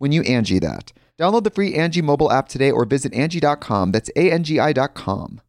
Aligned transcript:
when 0.00 0.12
you 0.12 0.22
Angie 0.22 0.58
that. 0.58 0.92
Download 1.18 1.44
the 1.44 1.50
free 1.50 1.74
Angie 1.74 2.00
mobile 2.02 2.32
app 2.32 2.48
today 2.48 2.70
or 2.70 2.86
visit 2.86 3.12
Angie.com. 3.12 3.92
That's 3.92 4.10
A-N-G-I 4.16 4.72
dot 4.72 4.94
com. 4.94 5.40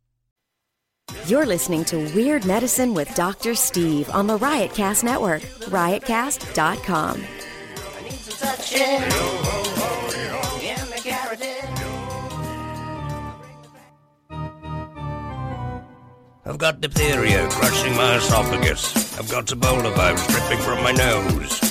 You're 1.25 1.45
listening 1.45 1.85
to 1.85 1.97
Weird 2.13 2.45
Medicine 2.45 2.93
with 2.93 3.13
Dr. 3.15 3.55
Steve 3.55 4.09
on 4.11 4.27
the 4.27 4.37
Riotcast 4.37 5.03
Network, 5.03 5.41
riotcast.com. 5.71 7.23
I've 16.43 16.57
got 16.57 16.81
diphtheria 16.81 17.47
crushing 17.49 17.95
my 17.95 18.17
esophagus. 18.17 19.17
I've 19.17 19.29
got 19.29 19.45
Ebola 19.45 19.95
virus 19.95 20.27
dripping 20.27 20.59
from 20.59 20.83
my 20.83 20.91
nose. 20.91 21.70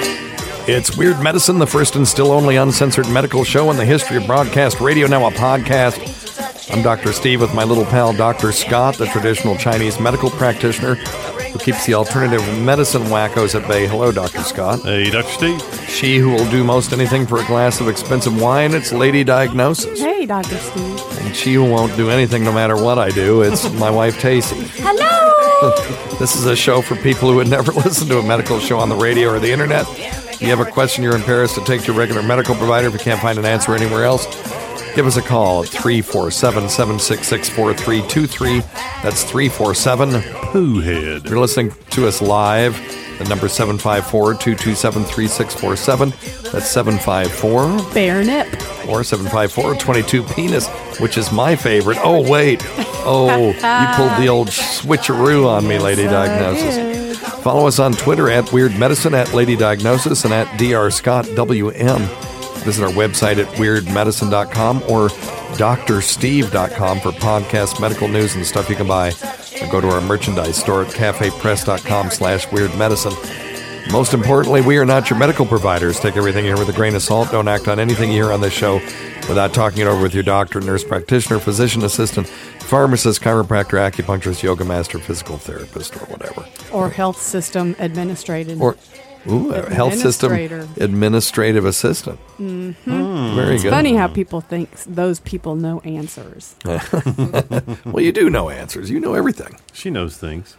It's 0.73 0.95
Weird 0.95 1.19
Medicine, 1.19 1.59
the 1.59 1.67
first 1.67 1.97
and 1.97 2.07
still 2.07 2.31
only 2.31 2.55
uncensored 2.55 3.09
medical 3.09 3.43
show 3.43 3.69
in 3.71 3.77
the 3.77 3.83
history 3.83 4.15
of 4.15 4.25
broadcast 4.25 4.79
radio, 4.79 5.05
now 5.05 5.27
a 5.27 5.31
podcast. 5.31 6.71
I'm 6.73 6.81
Dr. 6.81 7.11
Steve 7.11 7.41
with 7.41 7.53
my 7.53 7.65
little 7.65 7.83
pal, 7.83 8.13
Dr. 8.13 8.53
Scott, 8.53 8.95
the 8.95 9.05
traditional 9.07 9.57
Chinese 9.57 9.99
medical 9.99 10.29
practitioner 10.29 10.95
who 10.95 11.59
keeps 11.59 11.85
the 11.85 11.93
alternative 11.93 12.41
medicine 12.59 13.01
wackos 13.03 13.53
at 13.53 13.67
bay. 13.67 13.85
Hello, 13.85 14.13
Dr. 14.13 14.43
Scott. 14.43 14.79
Hey, 14.83 15.09
Dr. 15.09 15.29
Steve. 15.29 15.89
She 15.89 16.17
who 16.19 16.29
will 16.29 16.49
do 16.49 16.63
most 16.63 16.93
anything 16.93 17.27
for 17.27 17.41
a 17.41 17.45
glass 17.47 17.81
of 17.81 17.89
expensive 17.89 18.41
wine, 18.41 18.73
it's 18.73 18.93
Lady 18.93 19.25
Diagnosis. 19.25 19.99
Hey, 19.99 20.25
Dr. 20.25 20.57
Steve. 20.57 21.25
And 21.25 21.35
she 21.35 21.53
who 21.53 21.69
won't 21.69 21.97
do 21.97 22.09
anything 22.09 22.45
no 22.45 22.53
matter 22.53 22.81
what 22.81 22.97
I 22.97 23.09
do, 23.09 23.41
it's 23.41 23.69
my 23.73 23.89
wife, 23.89 24.21
Tacey. 24.21 24.63
Hello! 24.81 25.20
This 26.19 26.35
is 26.35 26.45
a 26.45 26.55
show 26.55 26.81
for 26.81 26.95
people 26.97 27.29
who 27.29 27.37
would 27.37 27.47
never 27.47 27.71
listen 27.85 28.07
to 28.09 28.19
a 28.19 28.23
medical 28.23 28.59
show 28.59 28.77
on 28.79 28.89
the 28.89 28.95
radio 28.95 29.29
or 29.29 29.39
the 29.39 29.51
internet. 29.51 29.87
You 30.39 30.47
have 30.47 30.59
a 30.59 30.65
question 30.65 31.03
you're 31.03 31.15
in 31.15 31.21
Paris 31.23 31.53
to 31.55 31.63
take 31.63 31.81
to 31.81 31.87
your 31.87 31.95
regular 31.95 32.21
medical 32.21 32.53
provider 32.55 32.87
if 32.87 32.93
you 32.93 32.99
can't 32.99 33.19
find 33.21 33.37
an 33.39 33.45
answer 33.45 33.73
anywhere 33.75 34.03
else. 34.05 34.25
Give 34.95 35.07
us 35.07 35.17
a 35.17 35.21
call 35.21 35.63
at 35.63 35.69
347 35.69 36.69
766 36.69 37.49
4323. 37.49 38.59
That's 39.03 39.23
347 39.23 40.09
Poohhead. 40.51 41.29
You're 41.29 41.39
listening 41.39 41.73
to 41.91 42.07
us 42.07 42.21
live. 42.21 42.75
The 43.17 43.25
number 43.29 43.47
754 43.47 44.33
227 44.35 45.03
3647. 45.05 46.09
That's 46.51 46.69
754 46.69 47.93
Bear 47.93 48.23
nip. 48.23 48.47
or 48.89 49.03
754 49.03 49.75
22 49.75 50.23
penis, 50.23 50.67
which 50.99 51.17
is 51.17 51.31
my 51.31 51.55
favorite. 51.55 51.97
Oh, 52.03 52.27
wait. 52.29 52.61
Oh, 53.03 53.47
you 53.47 53.95
pulled 53.95 54.21
the 54.21 54.29
old 54.29 54.49
switcheroo 54.49 55.47
on 55.47 55.67
me, 55.67 55.79
Lady 55.79 56.03
Diagnosis. 56.03 57.17
Follow 57.41 57.67
us 57.67 57.79
on 57.79 57.93
Twitter 57.93 58.29
at 58.29 58.51
Weird 58.53 58.77
Medicine, 58.77 59.13
at 59.13 59.33
Lady 59.33 59.55
Diagnosis, 59.55 60.25
and 60.25 60.33
at 60.33 60.45
Dr. 60.57 60.91
Scott 60.91 61.27
WM. 61.35 62.01
Visit 62.63 62.83
our 62.83 62.91
website 62.91 63.37
at 63.37 63.47
weirdmedicine.com 63.55 64.83
or 64.83 65.09
drsteve.com 65.57 66.99
for 66.99 67.11
podcast, 67.11 67.81
medical 67.81 68.07
news, 68.07 68.35
and 68.35 68.45
stuff 68.45 68.69
you 68.69 68.75
can 68.75 68.87
buy. 68.87 69.11
Or 69.61 69.67
go 69.71 69.81
to 69.81 69.89
our 69.89 70.01
merchandise 70.01 70.57
store 70.57 70.83
at 70.83 70.91
cafepress.com 70.91 72.11
slash 72.11 72.45
weirdmedicine. 72.47 73.91
Most 73.91 74.13
importantly, 74.13 74.61
we 74.61 74.77
are 74.77 74.85
not 74.85 75.09
your 75.09 75.17
medical 75.17 75.45
providers. 75.45 75.99
Take 75.99 76.15
everything 76.15 76.45
hear 76.45 76.57
with 76.57 76.69
a 76.69 76.73
grain 76.73 76.95
of 76.95 77.01
salt. 77.01 77.31
Don't 77.31 77.47
act 77.47 77.67
on 77.67 77.79
anything 77.79 78.11
you 78.11 78.23
hear 78.23 78.31
on 78.31 78.41
this 78.41 78.53
show 78.53 78.75
without 79.27 79.53
talking 79.53 79.79
it 79.79 79.87
over 79.87 80.01
with 80.01 80.13
your 80.13 80.23
doctor, 80.23 80.61
nurse 80.61 80.83
practitioner, 80.83 81.39
physician 81.39 81.83
assistant, 81.83 82.31
pharmacist, 82.71 83.21
chiropractor, 83.21 83.77
acupuncturist, 83.77 84.41
yoga 84.43 84.63
master, 84.63 84.97
physical 84.97 85.37
therapist, 85.37 85.93
or 85.97 86.05
whatever. 86.05 86.45
Or 86.71 86.89
health 86.89 87.21
system 87.21 87.75
administrative. 87.79 88.61
Or 88.61 88.77
ooh, 89.29 89.51
a 89.51 89.69
health 89.69 89.95
system 89.95 90.31
Administrator. 90.31 90.81
administrative 90.83 91.65
assistant. 91.65 92.17
Mm-hmm. 92.39 93.35
Very 93.35 93.59
good. 93.59 93.71
Funny 93.71 93.95
how 93.95 94.07
people 94.07 94.39
think 94.39 94.71
those 94.85 95.19
people 95.19 95.55
know 95.55 95.81
answers. 95.81 96.55
Well, 97.85 98.03
you 98.05 98.13
do 98.13 98.29
know 98.29 98.49
answers. 98.49 98.89
You 98.89 99.01
know 99.01 99.15
everything. 99.15 99.57
She 99.73 99.89
knows 99.89 100.15
things. 100.17 100.55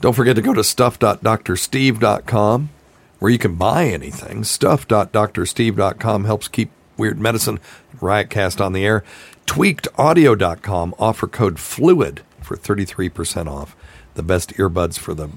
Don't 0.00 0.14
forget 0.14 0.36
to 0.36 0.42
go 0.42 0.54
to 0.54 0.64
stuff.drsteve.com 0.64 2.70
where 3.18 3.30
you 3.30 3.38
can 3.38 3.56
buy 3.56 3.84
anything. 3.84 4.44
Stuff.drsteve.com 4.44 6.24
helps 6.24 6.48
keep 6.48 6.70
Weird 6.96 7.20
Medicine 7.20 7.60
Riotcast 8.00 8.64
on 8.64 8.72
the 8.72 8.86
air. 8.86 9.04
Tweakedaudio.com 9.46 10.94
offer 10.98 11.26
code 11.26 11.56
FLUID 11.56 12.20
for 12.40 12.56
33% 12.56 13.46
off. 13.48 13.76
The 14.14 14.22
best 14.22 14.54
earbuds 14.54 14.98
for 14.98 15.14
the 15.14 15.28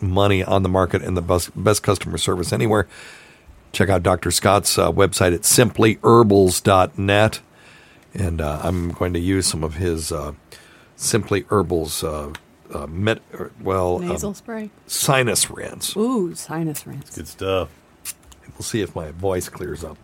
money 0.00 0.42
on 0.42 0.62
the 0.62 0.68
market 0.68 1.02
and 1.02 1.16
the 1.16 1.22
best, 1.22 1.50
best 1.62 1.82
customer 1.82 2.18
service 2.18 2.52
anywhere. 2.52 2.86
Check 3.72 3.88
out 3.88 4.02
Dr. 4.02 4.30
Scott's 4.30 4.76
uh, 4.78 4.90
website 4.90 5.34
at 5.34 5.42
simplyherbals.net. 5.42 7.40
And 8.12 8.40
uh, 8.40 8.60
I'm 8.62 8.90
going 8.92 9.12
to 9.12 9.20
use 9.20 9.46
some 9.46 9.62
of 9.62 9.74
his 9.74 10.10
uh, 10.10 10.32
Simply 10.96 11.42
Herbals 11.44 12.02
uh, 12.02 12.32
uh, 12.74 12.86
met, 12.86 13.20
er, 13.32 13.52
well, 13.60 13.96
um, 13.96 14.08
Nasal 14.08 14.34
spray. 14.34 14.70
sinus 14.86 15.48
rinse. 15.48 15.96
Ooh, 15.96 16.34
sinus 16.34 16.86
rinse. 16.86 17.14
Good 17.14 17.28
stuff. 17.28 17.68
We'll 18.52 18.62
see 18.62 18.80
if 18.82 18.94
my 18.96 19.12
voice 19.12 19.48
clears 19.48 19.84
up. 19.84 19.96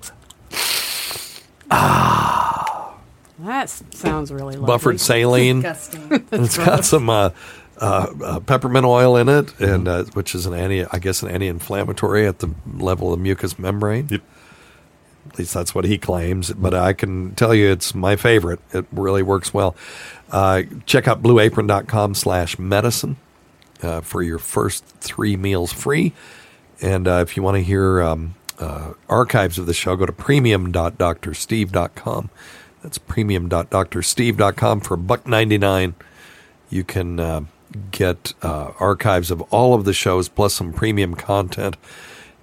That 3.56 3.70
sounds 3.70 4.30
really 4.30 4.56
lovely. 4.56 4.66
Buffered 4.66 5.00
saline. 5.00 5.62
Disgusting. 5.62 6.26
it's 6.32 6.58
got 6.58 6.84
some 6.84 7.08
uh, 7.08 7.30
uh, 7.78 8.12
uh, 8.22 8.40
peppermint 8.40 8.84
oil 8.84 9.16
in 9.16 9.30
it, 9.30 9.58
and 9.58 9.88
uh, 9.88 10.04
which 10.12 10.34
is 10.34 10.44
an 10.44 10.52
anti, 10.52 10.84
I 10.84 10.98
guess, 10.98 11.22
an 11.22 11.30
anti-inflammatory 11.30 12.26
at 12.26 12.40
the 12.40 12.50
level 12.74 13.14
of 13.14 13.18
the 13.18 13.22
mucous 13.22 13.58
membrane. 13.58 14.08
Yep. 14.10 14.20
At 15.30 15.38
least 15.38 15.54
that's 15.54 15.74
what 15.74 15.86
he 15.86 15.96
claims. 15.96 16.52
But 16.52 16.74
I 16.74 16.92
can 16.92 17.34
tell 17.34 17.54
you 17.54 17.70
it's 17.70 17.94
my 17.94 18.16
favorite. 18.16 18.60
It 18.74 18.84
really 18.92 19.22
works 19.22 19.54
well. 19.54 19.74
Uh, 20.30 20.64
check 20.84 21.08
out 21.08 21.22
blueapron.com 21.22 22.14
slash 22.14 22.58
medicine 22.58 23.16
uh, 23.82 24.02
for 24.02 24.22
your 24.22 24.38
first 24.38 24.84
three 25.00 25.38
meals 25.38 25.72
free. 25.72 26.12
And 26.82 27.08
uh, 27.08 27.24
if 27.26 27.38
you 27.38 27.42
want 27.42 27.54
to 27.54 27.62
hear 27.62 28.02
um, 28.02 28.34
uh, 28.58 28.92
archives 29.08 29.58
of 29.58 29.64
the 29.64 29.72
show, 29.72 29.96
go 29.96 30.04
to 30.04 30.12
premium.drsteve.com. 30.12 32.28
That's 32.86 32.98
premium.drsteve.com 32.98 34.78
for 34.78 34.96
buck 34.96 35.26
ninety 35.26 35.58
nine. 35.58 35.96
You 36.70 36.84
can 36.84 37.18
uh, 37.18 37.40
get 37.90 38.32
uh, 38.42 38.70
archives 38.78 39.32
of 39.32 39.42
all 39.50 39.74
of 39.74 39.84
the 39.84 39.92
shows 39.92 40.28
plus 40.28 40.54
some 40.54 40.72
premium 40.72 41.16
content. 41.16 41.76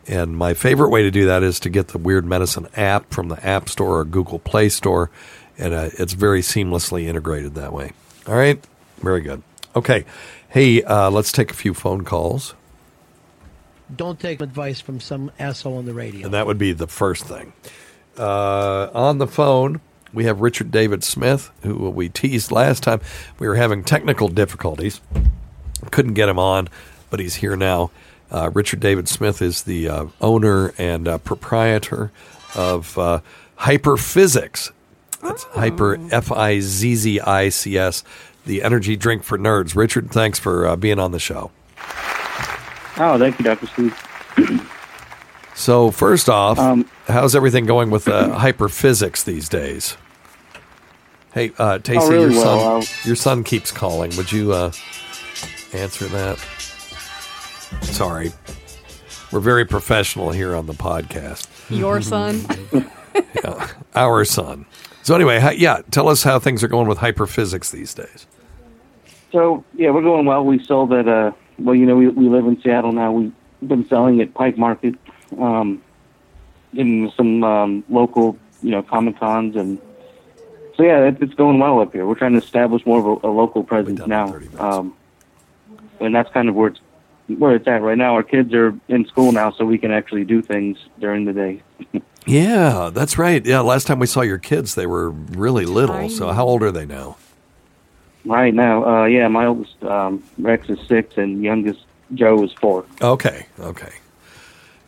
And 0.06 0.36
my 0.36 0.54
favorite 0.54 0.90
way 0.90 1.01
to 1.04 1.12
do 1.12 1.25
that 1.28 1.44
is 1.44 1.62
to 1.62 1.69
get 1.69 1.88
the 1.88 1.98
Weird 1.98 2.25
Medicine 2.25 2.68
app 2.75 3.10
from 3.10 3.30
the 3.30 3.42
App 3.48 3.69
Store 3.69 4.00
or 4.00 4.04
Google 4.04 4.38
Play 4.38 4.68
Store. 4.68 5.10
And 5.57 5.74
uh, 5.74 5.92
it's 5.98 6.12
very 6.12 6.42
seamlessly 6.42 7.06
integrated 7.06 7.56
that 7.56 7.72
way. 7.72 7.94
All 8.28 8.36
right? 8.36 8.62
Very 8.98 9.22
good. 9.22 9.42
Okay. 9.78 10.04
Hey, 10.50 10.84
uh, 10.84 11.10
let's 11.10 11.31
take 11.31 11.51
a 11.51 11.56
few 11.56 11.74
phone 11.74 12.04
calls. 12.04 12.54
Don't 13.96 14.19
take 14.19 14.42
advice 14.42 14.81
from 14.81 15.00
some 15.00 15.31
asshole 15.39 15.78
on 15.78 15.86
the 15.86 15.94
radio. 15.94 16.25
And 16.25 16.34
that 16.34 16.48
would 16.48 16.57
be 16.57 16.74
the 16.74 16.88
first 16.88 17.24
thing. 17.24 17.54
Uh, 18.18 18.89
on 18.94 19.19
the 19.19 19.28
phone, 19.28 19.80
we 20.13 20.25
have 20.25 20.42
Richard 20.42 20.71
David 20.71 21.04
Smith, 21.04 21.51
who 21.63 21.89
we 21.89 22.10
teased 22.10 22.51
last 22.51 22.83
time. 22.83 23.01
We 23.39 23.48
were 23.48 23.56
having 23.56 23.83
technical 23.83 24.27
difficulties. 24.27 25.01
Couldn't 25.92 26.13
get 26.13 26.30
him 26.30 26.39
on, 26.39 26.69
but 27.10 27.19
he's 27.19 27.36
here 27.36 27.56
now. 27.56 27.92
Uh, 28.31 28.50
Richard 28.54 28.80
David 28.80 29.07
Smith 29.07 29.42
is 29.42 29.63
the 29.63 29.88
uh, 29.89 30.06
owner 30.21 30.74
and 30.77 31.07
uh, 31.07 31.18
proprietor 31.19 32.12
of 32.56 32.98
uh, 32.98 33.19
Hyperfizzics. 33.60 34.71
That's 35.21 35.44
Hyper 35.44 35.98
F 36.12 36.31
I 36.31 36.60
Z 36.60 36.95
Z 36.95 37.19
I 37.19 37.50
C 37.50 37.77
S, 37.77 38.04
the 38.45 38.62
energy 38.63 38.95
drink 38.95 39.24
for 39.24 39.38
nerds. 39.38 39.75
Richard, 39.75 40.12
thanks 40.12 40.38
for 40.39 40.68
uh, 40.68 40.75
being 40.75 41.00
on 41.00 41.12
the 41.12 41.19
show. 41.19 41.51
Oh, 42.98 43.18
thank 43.18 43.39
you, 43.39 43.45
Dr. 43.45 43.68
Steve. 43.68 44.69
So, 45.56 45.92
first 45.92 46.30
off, 46.30 46.57
Um, 46.60 46.89
how's 47.07 47.36
everything 47.36 47.65
going 47.65 47.89
with 47.92 48.07
uh, 48.07 48.38
Hyperfizzics 48.39 49.24
these 49.24 49.48
days? 49.48 49.95
Hey, 51.33 51.51
uh, 51.57 51.80
Tacey, 51.80 52.00
Oh, 52.00 52.09
really 52.09 52.33
your 52.33 52.44
son, 52.44 52.57
well. 52.57 52.77
Uh, 52.77 52.85
your 53.06 53.15
son 53.15 53.44
keeps 53.44 53.71
calling. 53.71 54.15
Would 54.18 54.31
you 54.31 54.53
uh, 54.53 54.71
answer 55.74 56.06
that? 56.07 56.38
Sorry, 57.81 58.31
we're 59.31 59.39
very 59.39 59.65
professional 59.65 60.31
here 60.31 60.56
on 60.56 60.68
the 60.68 60.74
podcast. 60.74 61.47
Your 61.69 62.01
son. 62.01 62.45
Our 63.95 64.25
son. 64.25 64.65
So 65.01 65.15
anyway, 65.15 65.56
yeah, 65.57 65.81
tell 65.91 66.07
us 66.07 66.24
how 66.24 66.39
things 66.39 66.63
are 66.63 66.68
going 66.68 66.88
with 66.88 67.00
Hyperfizzics 67.00 67.71
these 67.71 67.94
days. 67.94 68.27
So, 69.31 69.63
yeah, 69.74 69.89
we're 69.89 70.03
going 70.03 70.25
well. 70.25 70.45
We 70.45 70.63
sold 70.63 70.94
at, 70.94 71.07
uh, 71.07 71.31
well, 71.57 71.75
you 71.75 71.86
know, 71.88 71.95
we, 71.95 72.07
we 72.09 72.29
live 72.29 72.45
in 72.45 72.62
Seattle 72.62 72.91
now. 72.91 73.12
We've 73.12 73.33
been 73.63 73.88
selling 73.88 74.21
at 74.21 74.33
Pike 74.36 74.57
Market, 74.57 74.95
um, 75.39 75.81
in 76.74 77.12
some 77.18 77.44
um, 77.44 77.83
local, 77.89 78.38
you 78.62 78.69
know, 78.71 78.83
Comic 78.83 79.19
Cons. 79.19 79.56
And 79.56 79.79
so, 80.75 80.84
yeah, 80.84 81.08
it, 81.08 81.18
it's 81.22 81.34
going 81.34 81.60
well 81.60 81.80
up 81.80 81.94
here. 81.94 82.06
We're 82.06 82.16
trying 82.16 82.34
to 82.34 82.40
establish 82.40 82.86
more 82.86 83.00
of 83.00 83.24
a, 83.24 83.28
a 83.28 83.31
local 83.31 83.64
presence 83.64 84.06
now. 84.06 84.36
Um, 84.58 84.96
and 86.00 86.14
that's 86.14 86.31
kind 86.31 86.50
of 86.50 86.56
where 86.56 86.70
it's, 86.70 86.80
where 87.28 87.56
it's 87.56 87.68
at 87.68 87.81
right 87.81 87.98
now. 87.98 88.16
Our 88.16 88.24
kids 88.24 88.54
are 88.54 88.78
in 88.88 89.06
school 89.08 89.31
now, 89.31 89.52
so 89.52 89.66
we 89.66 89.78
can 89.78 89.92
actually 89.92 90.25
do 90.25 90.42
things 90.42 90.78
during 91.00 91.25
the 91.25 91.34
day. 91.34 91.62
Yeah, 92.25 92.90
that's 92.94 93.18
right. 93.18 93.46
Yeah, 93.46 93.60
last 93.60 93.86
time 93.88 94.00
we 94.00 94.08
saw 94.08 94.22
your 94.22 94.38
kids, 94.38 94.75
they 94.75 94.88
were 94.88 95.10
really 95.10 95.66
little. 95.66 96.10
So 96.10 96.31
how 96.31 96.46
old 96.46 96.64
are 96.64 96.72
they 96.72 96.86
now? 96.86 97.18
Right 98.25 98.54
now, 98.54 98.86
uh, 98.86 99.06
yeah, 99.06 99.28
my 99.28 99.46
oldest 99.46 99.84
um, 99.84 100.24
Rex 100.38 100.70
is 100.70 100.80
six, 100.88 101.18
and 101.18 101.44
youngest 101.44 101.81
Joe 102.14 102.42
is 102.44 102.54
four. 102.54 102.86
Okay, 103.02 103.48
okay. 103.60 103.92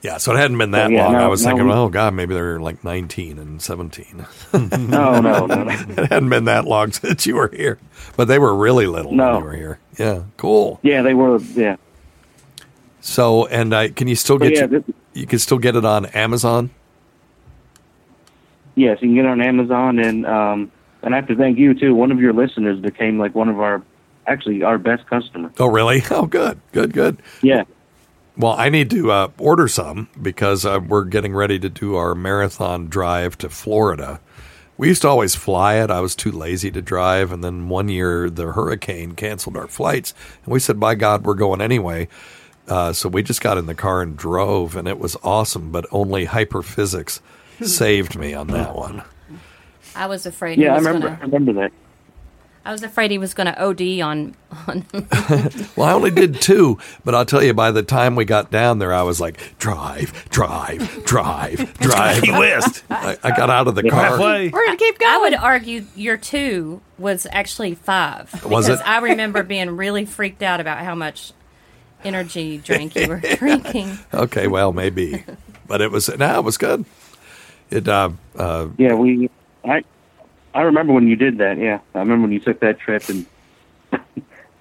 Yeah, 0.06 0.18
so 0.18 0.34
it 0.34 0.38
hadn't 0.38 0.58
been 0.60 0.72
that 0.72 0.88
So, 0.88 0.92
yeah, 0.94 1.06
long. 1.06 1.16
I 1.16 1.28
was 1.28 1.44
now 1.44 1.52
thinking, 1.56 1.72
oh 1.72 1.90
god, 1.90 2.14
maybe 2.14 2.34
they're 2.36 2.60
like 2.60 2.84
nineteen 2.84 3.40
and 3.40 3.60
seventeen. 3.62 4.26
No, 4.54 5.20
no, 5.20 5.46
no, 5.48 5.64
no. 5.64 5.68
it 5.98 6.10
hadn't 6.12 6.30
been 6.30 6.46
that 6.46 6.66
long 6.66 6.92
since 7.04 7.26
you 7.26 7.36
were 7.36 7.50
here, 7.52 7.80
but 8.16 8.28
they 8.28 8.38
were 8.38 8.56
really 8.56 8.86
little 8.86 9.12
when 9.12 9.18
No. 9.18 9.40
you 9.40 9.44
were 9.44 9.56
here. 9.56 9.80
Yeah, 9.98 10.24
cool. 10.38 10.80
Yeah, 10.84 11.02
they 11.02 11.14
were. 11.16 11.40
Yeah, 11.56 11.78
So, 13.02 13.48
and 13.48 13.74
I 13.74 13.90
can 13.90 14.08
you 14.08 14.16
still 14.16 14.38
get 14.38 14.54
yeah, 14.54 14.60
your- 14.60 14.68
this- 14.82 14.96
you 15.14 15.26
can 15.26 15.40
still 15.40 15.58
get 15.60 15.76
it 15.76 15.86
on 15.86 16.06
Amazon? 16.08 16.70
yes, 18.76 18.98
you 19.02 19.08
can 19.08 19.16
get 19.16 19.26
it 19.26 19.30
on 19.30 19.42
Amazon, 19.42 20.00
and 20.00 20.26
um, 20.26 20.72
and 21.02 21.14
I 21.14 21.18
have 21.18 21.28
to 21.28 21.36
thank 21.36 21.58
you 21.58 21.74
too. 21.74 21.96
One 21.96 22.12
of 22.12 22.20
your 22.20 22.34
listeners 22.34 22.80
became 22.80 23.18
like 23.18 23.34
one 23.36 23.48
of 23.50 23.60
our, 23.60 23.82
actually 24.28 24.64
our 24.64 24.78
best 24.78 25.08
customer. 25.08 25.52
Oh, 25.60 25.68
really? 25.68 26.04
Oh, 26.12 26.26
good, 26.26 26.60
good, 26.74 26.94
good. 26.94 27.22
Yeah, 27.42 27.64
Well, 28.38 28.54
I 28.54 28.70
need 28.70 28.90
to 28.90 29.12
uh, 29.12 29.32
order 29.38 29.68
some 29.68 30.10
because 30.22 30.66
uh, 30.66 30.80
we're 30.86 31.06
getting 31.06 31.34
ready 31.34 31.58
to 31.60 31.70
do 31.70 31.96
our 31.96 32.14
marathon 32.16 32.88
drive 32.88 33.38
to 33.40 33.50
Florida. 33.50 34.20
We 34.78 34.90
used 34.90 35.04
to 35.04 35.08
always 35.08 35.36
fly 35.36 35.76
it. 35.76 35.90
I 35.90 36.02
was 36.02 36.16
too 36.16 36.32
lazy 36.32 36.70
to 36.72 36.82
drive. 36.82 37.32
And 37.32 37.42
then 37.44 37.70
one 37.70 37.88
year, 37.88 38.30
the 38.30 38.52
hurricane 38.52 39.14
canceled 39.14 39.56
our 39.56 39.68
flights. 39.68 40.14
And 40.44 40.52
we 40.52 40.60
said, 40.60 40.80
by 40.80 40.96
God, 40.96 41.24
we're 41.24 41.34
going 41.36 41.62
anyway. 41.62 42.10
Uh, 42.68 42.92
so 42.92 43.08
we 43.08 43.24
just 43.24 43.42
got 43.42 43.58
in 43.58 43.68
the 43.68 43.76
car 43.76 44.02
and 44.02 44.18
drove, 44.18 44.76
and 44.76 44.88
it 44.88 45.00
was 45.00 45.16
awesome. 45.24 45.72
But 45.72 45.86
only 45.92 46.26
Hyperfizzics 46.26 47.22
saved 47.62 48.18
me 48.18 48.34
on 48.34 48.48
that 48.48 48.76
one. 48.76 49.04
I 49.96 50.08
was 50.08 50.26
afraid. 50.26 50.58
yeah, 50.58 50.72
he 50.72 50.74
I 50.74 50.78
remember. 50.78 51.10
Gonna, 51.10 51.22
remember 51.22 51.54
that. 51.54 51.72
I 52.66 52.72
was 52.72 52.82
afraid 52.82 53.12
he 53.12 53.20
was 53.20 53.36
going 53.36 53.46
to 53.46 53.64
OD 53.64 54.02
on 54.02 54.36
on. 54.68 54.86
Well, 55.76 55.88
I 55.88 55.94
only 55.94 56.10
did 56.12 56.42
two, 56.42 56.80
but 57.04 57.14
I'll 57.14 57.26
tell 57.26 57.44
you, 57.44 57.54
by 57.54 57.70
the 57.72 57.84
time 57.84 58.16
we 58.16 58.26
got 58.26 58.50
down 58.50 58.80
there, 58.80 58.94
I 58.94 59.04
was 59.04 59.20
like, 59.22 59.58
drive, 59.60 60.28
drive, 60.30 61.04
drive, 61.06 61.74
drive. 61.80 62.24
Key 62.24 62.32
West. 62.32 62.84
I, 62.90 63.18
I 63.24 63.36
got 63.36 63.50
out 63.50 63.68
of 63.68 63.76
the 63.76 63.84
car. 63.84 64.02
Halfway. 64.02 64.50
We're 64.50 64.66
gonna 64.66 64.78
keep 64.78 64.98
going. 64.98 65.14
I 65.14 65.18
would 65.20 65.36
argue 65.36 65.86
your 65.96 66.18
two 66.18 66.82
was 66.98 67.28
actually 67.32 67.76
five. 67.76 68.32
Was 68.46 68.66
because 68.66 68.80
it? 68.80 68.88
I 68.88 69.00
remember 69.00 69.44
being 69.44 69.78
really 69.78 70.06
freaked 70.06 70.42
out 70.42 70.60
about 70.60 70.80
how 70.80 70.96
much 70.96 71.34
energy 72.04 72.58
drink 72.58 72.96
you 72.96 73.08
were 73.08 73.20
drinking. 73.20 73.98
Okay, 74.14 74.48
well, 74.48 74.74
maybe, 74.74 75.24
but 75.68 75.82
it 75.82 75.92
was 75.92 76.10
no, 76.18 76.40
it 76.40 76.44
was 76.44 76.58
good. 76.58 76.86
It 77.70 77.88
uh, 77.88 78.12
uh, 78.36 78.68
Yeah, 78.78 78.94
we. 78.96 79.30
I 79.64 79.84
I 80.56 80.62
remember 80.64 80.94
when 80.94 81.08
you 81.08 81.16
did 81.16 81.38
that. 81.38 81.58
Yeah, 81.58 81.80
I 81.94 82.00
remember 82.00 82.24
when 82.24 82.32
you 82.32 82.40
took 82.40 82.62
that 82.62 82.80
trip 82.80 83.04
and 83.10 83.26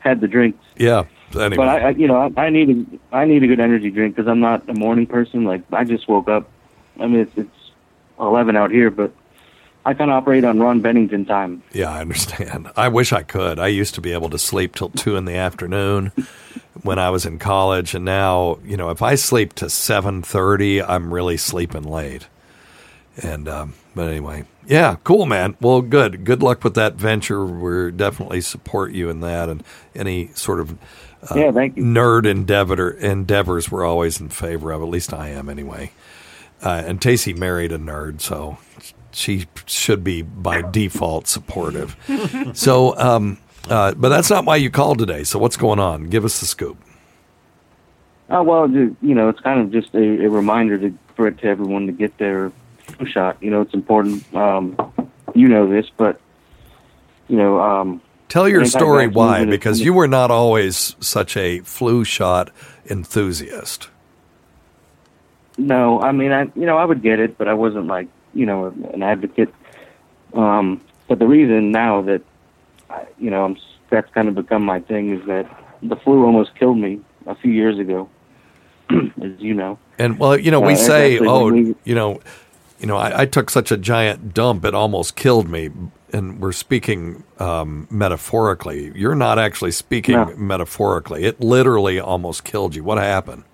had 0.01 0.21
the 0.21 0.29
drinks. 0.29 0.63
yeah. 0.77 1.05
Anyway, 1.35 1.57
But 1.57 1.69
I, 1.69 1.79
I 1.79 1.91
you 1.91 2.07
know, 2.07 2.33
I, 2.37 2.43
I 2.43 2.51
need 2.51 2.71
a 2.71 3.17
I 3.17 3.25
need 3.25 3.43
a 3.43 3.49
good 3.49 3.59
energy 3.59 3.91
drink 3.91 4.15
because 4.15 4.29
I'm 4.29 4.39
not 4.39 4.69
a 4.69 4.75
morning 4.75 5.07
person. 5.07 5.45
Like 5.45 5.63
I 5.73 5.83
just 5.83 6.07
woke 6.09 6.29
up. 6.29 6.49
I 7.01 7.07
mean, 7.09 7.21
it's 7.21 7.33
it's 7.37 7.71
eleven 8.21 8.55
out 8.57 8.71
here, 8.71 8.89
but 8.91 9.13
I 9.85 9.95
kind 9.95 10.11
of 10.13 10.17
operate 10.17 10.45
on 10.45 10.61
Ron 10.61 10.81
Bennington 10.81 11.25
time. 11.25 11.63
yeah, 11.73 11.91
I 11.91 12.01
understand. 12.03 12.71
I 12.77 12.87
wish 12.89 13.13
I 13.13 13.23
could. 13.25 13.59
I 13.59 13.67
used 13.67 13.95
to 13.97 14.01
be 14.01 14.13
able 14.13 14.31
to 14.31 14.39
sleep 14.39 14.77
till 14.77 14.91
two 14.91 15.17
in 15.17 15.25
the 15.25 15.35
afternoon 15.35 16.13
when 16.83 17.01
I 17.01 17.11
was 17.11 17.27
in 17.27 17.41
college, 17.41 17.95
and 17.97 18.05
now 18.05 18.59
you 18.65 18.77
know 18.77 18.91
if 18.91 19.03
I 19.03 19.17
sleep 19.17 19.55
to 19.55 19.69
seven 19.69 20.23
thirty, 20.23 20.81
I'm 20.81 21.13
really 21.13 21.37
sleeping 21.37 21.83
late. 21.83 22.29
And 23.23 23.49
um, 23.49 23.75
but 23.97 24.09
anyway, 24.09 24.45
yeah, 24.67 24.97
cool, 25.05 25.27
man. 25.27 25.57
Well, 25.61 25.83
good. 25.83 26.25
Good 26.25 26.43
luck 26.43 26.65
with 26.65 26.75
that 26.75 26.95
venture. 26.95 27.45
We're 27.45 27.91
definitely 27.91 28.41
support 28.41 28.93
you 28.93 29.09
in 29.11 29.21
that, 29.21 29.49
and 29.49 29.63
any 29.95 30.31
sort 30.35 30.61
of 30.61 30.79
yeah, 31.35 31.53
thank 31.53 31.77
you. 31.77 31.83
nerd 31.83 32.27
endeavor 32.27 32.91
endeavors 32.91 33.71
we're 33.71 33.85
always 33.85 34.21
in 34.21 34.29
favor 34.29 34.73
of. 34.73 34.83
At 34.83 34.89
least 34.89 35.13
I 35.13 35.29
am, 35.29 35.49
anyway. 35.49 35.93
Uh, 36.63 36.83
and 36.87 37.01
Tacey 37.01 37.35
married 37.35 37.73
a 37.73 37.79
nerd, 37.79 38.21
so 38.21 38.59
she 39.13 39.47
should 39.67 40.03
be 40.03 40.23
by 40.23 40.63
default 40.63 41.27
supportive. 41.27 41.97
so, 42.55 42.97
um, 42.99 43.39
uh, 43.69 43.95
but 43.95 44.09
that's 44.09 44.31
not 44.31 44.45
why 44.45 44.57
you 44.57 44.71
called 44.71 44.99
today. 44.99 45.25
So, 45.25 45.39
what's 45.39 45.57
going 45.57 45.79
on? 45.79 46.05
Give 46.09 46.25
us 46.25 46.41
the 46.41 46.47
scoop. 46.47 46.79
Oh 48.31 48.43
well, 48.43 48.71
you 48.71 48.97
know, 49.01 49.29
it's 49.29 49.41
kind 49.41 49.61
of 49.61 49.71
just 49.71 49.95
a, 49.95 50.25
a 50.25 50.31
reminder 50.31 50.79
to, 50.79 50.99
for 51.15 51.27
it 51.27 51.39
to 51.39 51.47
everyone 51.47 51.87
to 51.87 51.93
get 51.93 52.17
their 52.17 52.53
flu 52.97 53.07
shot. 53.07 53.37
You 53.41 53.51
know, 53.51 53.61
it's 53.63 53.75
important. 53.75 54.23
Um, 54.35 54.77
you 55.35 55.49
know 55.49 55.69
this, 55.69 55.87
but 55.97 56.21
you 57.29 57.37
know, 57.37 57.61
um, 57.61 58.01
Tell 58.29 58.49
your 58.49 58.65
story 58.65 59.07
why, 59.07 59.45
because 59.45 59.81
you 59.81 59.93
were 59.93 60.09
not 60.09 60.31
always 60.31 60.97
such 61.01 61.37
a 61.37 61.61
flu 61.61 62.05
shot 62.05 62.51
enthusiast. 62.91 63.89
No, 65.57 66.01
I 66.01 66.11
mean, 66.13 66.33
I 66.33 66.43
you 66.57 66.67
know, 66.67 66.77
I 66.77 66.85
would 66.85 67.03
get 67.03 67.21
it, 67.21 67.39
but 67.39 67.47
I 67.49 67.55
wasn't 67.55 67.87
like 67.87 68.09
you 68.35 68.47
know 68.47 68.67
an 68.93 69.03
advocate. 69.03 69.55
Um, 70.33 70.81
but 71.09 71.19
the 71.21 71.27
reason 71.27 71.71
now 71.71 72.03
that 72.03 72.23
I, 72.91 73.05
you 73.19 73.31
know 73.31 73.45
I'm, 73.45 73.57
that's 73.91 74.11
kind 74.13 74.27
of 74.29 74.35
become 74.35 74.65
my 74.65 74.81
thing 74.81 75.11
is 75.17 75.25
that 75.27 75.47
the 75.83 75.97
flu 75.97 76.25
almost 76.25 76.55
killed 76.57 76.79
me 76.79 77.01
a 77.27 77.35
few 77.37 77.53
years 77.53 77.79
ago, 77.79 78.09
as 78.91 79.39
you 79.39 79.55
know. 79.55 79.79
And 79.99 80.19
well, 80.19 80.37
you 80.37 80.51
know, 80.51 80.61
we 80.61 80.73
Uh, 80.73 80.77
say, 80.77 81.19
oh, 81.21 81.53
we- 81.53 81.77
you 81.85 81.95
know, 81.95 82.21
you 82.85 82.89
know, 82.89 82.99
I, 82.99 83.23
I 83.23 83.25
took 83.25 83.49
such 83.49 83.73
a 83.73 83.79
giant 83.79 84.35
dump 84.35 84.63
it 84.67 84.75
almost 84.75 85.17
killed 85.17 85.49
me. 85.49 85.71
And 86.13 86.39
we're 86.39 86.53
speaking 86.53 87.25
um, 87.39 87.89
metaphorically. 87.91 88.93
You're 88.95 89.15
not 89.15 89.39
actually 89.39 89.71
speaking 89.71 90.17
No. 90.17 90.27
metaphorically. 90.37 91.25
It 91.25 91.41
literally 91.41 91.99
almost 91.99 92.45
killed 92.45 92.77
you. 92.77 92.85
What 92.85 92.99
happened? 92.99 93.45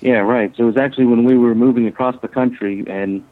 Yeah, 0.00 0.20
right. 0.20 0.56
So 0.56 0.62
it 0.62 0.66
was 0.68 0.78
actually 0.78 1.04
when 1.04 1.24
we 1.24 1.36
were 1.36 1.54
moving 1.54 1.86
across 1.86 2.18
the 2.22 2.28
country, 2.28 2.82
and 2.86 3.22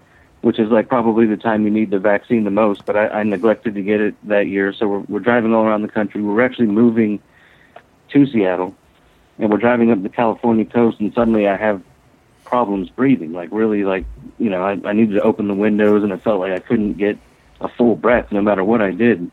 which 0.43 0.59
is 0.59 0.71
like 0.71 0.89
probably 0.89 1.25
the 1.25 1.39
time 1.39 1.65
you 1.65 1.71
need 1.71 1.91
the 1.91 1.99
vaccine 1.99 2.45
the 2.45 2.51
most. 2.51 2.85
But 2.85 2.99
I, 2.99 3.09
I 3.09 3.23
neglected 3.23 3.75
to 3.77 3.83
get 3.83 4.03
it 4.03 4.15
that 4.29 4.47
year, 4.47 4.75
so 4.75 4.87
we're, 4.87 5.05
we're 5.09 5.21
driving 5.21 5.55
all 5.55 5.65
around 5.65 5.81
the 5.81 5.89
country. 5.89 6.21
We're 6.21 6.45
actually 6.45 6.67
moving 6.67 7.19
to 8.11 8.27
Seattle, 8.27 8.75
and 9.39 9.51
we're 9.51 9.57
driving 9.57 9.91
up 9.91 10.03
the 10.03 10.11
California 10.11 10.67
coast, 10.67 11.01
and 11.01 11.15
suddenly 11.15 11.49
I 11.49 11.57
have 11.57 11.83
problems 12.55 12.89
breathing. 12.89 13.33
Like 13.33 13.49
really, 13.51 13.83
like 13.83 14.05
you 14.39 14.49
know, 14.49 14.63
I, 14.63 14.79
I 14.89 14.93
needed 14.93 15.15
to 15.15 15.23
open 15.23 15.49
the 15.49 15.55
windows, 15.55 16.05
and 16.05 16.13
it 16.13 16.23
felt 16.23 16.39
like 16.39 16.53
I 16.53 16.61
couldn't 16.61 16.93
get 16.95 17.19
a 17.61 17.69
full 17.69 17.97
breath 17.97 18.31
no 18.31 18.41
matter 18.41 18.63
what 18.63 18.81
I 18.81 18.93
did. 18.93 19.29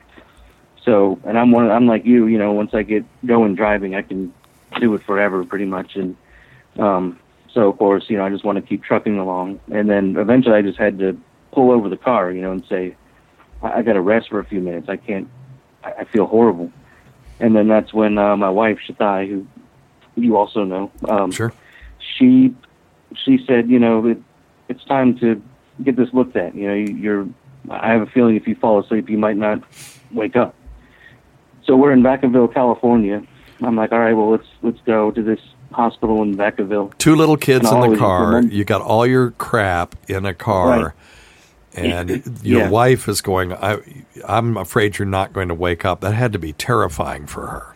So, 0.83 1.19
and 1.23 1.37
I'm 1.37 1.51
one. 1.51 1.69
I'm 1.69 1.85
like 1.85 2.03
you. 2.03 2.25
You 2.25 2.39
know, 2.39 2.51
once 2.51 2.73
I 2.73 2.81
get 2.81 3.05
going 3.23 3.53
driving, 3.53 3.93
I 3.93 4.01
can 4.01 4.33
do 4.79 4.91
it 4.95 5.03
forever, 5.03 5.43
pretty 5.43 5.65
much, 5.65 5.95
and 5.95 6.17
um, 6.79 7.19
so 7.53 7.69
of 7.69 7.77
course, 7.77 8.05
you 8.07 8.17
know, 8.17 8.25
I 8.25 8.29
just 8.29 8.43
want 8.43 8.55
to 8.55 8.61
keep 8.63 8.83
trucking 8.83 9.19
along. 9.19 9.59
And 9.71 9.87
then 9.87 10.15
eventually 10.17 10.55
I 10.55 10.63
just 10.63 10.79
had 10.79 10.97
to 10.99 11.19
pull 11.51 11.69
over 11.69 11.89
the 11.89 11.97
car, 11.97 12.31
you 12.31 12.41
know, 12.41 12.51
and 12.51 12.65
say, 12.67 12.95
I, 13.61 13.79
I 13.79 13.81
got 13.83 13.93
to 13.93 14.01
rest 14.01 14.29
for 14.29 14.39
a 14.39 14.45
few 14.45 14.61
minutes. 14.61 14.89
I 14.89 14.97
can't, 14.97 15.29
I, 15.83 15.91
I 15.99 16.03
feel 16.05 16.25
horrible. 16.25 16.71
And 17.39 17.55
then 17.55 17.67
that's 17.67 17.93
when 17.93 18.17
uh, 18.17 18.35
my 18.37 18.49
wife, 18.49 18.79
Shatai, 18.87 19.29
who 19.29 19.45
you 20.15 20.37
also 20.37 20.63
know, 20.63 20.91
um, 21.09 21.31
Sure. 21.31 21.53
she, 22.17 22.55
she 23.15 23.43
said, 23.45 23.69
you 23.69 23.79
know, 23.79 24.05
it, 24.07 24.17
it's 24.69 24.83
time 24.85 25.17
to 25.19 25.41
get 25.83 25.95
this 25.95 26.09
looked 26.13 26.35
at. 26.35 26.55
You 26.55 26.67
know, 26.67 26.73
you- 26.73 26.95
you're, 26.95 27.27
I 27.69 27.91
have 27.91 28.01
a 28.01 28.05
feeling 28.07 28.35
if 28.35 28.47
you 28.47 28.55
fall 28.55 28.79
asleep, 28.79 29.09
you 29.09 29.17
might 29.17 29.37
not 29.37 29.61
wake 30.11 30.35
up. 30.35 30.55
So 31.65 31.75
we're 31.75 31.91
in 31.91 32.01
Vacaville, 32.01 32.51
California. 32.53 33.23
I'm 33.61 33.75
like, 33.75 33.91
all 33.91 33.99
right, 33.99 34.13
well, 34.13 34.31
let's 34.31 34.47
let's 34.63 34.79
go 34.85 35.11
to 35.11 35.21
this 35.21 35.39
hospital 35.71 36.23
in 36.23 36.35
Vacaville. 36.35 36.97
Two 36.97 37.15
little 37.15 37.37
kids 37.37 37.69
And 37.69 37.83
in 37.85 37.91
the 37.91 37.97
car. 37.97 38.25
remember- 38.27 38.53
You 38.55 38.63
got 38.65 38.81
all 38.81 39.05
your 39.05 39.31
crap 39.31 39.95
in 40.07 40.25
a 40.25 40.33
car. 40.33 40.67
Right. 40.79 40.91
And 41.73 42.09
your 42.43 42.61
Yeah. 42.63 42.69
wife 42.69 43.07
is 43.07 43.21
going, 43.21 43.53
I, 43.53 43.77
I'm 44.27 44.57
afraid 44.57 44.97
you're 44.97 45.05
not 45.05 45.31
going 45.31 45.47
to 45.47 45.53
wake 45.55 45.85
up. 45.85 46.01
That 46.01 46.13
had 46.13 46.33
to 46.33 46.39
be 46.39 46.51
terrifying 46.53 47.27
for 47.27 47.47
her. 47.47 47.70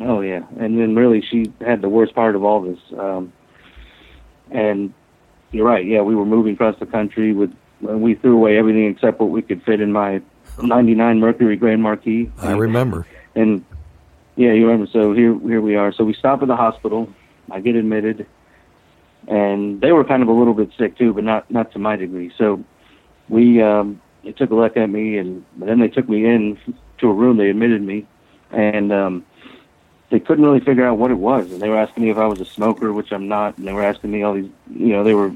Oh 0.00 0.20
yeah, 0.20 0.44
and 0.58 0.78
then 0.78 0.94
really 0.94 1.22
she 1.22 1.52
had 1.60 1.82
the 1.82 1.88
worst 1.88 2.14
part 2.14 2.36
of 2.36 2.44
all 2.44 2.62
this. 2.62 2.78
Um, 2.98 3.32
and 4.50 4.92
you're 5.52 5.66
right. 5.66 5.86
Yeah, 5.86 6.02
we 6.02 6.14
were 6.14 6.26
moving 6.26 6.54
across 6.54 6.78
the 6.78 6.86
country 6.86 7.32
with, 7.32 7.52
and 7.80 8.02
we 8.02 8.14
threw 8.14 8.36
away 8.36 8.58
everything 8.58 8.86
except 8.86 9.20
what 9.20 9.30
we 9.30 9.42
could 9.42 9.62
fit 9.62 9.80
in 9.80 9.92
my 9.92 10.20
'99 10.62 11.20
Mercury 11.20 11.56
Grand 11.56 11.82
Marquis. 11.82 12.30
I 12.40 12.52
remember. 12.52 13.06
And 13.34 13.64
yeah, 14.36 14.52
you 14.52 14.66
remember. 14.66 14.90
So 14.92 15.12
here, 15.12 15.38
here 15.40 15.60
we 15.60 15.76
are. 15.76 15.92
So 15.92 16.04
we 16.04 16.14
stop 16.14 16.42
at 16.42 16.48
the 16.48 16.56
hospital. 16.56 17.08
I 17.50 17.60
get 17.60 17.76
admitted, 17.76 18.26
and 19.28 19.80
they 19.80 19.92
were 19.92 20.04
kind 20.04 20.22
of 20.22 20.28
a 20.28 20.32
little 20.32 20.54
bit 20.54 20.70
sick 20.78 20.98
too, 20.98 21.12
but 21.12 21.24
not 21.24 21.50
not 21.50 21.72
to 21.72 21.78
my 21.78 21.96
degree. 21.96 22.32
So 22.36 22.64
we 23.28 23.62
um, 23.62 24.00
they 24.24 24.32
took 24.32 24.50
a 24.50 24.54
look 24.54 24.76
at 24.76 24.88
me, 24.88 25.18
and 25.18 25.44
then 25.56 25.80
they 25.80 25.88
took 25.88 26.08
me 26.08 26.24
in 26.26 26.58
to 26.98 27.08
a 27.08 27.12
room. 27.12 27.36
They 27.36 27.50
admitted 27.50 27.82
me, 27.82 28.06
and 28.50 28.92
um, 28.92 29.24
they 30.10 30.20
couldn't 30.20 30.44
really 30.44 30.60
figure 30.60 30.86
out 30.86 30.98
what 30.98 31.10
it 31.10 31.18
was. 31.18 31.50
And 31.50 31.60
they 31.60 31.68
were 31.68 31.78
asking 31.78 32.04
me 32.04 32.10
if 32.10 32.18
I 32.18 32.26
was 32.26 32.40
a 32.40 32.44
smoker, 32.44 32.92
which 32.92 33.12
I'm 33.12 33.28
not. 33.28 33.58
And 33.58 33.66
they 33.66 33.72
were 33.72 33.82
asking 33.82 34.10
me 34.10 34.22
all 34.22 34.34
these, 34.34 34.50
you 34.70 34.88
know, 34.88 35.02
they 35.02 35.14
were 35.14 35.34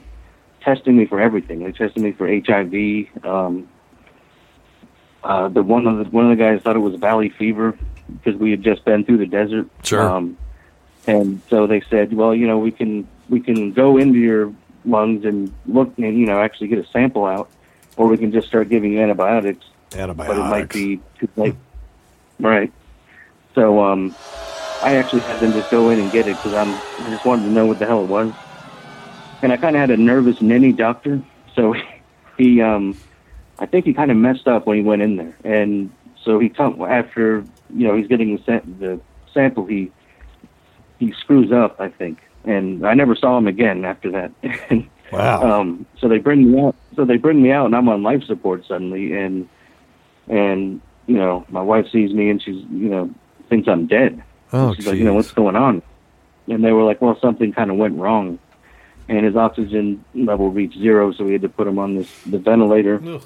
testing 0.61 0.97
me 0.97 1.07
for 1.07 1.21
everything. 1.21 1.65
They 1.65 1.73
tested 1.73 2.03
me 2.03 2.13
for 2.13 2.29
HIV. 2.29 3.25
Um, 3.25 3.69
uh, 5.25 5.49
the 5.49 5.63
one 5.63 5.87
of 5.87 5.99
the 5.99 6.05
one 6.05 6.31
of 6.31 6.37
the 6.37 6.43
guys 6.43 6.63
thought 6.63 6.77
it 6.77 6.81
was 6.81 6.95
valley 6.95 7.29
fever 7.29 7.77
because 8.09 8.39
we 8.39 8.51
had 8.51 8.63
just 8.63 8.85
been 8.85 9.05
through 9.05 9.19
the 9.19 9.27
desert. 9.27 9.69
Sure. 9.83 10.09
Um, 10.09 10.37
and 11.07 11.41
so 11.49 11.67
they 11.67 11.81
said, 11.81 12.13
well, 12.13 12.35
you 12.35 12.47
know, 12.47 12.59
we 12.59 12.71
can 12.71 13.09
we 13.29 13.41
can 13.41 13.73
go 13.73 13.97
into 13.97 14.19
your 14.19 14.53
lungs 14.85 15.25
and 15.25 15.53
look 15.67 15.93
and 15.99 16.19
you 16.19 16.27
know 16.27 16.41
actually 16.41 16.69
get 16.69 16.79
a 16.79 16.87
sample 16.87 17.27
out, 17.27 17.51
or 17.97 18.07
we 18.07 18.17
can 18.17 18.31
just 18.33 18.47
start 18.47 18.69
giving 18.69 18.93
you 18.93 19.01
antibiotics. 19.01 19.65
Antibiotics, 19.95 20.39
But 20.39 20.47
it 20.47 20.51
might 20.51 20.69
be 20.69 21.01
too 21.19 21.29
late. 21.37 21.55
Right. 22.39 22.73
So 23.55 23.83
um, 23.83 24.15
I 24.81 24.97
actually 24.97 25.23
had 25.23 25.41
them 25.41 25.53
just 25.53 25.71
go 25.71 25.91
in 25.91 25.99
and 25.99 26.13
get 26.13 26.29
it 26.29 26.37
because 26.37 26.55
I'm 26.55 26.83
I 27.05 27.11
just 27.11 27.25
wanted 27.25 27.45
to 27.45 27.51
know 27.51 27.67
what 27.67 27.79
the 27.79 27.87
hell 27.87 28.01
it 28.03 28.07
was. 28.09 28.33
And 29.43 29.53
I 29.53 29.57
kind 29.57 29.77
of 29.77 29.81
had 29.81 29.91
a 29.91 29.97
nervous 29.97 30.41
ninny 30.41 30.73
doctor, 30.73 31.23
so 31.55 31.75
he 32.39 32.61
um, 32.61 32.99
I 33.59 33.67
think 33.67 33.85
he 33.85 33.95
kind 33.95 34.11
of 34.11 34.17
messed 34.17 34.47
up 34.47 34.67
when 34.67 34.77
he 34.77 34.83
went 34.83 35.03
in 35.03 35.17
there, 35.17 35.37
and 35.45 35.93
so 36.25 36.39
he 36.39 36.49
come 36.49 36.81
after 36.83 37.45
you 37.75 37.87
know 37.87 37.97
he's 37.97 38.09
getting 38.09 38.37
the 38.37 38.43
sam- 38.45 38.77
the 38.81 39.01
sample 39.33 39.67
he 39.67 39.91
he 40.99 41.13
screws 41.13 41.53
up 41.53 41.81
I 41.81 41.89
think, 41.89 42.19
and 42.45 42.87
I 42.87 42.95
never 42.95 43.15
saw 43.15 43.39
him 43.39 43.47
again 43.47 43.85
after 43.85 44.11
that. 44.13 44.33
Wow. 45.11 45.61
um, 45.61 45.87
so 45.99 46.09
they 46.09 46.19
bring 46.19 46.53
me 46.53 46.61
out. 46.61 46.77
So 46.95 47.05
they 47.05 47.17
bring 47.17 47.43
me 47.43 47.51
out, 47.51 47.67
and 47.67 47.75
I'm 47.75 47.89
on 47.89 48.03
life 48.03 48.23
support 48.25 48.67
suddenly, 48.67 49.13
and 49.13 49.49
and 50.29 50.81
you 51.07 51.17
know 51.17 51.47
my 51.49 51.63
wife 51.63 51.87
sees 51.91 52.13
me, 52.13 52.29
and 52.29 52.43
she's 52.43 52.63
you 52.71 52.89
know 52.89 53.11
thinks 53.49 53.69
I'm 53.69 53.87
dead. 53.87 54.23
Oh, 54.53 54.75
she's 54.75 54.87
like, 54.87 54.97
you 54.99 55.05
know, 55.05 55.15
what's 55.15 55.33
going 55.33 55.57
on? 55.57 55.83
And 56.49 56.65
they 56.65 56.73
were 56.73 56.83
like, 56.85 57.01
well, 57.03 57.19
something 57.21 57.53
kind 57.53 57.71
of 57.71 57.77
went 57.77 57.97
wrong, 57.99 58.39
and 59.09 59.25
his 59.25 59.37
oxygen 59.37 60.05
level 60.15 60.51
reached 60.51 60.79
zero, 60.79 61.13
so 61.13 61.25
we 61.25 61.33
had 61.33 61.43
to 61.43 61.49
put 61.49 61.67
him 61.67 61.79
on 61.79 61.97
this 61.97 62.11
the 62.25 62.39
ventilator. 62.39 63.21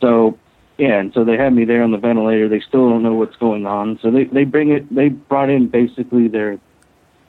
So 0.00 0.38
yeah, 0.76 1.00
and 1.00 1.12
so 1.12 1.24
they 1.24 1.36
had 1.36 1.52
me 1.52 1.64
there 1.64 1.82
on 1.82 1.90
the 1.90 1.98
ventilator. 1.98 2.48
They 2.48 2.60
still 2.60 2.88
don't 2.88 3.02
know 3.02 3.14
what's 3.14 3.36
going 3.36 3.66
on. 3.66 3.98
So 4.00 4.10
they 4.10 4.24
they 4.24 4.44
bring 4.44 4.70
it. 4.70 4.92
They 4.94 5.08
brought 5.08 5.50
in 5.50 5.66
basically 5.68 6.28
their 6.28 6.60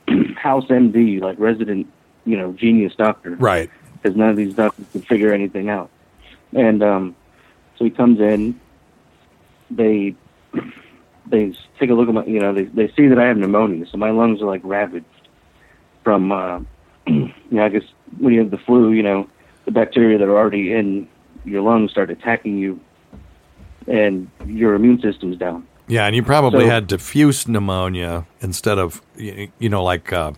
house 0.35 0.65
MD, 0.67 1.19
like 1.21 1.39
resident, 1.39 1.87
you 2.25 2.37
know, 2.37 2.51
genius 2.53 2.93
doctor 2.95 3.35
Right. 3.35 3.71
because 3.93 4.15
none 4.15 4.29
of 4.29 4.35
these 4.35 4.53
doctors 4.53 4.85
could 4.91 5.07
figure 5.07 5.33
anything 5.33 5.69
out. 5.69 5.89
And 6.53 6.83
um, 6.83 7.15
so 7.77 7.85
he 7.85 7.89
comes 7.89 8.19
in. 8.19 8.59
They 9.71 10.15
they 11.29 11.53
take 11.79 11.89
a 11.89 11.93
look 11.93 12.07
at 12.09 12.13
my, 12.13 12.25
you 12.25 12.39
know, 12.39 12.53
they 12.53 12.63
they 12.63 12.91
see 12.93 13.07
that 13.07 13.19
I 13.19 13.25
have 13.27 13.37
pneumonia, 13.37 13.85
so 13.87 13.97
my 13.97 14.09
lungs 14.11 14.41
are 14.41 14.45
like 14.45 14.61
ravaged 14.63 15.05
from, 16.03 16.31
uh, 16.31 16.59
you 17.07 17.31
know, 17.51 17.63
I 17.65 17.69
guess 17.69 17.83
when 18.17 18.33
you 18.33 18.39
have 18.41 18.51
the 18.51 18.57
flu, 18.57 18.91
you 18.91 19.03
know, 19.03 19.27
the 19.65 19.71
bacteria 19.71 20.17
that 20.17 20.27
are 20.27 20.37
already 20.37 20.73
in 20.73 21.07
your 21.45 21.61
lungs 21.61 21.91
start 21.91 22.09
attacking 22.09 22.57
you, 22.57 22.79
and 23.87 24.29
your 24.45 24.75
immune 24.75 24.99
system's 25.01 25.37
down. 25.37 25.65
Yeah, 25.87 26.05
and 26.05 26.15
you 26.15 26.21
probably 26.23 26.65
So- 26.65 26.69
had 26.69 26.87
diffuse 26.87 27.47
pneumonia 27.47 28.25
instead 28.41 28.77
of 28.77 29.01
you 29.17 29.69
know 29.69 29.83
like 29.83 30.11
uh, 30.13 30.33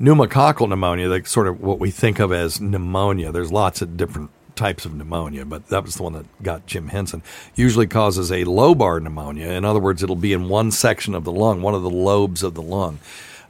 pneumococcal 0.00 0.68
pneumonia, 0.68 1.08
like 1.08 1.26
sort 1.26 1.46
of 1.46 1.60
what 1.60 1.78
we 1.78 1.90
think 1.90 2.18
of 2.18 2.32
as 2.32 2.60
pneumonia. 2.60 3.32
There's 3.32 3.52
lots 3.52 3.82
of 3.82 3.96
different 3.96 4.30
types 4.54 4.84
of 4.84 4.94
pneumonia, 4.94 5.44
but 5.44 5.68
that 5.68 5.84
was 5.84 5.96
the 5.96 6.02
one 6.02 6.12
that 6.14 6.42
got 6.42 6.66
Jim 6.66 6.88
Henson. 6.88 7.22
Usually 7.54 7.86
causes 7.86 8.30
a 8.30 8.44
lobar 8.44 9.02
pneumonia. 9.02 9.48
In 9.50 9.64
other 9.64 9.80
words, 9.80 10.02
it'll 10.02 10.16
be 10.16 10.32
in 10.32 10.48
one 10.48 10.70
section 10.70 11.14
of 11.14 11.24
the 11.24 11.32
lung, 11.32 11.62
one 11.62 11.74
of 11.74 11.82
the 11.82 11.90
lobes 11.90 12.42
of 12.42 12.54
the 12.54 12.62
lung. 12.62 12.98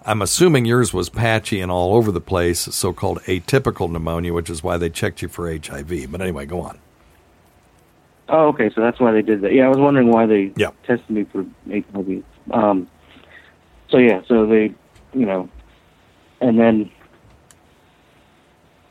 I'm 0.04 0.21
assuming 0.23 0.64
yours 0.64 0.92
was 0.92 1.09
patchy 1.09 1.61
and 1.61 1.71
all 1.71 1.94
over 1.94 2.11
the 2.11 2.21
place, 2.21 2.61
so-called 2.61 3.21
atypical 3.23 3.90
pneumonia, 3.90 4.32
which 4.32 4.50
is 4.50 4.62
why 4.62 4.76
they 4.76 4.90
checked 4.90 5.23
you 5.23 5.28
for 5.28 5.49
HIV. 5.50 6.11
But 6.11 6.21
anyway, 6.21 6.44
go 6.47 6.61
on. 6.61 6.78
Oh, 8.28 8.49
okay. 8.49 8.71
So 8.75 8.80
that's 8.80 8.99
why 8.99 9.12
they 9.12 9.23
did 9.23 9.42
that. 9.42 9.52
Yeah, 9.52 9.66
I 9.66 9.68
was 9.68 9.78
wondering 9.78 10.11
why 10.11 10.26
they 10.26 10.52
Yeah. 10.56 10.71
tested 10.85 11.11
me 11.11 11.25
for 11.25 11.44
HIV. 11.68 12.25
Um, 12.50 12.88
so 13.90 13.99
yeah, 13.99 14.23
so 14.26 14.47
they, 14.47 14.75
you 15.12 15.26
know, 15.26 15.49
and 16.40 16.59
then, 16.59 16.90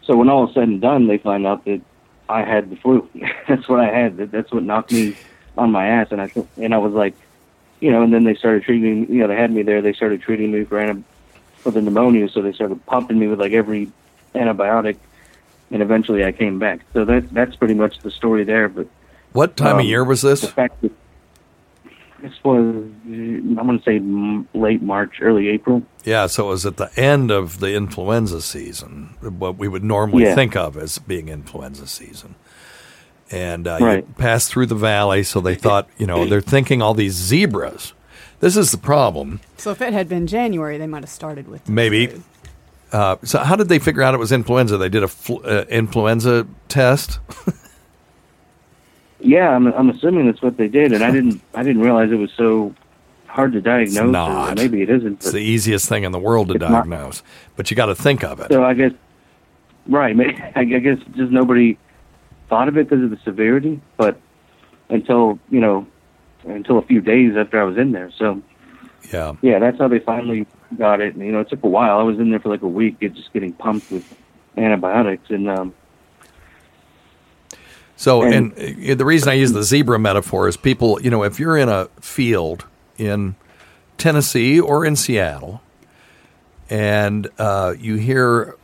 so 0.03 0.15
when 0.15 0.29
all 0.29 0.47
is 0.47 0.53
said 0.53 0.63
and 0.63 0.79
done, 0.79 1.07
they 1.07 1.17
find 1.17 1.45
out 1.45 1.65
that 1.65 1.81
I 2.31 2.43
had 2.43 2.69
the 2.69 2.75
flu. 2.77 3.07
that's 3.47 3.67
what 3.69 3.79
I 3.79 3.87
had. 3.91 4.17
That- 4.17 4.31
That's 4.31 4.51
what 4.51 4.63
knocked 4.63 4.91
me 4.91 5.15
on 5.57 5.71
my 5.71 5.85
ass, 5.87 6.07
and 6.11 6.21
I 6.21 6.31
and 6.57 6.73
I 6.73 6.77
was 6.77 6.93
like, 6.93 7.13
you 7.81 7.91
know, 7.91 8.01
and 8.03 8.13
then 8.13 8.23
they 8.23 8.35
started 8.35 8.63
treating. 8.63 9.01
me. 9.01 9.07
You 9.15 9.19
know, 9.21 9.27
they 9.27 9.35
had 9.35 9.51
me 9.51 9.63
there. 9.63 9.81
They 9.81 9.93
started 9.93 10.21
treating 10.21 10.51
me 10.51 10.63
for 10.63 10.79
anti- 10.79 11.03
for 11.57 11.71
the 11.71 11.81
pneumonia, 11.81 12.29
so 12.29 12.41
they 12.41 12.53
started 12.53 12.83
pumping 12.85 13.19
me 13.19 13.27
with 13.27 13.39
like 13.39 13.51
every 13.53 13.91
antibiotic, 14.33 14.95
and 15.71 15.81
eventually 15.81 16.23
I 16.25 16.31
came 16.31 16.57
back. 16.59 16.79
So 16.93 17.05
that 17.05 17.29
that's 17.33 17.55
pretty 17.55 17.73
much 17.75 17.99
the 17.99 18.11
story 18.11 18.43
there. 18.45 18.69
But 18.69 18.87
What 19.33 19.55
time 19.57 19.75
of 19.75 19.81
Um, 19.81 19.87
year 19.87 20.03
was 20.03 20.21
the 20.21 20.29
this? 20.29 20.45
fact 20.51 20.81
that 20.81 20.91
this 22.21 22.33
was, 22.43 22.57
I'm 23.05 23.55
going 23.55 23.79
to 23.79 23.83
say 23.83 23.99
late 24.57 24.81
March, 24.81 25.15
early 25.21 25.47
April. 25.49 25.83
Yeah, 26.03 26.27
so 26.27 26.45
it 26.47 26.49
was 26.49 26.65
at 26.65 26.77
the 26.77 26.89
end 26.99 27.31
of 27.31 27.59
the 27.59 27.73
influenza 27.75 28.41
season, 28.41 29.15
what 29.21 29.57
we 29.57 29.67
would 29.67 29.83
normally 29.83 30.23
Yeah. 30.23 30.35
think 30.35 30.55
of 30.55 30.77
as 30.77 30.97
being 30.99 31.29
influenza 31.29 31.87
season. 31.87 32.35
And 33.31 33.67
uh, 33.67 33.77
Right. 33.81 34.05
you 34.07 34.13
passed 34.17 34.51
through 34.51 34.65
the 34.67 34.75
valley, 34.75 35.23
so 35.23 35.39
they 35.39 35.55
thought, 35.55 35.87
you 35.97 36.05
know, 36.05 36.25
they're 36.25 36.41
thinking 36.41 36.81
all 36.81 36.93
these 36.93 37.13
zebras. 37.13 37.93
This 38.41 38.57
is 38.57 38.71
the 38.71 38.77
problem. 38.77 39.39
So 39.57 39.71
if 39.71 39.81
it 39.81 39.93
had 39.93 40.09
been 40.09 40.27
January, 40.27 40.77
they 40.77 40.87
might 40.87 41.03
have 41.03 41.09
started 41.09 41.47
with 41.47 41.69
Maybe. 41.69 42.09
Uh, 42.91 43.15
so 43.23 43.39
how 43.39 43.55
did 43.55 43.69
they 43.69 43.79
figure 43.79 44.01
out 44.01 44.13
it 44.13 44.17
was 44.17 44.31
influenza? 44.33 44.77
They 44.77 44.89
did 44.89 45.03
a 45.03 45.07
fl- 45.07 45.37
uh, 45.45 45.63
influenza 45.69 46.45
test. 46.67 47.19
Yeah, 49.23 49.49
I'm, 49.49 49.67
I'm 49.67 49.89
assuming 49.89 50.25
that's 50.25 50.41
what 50.41 50.57
they 50.57 50.67
did, 50.67 50.91
and 50.93 51.03
I 51.03 51.11
didn't 51.17 51.41
I 51.53 51.63
didn't 51.63 51.81
realize 51.81 52.11
it 52.11 52.15
was 52.15 52.31
so 52.35 52.73
hard 53.27 53.53
to 53.53 53.61
diagnose. 53.61 53.97
or 53.97 54.07
not. 54.07 54.55
maybe 54.57 54.81
it 54.81 54.89
isn't. 54.89 55.13
It's 55.13 55.31
the 55.31 55.39
easiest 55.39 55.87
thing 55.87 56.03
in 56.03 56.11
the 56.11 56.19
world 56.19 56.49
to 56.49 56.55
It's 56.55 56.61
not. 56.61 56.69
diagnose, 56.87 57.23
but 57.55 57.71
you 57.71 57.77
got 57.77 57.85
to 57.87 57.95
think 57.95 58.23
of 58.23 58.39
it. 58.41 58.51
So 58.51 58.63
I 58.63 58.73
guess, 58.73 58.91
right? 59.87 60.15
I 60.55 60.63
guess 60.65 60.97
just 61.15 61.31
nobody 61.31 61.77
thought 62.49 62.67
of 62.67 62.77
it 62.77 62.89
because 62.89 63.03
of 63.03 63.09
the 63.11 63.19
severity. 63.23 63.79
But 63.97 64.19
until 64.89 65.39
you 65.49 65.59
know, 65.61 65.87
until 66.45 66.77
a 66.77 66.81
few 66.81 66.99
days 67.01 67.35
after 67.37 67.61
I 67.61 67.63
was 67.63 67.77
in 67.77 67.91
there. 67.93 68.11
So 68.17 68.41
Yeah. 69.13 69.33
yeah, 69.41 69.59
that's 69.59 69.77
how 69.79 69.87
they 69.87 69.99
finally 69.99 70.45
got 70.77 70.99
it. 71.01 71.15
And, 71.15 71.25
you 71.25 71.31
know, 71.31 71.39
it 71.41 71.49
took 71.49 71.63
a 71.63 71.67
while. 71.69 71.99
I 71.99 72.03
was 72.03 72.17
in 72.19 72.29
there 72.31 72.39
for 72.39 72.49
like 72.49 72.61
a 72.63 72.67
week, 72.67 72.97
it 73.01 73.13
just 73.13 73.31
getting 73.33 73.53
pumped 73.53 73.91
with 73.91 74.05
antibiotics, 74.57 75.29
and 75.29 75.49
um, 75.49 75.73
So, 78.01 78.23
and, 78.23 78.51
And- 78.57 78.89
uh, 78.91 78.95
the 78.95 79.05
reason 79.05 79.29
I 79.29 79.33
use 79.33 79.51
the 79.53 79.61
zebra 79.61 79.99
metaphor 79.99 80.47
is 80.47 80.57
people, 80.57 80.99
you 81.03 81.11
know, 81.11 81.21
if 81.23 81.39
you're 81.39 81.55
in 81.55 81.69
a 81.69 81.85
field 81.99 82.65
in 82.97 83.35
Tennessee 83.99 84.59
or 84.59 84.83
in 84.83 84.95
Seattle, 84.95 85.61
and 86.67 87.29
uh, 87.37 87.75
you 87.77 87.95
hear 87.97 88.55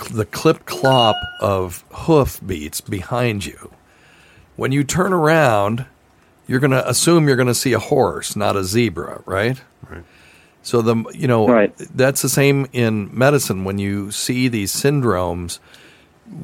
cl- 0.00 0.16
the 0.16 0.24
clip 0.24 0.64
clop 0.66 1.14
of 1.40 1.84
hoof 1.92 2.40
beats 2.44 2.80
behind 2.80 3.46
you, 3.46 3.70
when 4.56 4.72
you 4.72 4.82
turn 4.82 5.12
around, 5.12 5.86
you're 6.48 6.58
going 6.60 6.72
to 6.72 6.88
assume 6.88 7.28
you're 7.28 7.36
going 7.36 7.46
to 7.46 7.54
see 7.54 7.72
a 7.72 7.78
horse, 7.78 8.34
not 8.34 8.56
a 8.56 8.64
zebra, 8.64 9.22
right? 9.26 9.60
Right. 9.88 10.02
So 10.62 10.82
the 10.82 11.04
you 11.14 11.28
know 11.28 11.46
Right. 11.46 11.72
that's 11.94 12.20
the 12.22 12.28
same 12.28 12.66
in 12.72 13.16
medicine 13.16 13.62
when 13.62 13.78
you 13.78 14.10
see 14.10 14.48
these 14.48 14.72
syndromes 14.74 15.60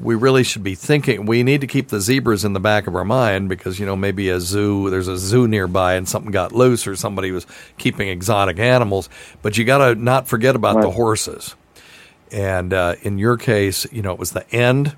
we 0.01 0.15
really 0.15 0.43
should 0.43 0.63
be 0.63 0.75
thinking 0.75 1.25
we 1.25 1.43
need 1.43 1.61
to 1.61 1.67
keep 1.67 1.89
the 1.89 1.99
zebras 1.99 2.45
in 2.45 2.53
the 2.53 2.59
back 2.59 2.87
of 2.87 2.95
our 2.95 3.05
mind 3.05 3.49
because 3.49 3.79
you 3.79 3.85
know 3.85 3.95
maybe 3.95 4.29
a 4.29 4.39
zoo 4.39 4.89
there's 4.89 5.07
a 5.07 5.17
zoo 5.17 5.47
nearby 5.47 5.95
and 5.95 6.07
something 6.07 6.31
got 6.31 6.51
loose 6.51 6.87
or 6.87 6.95
somebody 6.95 7.31
was 7.31 7.45
keeping 7.77 8.07
exotic 8.07 8.59
animals. 8.59 9.09
But 9.41 9.57
you 9.57 9.65
got 9.65 9.79
to 9.79 9.95
not 9.95 10.27
forget 10.27 10.55
about 10.55 10.81
the 10.81 10.91
horses. 10.91 11.55
And 12.31 12.73
uh, 12.73 12.95
in 13.01 13.17
your 13.17 13.37
case 13.37 13.85
you 13.91 14.01
know 14.01 14.11
it 14.11 14.19
was 14.19 14.31
the 14.31 14.49
end 14.53 14.95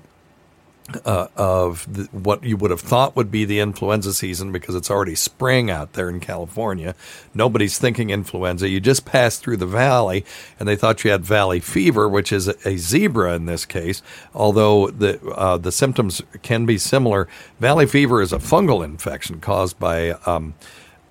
uh, 1.04 1.26
of 1.36 1.92
the, 1.92 2.04
what 2.12 2.44
you 2.44 2.56
would 2.56 2.70
have 2.70 2.80
thought 2.80 3.16
would 3.16 3.30
be 3.30 3.44
the 3.44 3.58
influenza 3.58 4.14
season 4.14 4.52
because 4.52 4.74
it's 4.74 4.90
already 4.90 5.14
spring 5.14 5.70
out 5.70 5.94
there 5.94 6.08
in 6.08 6.20
California. 6.20 6.94
Nobody's 7.34 7.78
thinking 7.78 8.10
influenza. 8.10 8.68
You 8.68 8.80
just 8.80 9.04
passed 9.04 9.42
through 9.42 9.56
the 9.56 9.66
valley, 9.66 10.24
and 10.58 10.68
they 10.68 10.76
thought 10.76 11.04
you 11.04 11.10
had 11.10 11.24
valley 11.24 11.60
fever, 11.60 12.08
which 12.08 12.32
is 12.32 12.48
a, 12.48 12.54
a 12.68 12.76
zebra 12.76 13.34
in 13.34 13.46
this 13.46 13.64
case. 13.64 14.02
Although 14.34 14.90
the 14.90 15.20
uh, 15.32 15.58
the 15.58 15.72
symptoms 15.72 16.22
can 16.42 16.66
be 16.66 16.78
similar. 16.78 17.28
Valley 17.58 17.86
fever 17.86 18.22
is 18.22 18.32
a 18.32 18.38
fungal 18.38 18.84
infection 18.84 19.40
caused 19.40 19.78
by 19.78 20.10
um, 20.26 20.54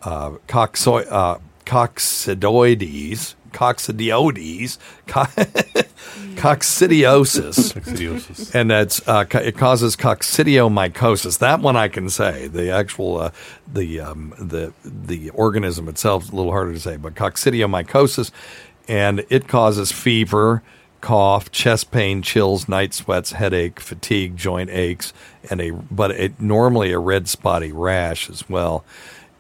uh, 0.04 0.32
coxo- 0.48 1.06
uh, 1.12 1.40
coccidioides, 3.56 4.78
coccidioides, 5.08 5.08
co- 5.08 5.22
coccidiosis 6.36 7.74
Coccidiosis. 7.74 8.54
and 8.54 8.70
that's 8.70 9.08
uh, 9.08 9.26
it 9.34 9.58
causes 9.58 9.96
coccidiomycosis. 9.96 11.40
That 11.40 11.62
one 11.62 11.76
I 11.76 11.88
can 11.88 12.10
say. 12.10 12.48
The 12.48 12.70
actual 12.72 13.18
uh, 13.20 13.32
the 13.72 14.00
um, 14.02 14.34
the 14.38 14.74
the 14.84 15.30
organism 15.32 15.88
itself 15.88 16.24
is 16.24 16.30
a 16.30 16.36
little 16.36 16.52
harder 16.52 16.74
to 16.74 16.80
say, 16.80 16.98
but 16.98 17.16
coccidiomycosis, 17.16 18.32
and 18.88 19.26
it 19.30 19.48
causes 19.48 19.92
fever, 19.92 20.62
cough, 21.02 21.52
chest 21.52 21.92
pain, 21.92 22.22
chills, 22.22 22.68
night 22.68 22.94
sweats, 22.94 23.32
headache, 23.34 23.80
fatigue, 23.80 24.36
joint 24.38 24.70
aches, 24.70 25.14
and 25.50 25.62
a 25.62 25.72
but 25.72 26.12
it 26.12 26.40
normally 26.42 26.92
a 26.92 27.00
red 27.00 27.28
spotty 27.28 27.72
rash 27.72 28.30
as 28.30 28.48
well. 28.50 28.84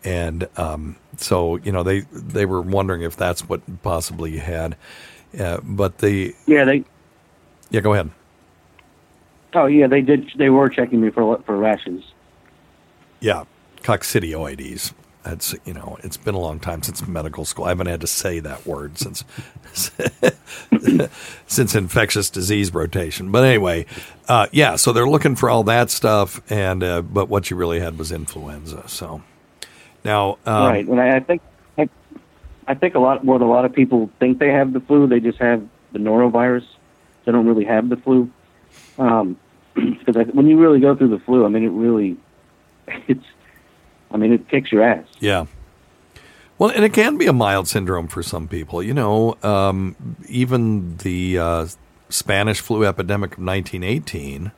And 0.03 0.47
um, 0.55 0.97
so 1.17 1.57
you 1.57 1.71
know 1.71 1.83
they 1.83 2.01
they 2.11 2.45
were 2.45 2.61
wondering 2.61 3.01
if 3.01 3.15
that's 3.15 3.47
what 3.47 3.61
possibly 3.83 4.33
you 4.33 4.39
had, 4.39 4.75
uh, 5.39 5.59
but 5.63 5.99
the 5.99 6.35
yeah, 6.45 6.65
they 6.65 6.83
yeah 7.69 7.81
go 7.81 7.93
ahead. 7.93 8.11
oh 9.53 9.65
yeah 9.65 9.87
they 9.87 10.01
did 10.01 10.31
they 10.37 10.49
were 10.49 10.69
checking 10.69 11.01
me 11.01 11.09
for 11.09 11.41
for 11.45 11.57
rashes. 11.57 12.03
Yeah, 13.19 13.45
coccidioides. 13.81 14.93
That's 15.23 15.55
you 15.65 15.73
know, 15.73 15.97
it's 16.03 16.17
been 16.17 16.35
a 16.35 16.39
long 16.39 16.59
time 16.59 16.83
since 16.83 17.05
medical 17.07 17.45
school. 17.45 17.65
I 17.65 17.69
haven't 17.69 17.87
had 17.87 18.01
to 18.01 18.07
say 18.07 18.39
that 18.41 18.65
word 18.67 18.99
since 18.99 19.23
since 21.47 21.73
infectious 21.73 22.29
disease 22.29 22.71
rotation. 22.71 23.31
But 23.31 23.43
anyway, 23.43 23.87
uh, 24.27 24.45
yeah. 24.51 24.75
So 24.75 24.93
they're 24.93 25.09
looking 25.09 25.35
for 25.35 25.49
all 25.49 25.63
that 25.63 25.89
stuff, 25.89 26.39
and 26.51 26.83
uh, 26.83 27.01
but 27.01 27.27
what 27.27 27.49
you 27.49 27.55
really 27.55 27.79
had 27.79 27.97
was 27.97 28.11
influenza. 28.11 28.87
So 28.87 29.23
now, 30.05 30.37
um, 30.45 30.67
right, 30.67 30.87
and 30.87 31.01
I, 31.01 31.17
I 31.17 31.19
think 31.19 31.41
I, 31.77 31.89
I 32.67 32.73
think 32.75 32.95
a 32.95 32.99
lot 32.99 33.25
what 33.25 33.41
a 33.41 33.45
lot 33.45 33.65
of 33.65 33.73
people 33.73 34.09
think 34.19 34.39
they 34.39 34.51
have 34.51 34.71
the 34.71 34.79
flu. 34.79 35.07
They 35.07 35.19
just 35.19 35.39
have 35.39 35.67
the 35.91 35.99
norovirus. 35.99 36.65
They 37.25 37.31
don't 37.31 37.47
really 37.47 37.65
have 37.65 37.89
the 37.89 37.97
flu. 37.97 38.31
Um, 38.97 39.37
because 39.73 40.15
I, 40.15 40.23
when 40.23 40.47
you 40.47 40.57
really 40.57 40.79
go 40.79 40.95
through 40.95 41.09
the 41.09 41.19
flu, 41.19 41.45
I 41.45 41.49
mean, 41.49 41.63
it 41.63 41.69
really, 41.69 42.17
it's, 43.07 43.25
I 44.11 44.17
mean, 44.17 44.31
it 44.31 44.47
kicks 44.47 44.71
your 44.71 44.83
ass. 44.83 45.07
Yeah. 45.19 45.47
Well, 46.57 46.69
and 46.69 46.85
it 46.85 46.93
can 46.93 47.17
be 47.17 47.25
a 47.25 47.33
mild 47.33 47.67
syndrome 47.67 48.07
for 48.07 48.23
some 48.23 48.47
people. 48.47 48.81
You 48.81 48.93
know, 48.93 49.35
um, 49.43 49.95
even 50.29 50.95
the 50.97 51.37
uh, 51.37 51.67
Spanish 52.09 52.61
flu 52.61 52.85
epidemic 52.85 53.33
of 53.33 53.43
1918, 53.43 54.51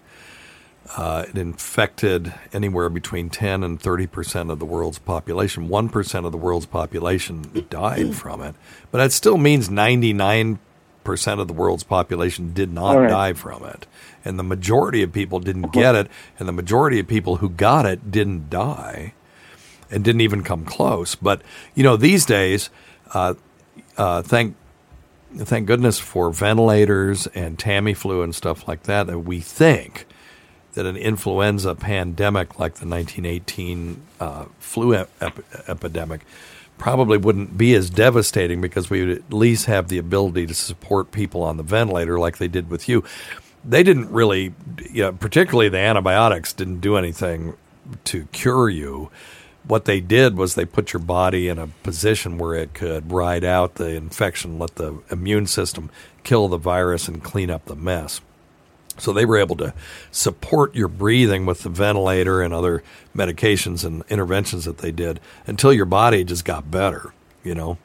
uh, 0.96 1.26
it 1.28 1.38
infected 1.38 2.34
anywhere 2.54 2.90
between 2.90 3.30
10 3.30 3.64
and 3.64 3.82
30 3.82 4.08
percent 4.08 4.52
of 4.52 4.60
the 4.60 4.66
world's 4.66 5.00
population. 5.00 5.68
1 5.68 5.90
percent 5.90 6.26
of 6.26 6.32
the 6.32 6.38
world's 6.38 6.66
population 6.66 7.66
died 7.70 8.16
from 8.16 8.42
it. 8.42 8.56
But 8.92 9.00
that 9.00 9.12
still 9.12 9.38
means 9.38 9.70
99 9.70 10.60
percent 11.04 11.40
of 11.40 11.48
the 11.48 11.54
world's 11.54 11.84
population 11.84 12.54
did 12.54 12.72
not 12.72 12.98
right. 12.98 13.10
die 13.10 13.34
from 13.34 13.64
it. 13.66 13.88
And 14.26 14.38
the 14.38 14.44
majority 14.44 15.04
of 15.04 15.12
people 15.12 15.40
didn't 15.40 15.72
get 15.72 15.96
it. 15.96 16.10
And 16.38 16.48
the 16.48 16.54
majority 16.54 17.00
of 17.00 17.08
people 17.08 17.38
who 17.38 17.50
got 17.50 17.86
it 17.86 18.12
didn't 18.12 18.50
die 18.50 19.14
and 19.90 20.04
didn't 20.04 20.22
even 20.22 20.44
come 20.44 20.66
close. 20.66 21.16
But 21.16 21.42
you 21.76 21.84
know, 21.84 21.98
these 21.98 22.26
days, 22.26 22.70
uh, 23.14 23.36
uh, 23.98 24.22
thank 24.22 24.56
thank 25.36 25.68
goodness 25.68 26.00
for 26.00 26.32
ventilators 26.32 27.28
and 27.28 27.58
Tamiflu 27.58 28.24
and 28.24 28.34
stuff 28.34 28.68
like 28.68 28.84
that. 28.84 29.08
That 29.08 29.20
we 29.20 29.40
think 29.42 30.07
that 30.78 30.86
an 30.86 30.96
influenza 30.96 31.74
pandemic 31.74 32.60
like 32.60 32.76
the 32.76 32.86
1918 32.86 34.00
uh, 34.20 34.46
flu 34.60 34.94
ep- 34.94 35.10
ep- 35.20 35.44
epidemic 35.68 36.22
probably 36.78 37.18
wouldn't 37.18 37.58
be 37.58 37.74
as 37.74 37.90
devastating 37.90 38.62
because 38.62 38.88
we 38.88 39.04
would 39.04 39.18
at 39.18 39.34
least 39.34 39.66
have 39.66 39.88
the 39.88 39.98
ability 39.98 40.46
to 40.46 40.54
support 40.54 41.12
people 41.12 41.42
on 41.42 41.58
the 41.58 41.64
ventilator 41.64 42.20
like 42.20 42.38
they 42.38 42.48
did 42.48 42.70
with 42.70 42.88
you. 42.88 43.04
They 43.66 43.82
didn't 43.82 44.12
really, 44.12 44.54
you 44.92 45.02
know, 45.02 45.14
particularly 45.14 45.70
the 45.70 45.80
antibiotics, 45.80 46.54
didn't 46.54 46.80
do 46.80 46.96
anything 46.96 47.56
to 48.04 48.26
cure 48.28 48.70
you. 48.70 49.10
What 49.64 49.86
they 49.86 50.00
did 50.00 50.38
was 50.38 50.54
they 50.54 50.66
put 50.66 50.94
your 50.94 51.02
body 51.02 51.48
in 51.48 51.58
a 51.58 51.70
position 51.82 52.38
where 52.38 52.54
it 52.54 52.76
could 52.76 53.12
ride 53.12 53.44
out 53.44 53.76
the 53.76 53.96
infection, 53.96 54.60
let 54.60 54.76
the 54.76 55.02
immune 55.10 55.48
system 55.48 55.90
kill 56.24 56.48
the 56.48 56.58
virus, 56.58 57.08
and 57.08 57.24
clean 57.24 57.50
up 57.50 57.66
the 57.66 57.76
mess. 57.76 58.22
So 59.00 59.14
they 59.14 59.26
were 59.26 59.38
able 59.38 59.56
to 59.58 59.74
support 60.12 60.74
your 60.76 60.88
breathing 60.88 61.46
with 61.46 61.64
the 61.64 61.70
ventilator 61.70 62.42
and 62.42 62.54
other 62.54 62.84
medications 63.16 63.86
and 63.86 64.04
interventions 64.10 64.66
that 64.66 64.80
they 64.80 64.92
did 64.92 65.20
until 65.46 65.72
your 65.72 65.86
body 65.86 66.24
just 66.24 66.46
got 66.46 66.72
better, 66.72 67.14
you 67.44 67.54
know. 67.56 67.78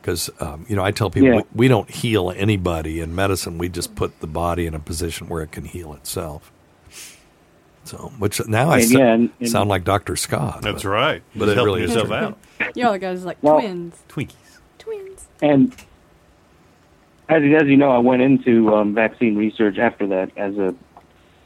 Because, 0.00 0.30
um, 0.40 0.64
you 0.68 0.74
know, 0.76 0.82
I 0.84 0.90
tell 0.90 1.10
people 1.10 1.28
Yeah. 1.28 1.36
we, 1.36 1.42
we 1.54 1.68
don't 1.68 1.90
heal 1.90 2.32
anybody 2.34 3.00
in 3.00 3.14
medicine. 3.14 3.58
We 3.58 3.68
just 3.68 3.94
put 3.94 4.20
the 4.20 4.26
body 4.26 4.66
in 4.66 4.74
a 4.74 4.78
position 4.78 5.28
where 5.28 5.42
it 5.42 5.52
can 5.52 5.64
heal 5.64 5.92
itself. 5.94 6.50
So, 7.84 8.12
which 8.18 8.46
now 8.46 8.70
I 8.70 8.78
And, 8.80 8.88
sa- 8.88 8.98
yeah, 8.98 9.12
and- 9.14 9.30
and- 9.40 9.48
sound 9.48 9.68
like 9.70 9.84
Dr. 9.84 10.14
Scott. 10.16 10.60
That's 10.62 10.82
but- 10.82 10.88
right. 10.88 11.22
but 11.34 11.46
Just 11.46 11.52
it 11.52 11.54
helping 11.56 11.74
really 11.74 11.84
is 11.84 11.92
true. 12.02 12.12
out. 12.14 12.38
You 12.74 12.84
know, 12.84 12.92
the 12.92 12.98
guys 12.98 13.24
like 13.24 13.38
Well- 13.42 13.60
twins. 13.60 13.94
Twinkies. 14.08 14.34
Twins. 14.78 15.26
And 15.40 15.74
as 17.28 17.42
as 17.42 17.66
you 17.68 17.76
know, 17.76 17.90
I 17.90 17.98
went 17.98 18.22
into 18.22 18.74
um, 18.74 18.94
vaccine 18.94 19.36
research 19.36 19.78
after 19.78 20.06
that 20.08 20.36
as 20.36 20.56
a 20.56 20.74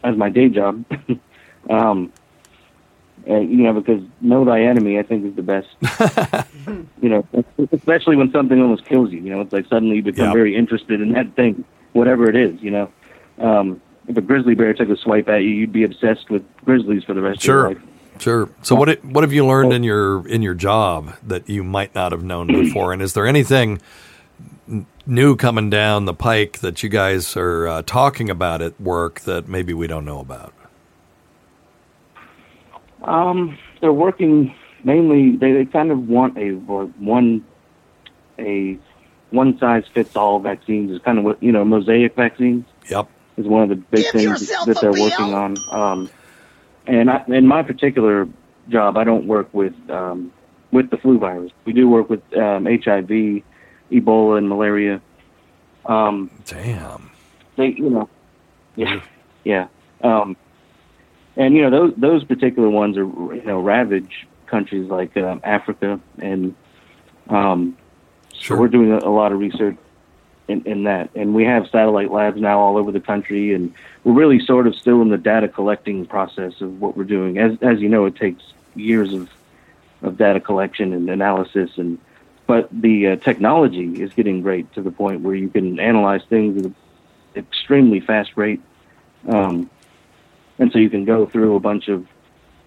as 0.05 0.17
my 0.17 0.29
day 0.29 0.49
job. 0.49 0.85
um, 1.71 2.13
and, 3.27 3.51
you 3.51 3.59
know, 3.59 3.73
because 3.73 4.03
know 4.21 4.45
thy 4.45 4.63
enemy, 4.63 4.99
I 4.99 5.03
think 5.05 5.25
is 5.25 5.37
the 5.37 5.43
best. 5.43 5.69
you 7.01 7.09
know, 7.09 7.27
especially 7.73 8.17
when 8.17 8.33
something 8.33 8.61
almost 8.61 8.85
kills 8.85 9.13
you. 9.13 9.21
You 9.21 9.31
know, 9.31 9.41
it's 9.43 9.53
like 9.53 9.67
suddenly 9.69 9.97
you 9.97 10.03
become 10.03 10.27
Yeah. 10.29 10.33
very 10.33 10.57
interested 10.57 11.01
in 11.01 11.13
that 11.13 11.35
thing, 11.37 11.65
whatever 11.93 12.29
it 12.29 12.35
is. 12.35 12.61
You 12.61 12.71
know, 12.73 12.93
um, 13.39 13.81
if 14.09 14.17
a 14.17 14.21
grizzly 14.21 14.55
bear 14.55 14.75
took 14.75 14.89
a 14.89 14.97
swipe 14.97 15.29
at 15.29 15.43
you, 15.43 15.51
you'd 15.51 15.73
be 15.73 15.85
obsessed 15.85 16.31
with 16.31 16.43
grizzlies 16.65 17.05
for 17.05 17.15
the 17.15 17.23
rest 17.23 17.41
of 17.41 17.45
your 17.45 17.57
Sure, 17.61 17.69
life. 17.69 17.79
sure. 18.19 18.49
So 18.63 18.75
what 18.75 18.89
it, 18.89 19.05
what 19.05 19.23
have 19.23 19.33
you 19.33 19.47
learned 19.47 19.73
in 19.73 19.85
your 19.85 20.27
in 20.27 20.43
your 20.43 20.55
job 20.55 21.15
that 21.23 21.49
you 21.49 21.63
might 21.63 21.95
not 21.95 22.11
have 22.11 22.25
known 22.25 22.49
before? 22.49 22.93
And 22.93 23.01
is 23.01 23.13
there 23.13 23.27
anything 23.27 23.81
new 25.07 25.37
coming 25.37 25.71
down 25.71 26.05
the 26.05 26.15
pike 26.15 26.59
that 26.61 26.83
you 26.83 26.89
guys 26.89 27.37
are 27.37 27.67
uh, 27.67 27.83
talking 27.83 28.31
about 28.31 28.63
at 28.63 28.81
work 28.81 29.21
that 29.21 29.49
maybe 29.49 29.75
we 29.75 29.87
don't 29.87 30.05
know 30.05 30.21
about? 30.21 30.53
Um, 33.03 33.59
they're 33.81 33.93
working 33.93 34.55
mainly. 34.85 35.37
They, 35.37 35.53
they 35.53 35.65
kind 35.65 35.91
of 35.91 36.09
want 36.09 36.39
a 36.39 36.53
one 36.53 37.45
a 38.39 38.79
one 39.31 39.59
size 39.59 39.85
fits 39.93 40.15
all 40.15 40.39
vaccines 40.39 40.91
is 40.91 41.01
kind 41.03 41.19
of 41.19 41.25
what 41.25 41.43
you 41.43 41.53
know 41.53 41.65
mosaic 41.65 42.15
vaccines. 42.15 42.65
Yep. 42.89 43.09
Is 43.39 43.47
one 43.47 43.63
of 43.63 43.71
the 43.71 43.77
big 43.77 44.05
things 44.13 44.47
that 44.49 44.79
they're 44.81 44.93
working 44.93 45.33
on. 45.33 45.57
Um, 45.71 46.11
and 46.87 47.11
I, 47.11 47.25
in 47.29 47.47
my 47.47 47.63
particular 47.63 48.29
job, 48.69 48.99
I 48.99 49.05
don't 49.05 49.27
work 49.27 49.53
with 49.55 49.75
um, 49.89 50.33
with 50.71 50.91
the 50.91 50.97
flu 50.99 51.19
virus. 51.19 51.53
We 51.65 51.73
do 51.73 51.89
work 51.89 52.11
with 52.11 52.21
um, 52.37 52.67
HIV, 52.67 53.43
Ebola, 53.93 54.39
and 54.39 54.49
malaria. 54.49 55.01
Um, 55.87 56.31
Damn. 56.47 57.11
they 57.57 57.69
you 57.69 57.91
know 57.91 58.09
yeah 58.77 59.01
yeah. 59.45 59.69
Um 60.03 60.37
and 61.37 61.55
you 61.55 61.63
know 61.63 61.71
those 61.71 61.95
those 61.97 62.25
particular 62.25 62.71
ones 62.71 62.97
are 62.97 63.05
you 63.05 63.43
know 63.45 63.61
ravage 63.61 64.27
countries 64.47 64.89
like 64.91 65.17
um, 65.17 65.41
Africa 65.45 65.99
and 66.19 66.55
um 67.29 67.77
so 68.35 68.57
we're 68.57 68.69
doing 68.69 68.93
a, 68.93 68.99
a 68.99 69.11
lot 69.11 69.33
of 69.33 69.39
research 69.39 69.77
in, 70.49 70.63
in 70.65 70.85
that. 70.85 71.11
And 71.15 71.35
we 71.35 71.45
have 71.45 71.69
satellite 71.69 72.11
labs 72.11 72.41
now 72.41 72.59
all 72.59 72.77
over 72.77 72.93
the 72.93 73.01
country 73.01 73.55
and 73.55 73.73
we're 74.05 74.13
really 74.13 74.45
sort 74.45 74.67
of 74.67 74.75
still 74.75 75.03
in 75.03 75.09
the 75.09 75.19
data 75.19 75.49
collecting 75.49 76.07
process 76.07 76.61
of 76.61 76.81
what 76.81 76.97
we're 76.97 77.05
doing. 77.05 77.39
As 77.39 77.57
as 77.63 77.81
you 77.81 77.89
know 77.89 78.05
it 78.07 78.17
takes 78.17 78.43
years 78.75 79.13
of 79.13 79.31
of 80.03 80.17
data 80.17 80.41
collection 80.41 80.93
and 80.93 81.09
analysis 81.09 81.71
and 81.77 81.99
but 82.47 82.69
the 82.73 83.09
uh, 83.09 83.17
technology 83.17 84.03
is 84.03 84.13
getting 84.15 84.43
great 84.43 84.73
to 84.75 84.83
the 84.83 84.91
point 84.91 85.21
where 85.21 85.35
you 85.35 85.49
can 85.49 85.79
analyze 85.79 86.23
things 86.29 86.59
at 86.59 86.65
an 86.65 86.75
extremely 87.37 88.01
fast 88.01 88.31
rate, 88.37 88.61
um, 89.29 89.71
and 90.59 90.71
so 90.73 90.79
you 90.79 90.91
can 90.91 91.05
go 91.05 91.27
through 91.27 91.57
a 91.57 91.61
bunch 91.61 91.89
of 91.89 92.07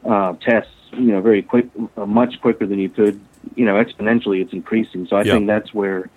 uh, 0.05 0.33
tests, 0.41 0.71
you 0.93 1.11
know, 1.11 1.21
very 1.21 1.41
quick, 1.41 1.67
uh, 1.97 2.05
much 2.05 2.39
quicker 2.41 2.65
than 2.65 2.79
you 2.79 2.89
could, 2.89 3.19
you 3.55 3.65
know, 3.65 3.73
exponentially. 3.73 4.41
It's 4.41 4.53
increasing, 4.53 5.07
so 5.07 5.17
I 5.17 5.23
Yeah. 5.23 5.33
think 5.33 5.47
that's 5.47 5.73
where 5.73 6.09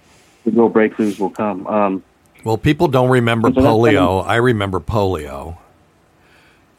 the 0.45 0.51
real 0.51 0.71
breakthroughs 0.71 1.19
will 1.19 1.31
come. 1.31 1.67
Um, 1.67 2.03
Well, 2.45 2.57
people 2.57 2.87
don't 2.87 3.11
remember 3.11 3.53
So 3.53 3.61
polio. 3.61 4.25
I 4.25 4.37
remember 4.37 4.79
polio. 4.79 5.59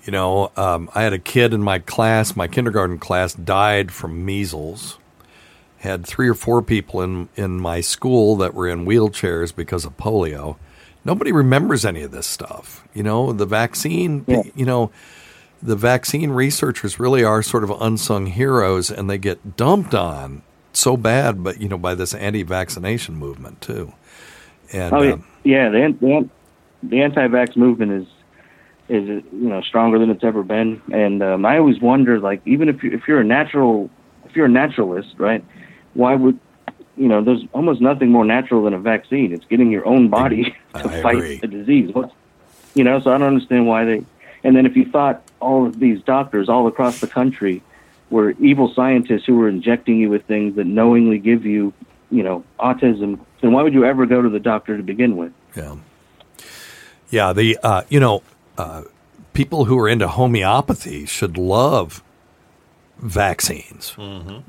You 0.06 0.12
know, 0.12 0.52
um, 0.56 0.90
I 0.96 1.04
had 1.04 1.12
a 1.12 1.20
kid 1.20 1.54
in 1.54 1.62
my 1.62 1.80
class, 1.80 2.36
my 2.36 2.48
kindergarten 2.48 2.98
class, 2.98 3.34
died 3.34 3.92
from 3.92 4.24
measles. 4.26 4.98
Had 5.80 6.06
three 6.06 6.28
or 6.28 6.34
four 6.34 6.62
people 6.62 7.02
in, 7.02 7.30
in 7.36 7.60
my 7.60 7.82
school 7.82 8.36
that 8.38 8.54
were 8.54 8.68
in 8.68 8.86
wheelchairs 8.86 9.56
because 9.56 9.86
of 9.86 9.98
polio. 9.98 10.58
Nobody 11.06 11.32
remembers 11.32 11.86
any 11.86 12.02
of 12.02 12.12
this 12.12 12.28
stuff. 12.28 12.86
You 12.94 13.04
know, 13.04 13.32
the 13.32 13.46
vaccine, 13.46 14.26
you 14.28 14.66
know, 14.66 14.92
the 15.62 15.78
vaccine 15.78 16.32
researchers 16.32 17.00
really 17.00 17.24
are 17.24 17.42
sort 17.42 17.64
of 17.64 17.72
unsung 17.82 18.26
heroes 18.28 18.92
and 18.92 19.10
they 19.10 19.18
get 19.18 19.56
dumped 19.56 19.96
on 19.96 20.42
so 20.74 20.98
bad, 20.98 21.44
but, 21.44 21.62
you 21.62 21.70
know, 21.70 21.78
by 21.78 21.96
this 21.96 22.14
anti 22.14 22.44
vaccination 22.44 23.16
movement, 23.16 23.62
too. 23.62 23.94
And, 24.72 24.94
oh 24.94 25.02
yeah, 25.02 25.14
um, 25.14 25.26
yeah. 25.44 25.70
The, 25.70 25.98
the, 26.00 26.30
the 26.84 27.02
anti-vax 27.02 27.58
movement 27.58 27.92
is 27.92 28.08
is 28.88 29.08
you 29.08 29.50
know 29.50 29.62
stronger 29.62 30.00
than 30.00 30.10
it's 30.10 30.24
ever 30.24 30.44
been, 30.44 30.82
and 30.92 31.22
um, 31.22 31.46
I 31.46 31.58
always 31.58 31.80
wonder, 31.80 32.20
like, 32.20 32.42
even 32.46 32.70
if 32.70 32.84
you 32.84 32.92
if 32.92 33.08
you're 33.08 33.22
a 33.22 33.26
natural 33.26 33.90
if 34.26 34.36
you're 34.36 34.46
a 34.46 34.50
naturalist, 34.50 35.16
right? 35.18 35.44
Why 36.00 36.16
would 36.16 36.40
you 36.96 37.10
know? 37.10 37.22
There's 37.22 37.44
almost 37.54 37.82
nothing 37.82 38.10
more 38.10 38.24
natural 38.24 38.64
than 38.64 38.74
a 38.74 38.80
vaccine. 38.80 39.34
It's 39.34 39.46
getting 39.46 39.70
your 39.70 39.86
own 39.86 40.08
body 40.10 40.44
to 40.76 40.88
I 40.88 41.02
fight 41.02 41.18
agree. 41.18 41.38
the 41.38 41.48
disease. 41.48 41.94
What's 41.94 42.14
you 42.74 42.86
know? 42.86 43.02
So 43.02 43.12
I 43.12 43.18
don't 43.18 43.28
understand 43.28 43.68
why 43.68 43.84
they. 43.84 44.06
And 44.46 44.56
then 44.56 44.66
if 44.66 44.78
you 44.78 44.86
thought 44.90 45.22
all 45.42 45.68
of 45.68 45.78
these 45.80 46.02
doctors 46.04 46.48
all 46.48 46.68
across 46.68 47.02
the 47.02 47.08
country 47.08 47.62
were 48.10 48.32
evil 48.40 48.74
scientists 48.74 49.26
who 49.26 49.36
were 49.36 49.50
injecting 49.50 49.98
you 49.98 50.10
with 50.10 50.24
things 50.26 50.56
that 50.56 50.66
knowingly 50.66 51.20
give 51.20 51.46
you, 51.46 51.74
you 52.10 52.24
know, 52.24 52.46
autism, 52.60 53.20
then 53.42 53.52
why 53.52 53.62
would 53.62 53.74
you 53.74 53.84
ever 53.84 54.06
go 54.06 54.22
to 54.22 54.30
the 54.30 54.40
doctor 54.40 54.78
to 54.78 54.84
begin 54.84 55.18
with? 55.18 55.34
Yeah. 55.56 55.76
Yeah, 57.10 57.34
the 57.34 57.58
uh, 57.62 57.84
you 57.90 58.00
know, 58.00 58.24
uh, 58.58 58.84
people 59.34 59.66
who 59.66 59.78
are 59.78 59.90
into 59.90 60.08
homeopathy 60.08 61.06
should 61.06 61.38
love 61.38 62.02
vaccines. 63.02 63.96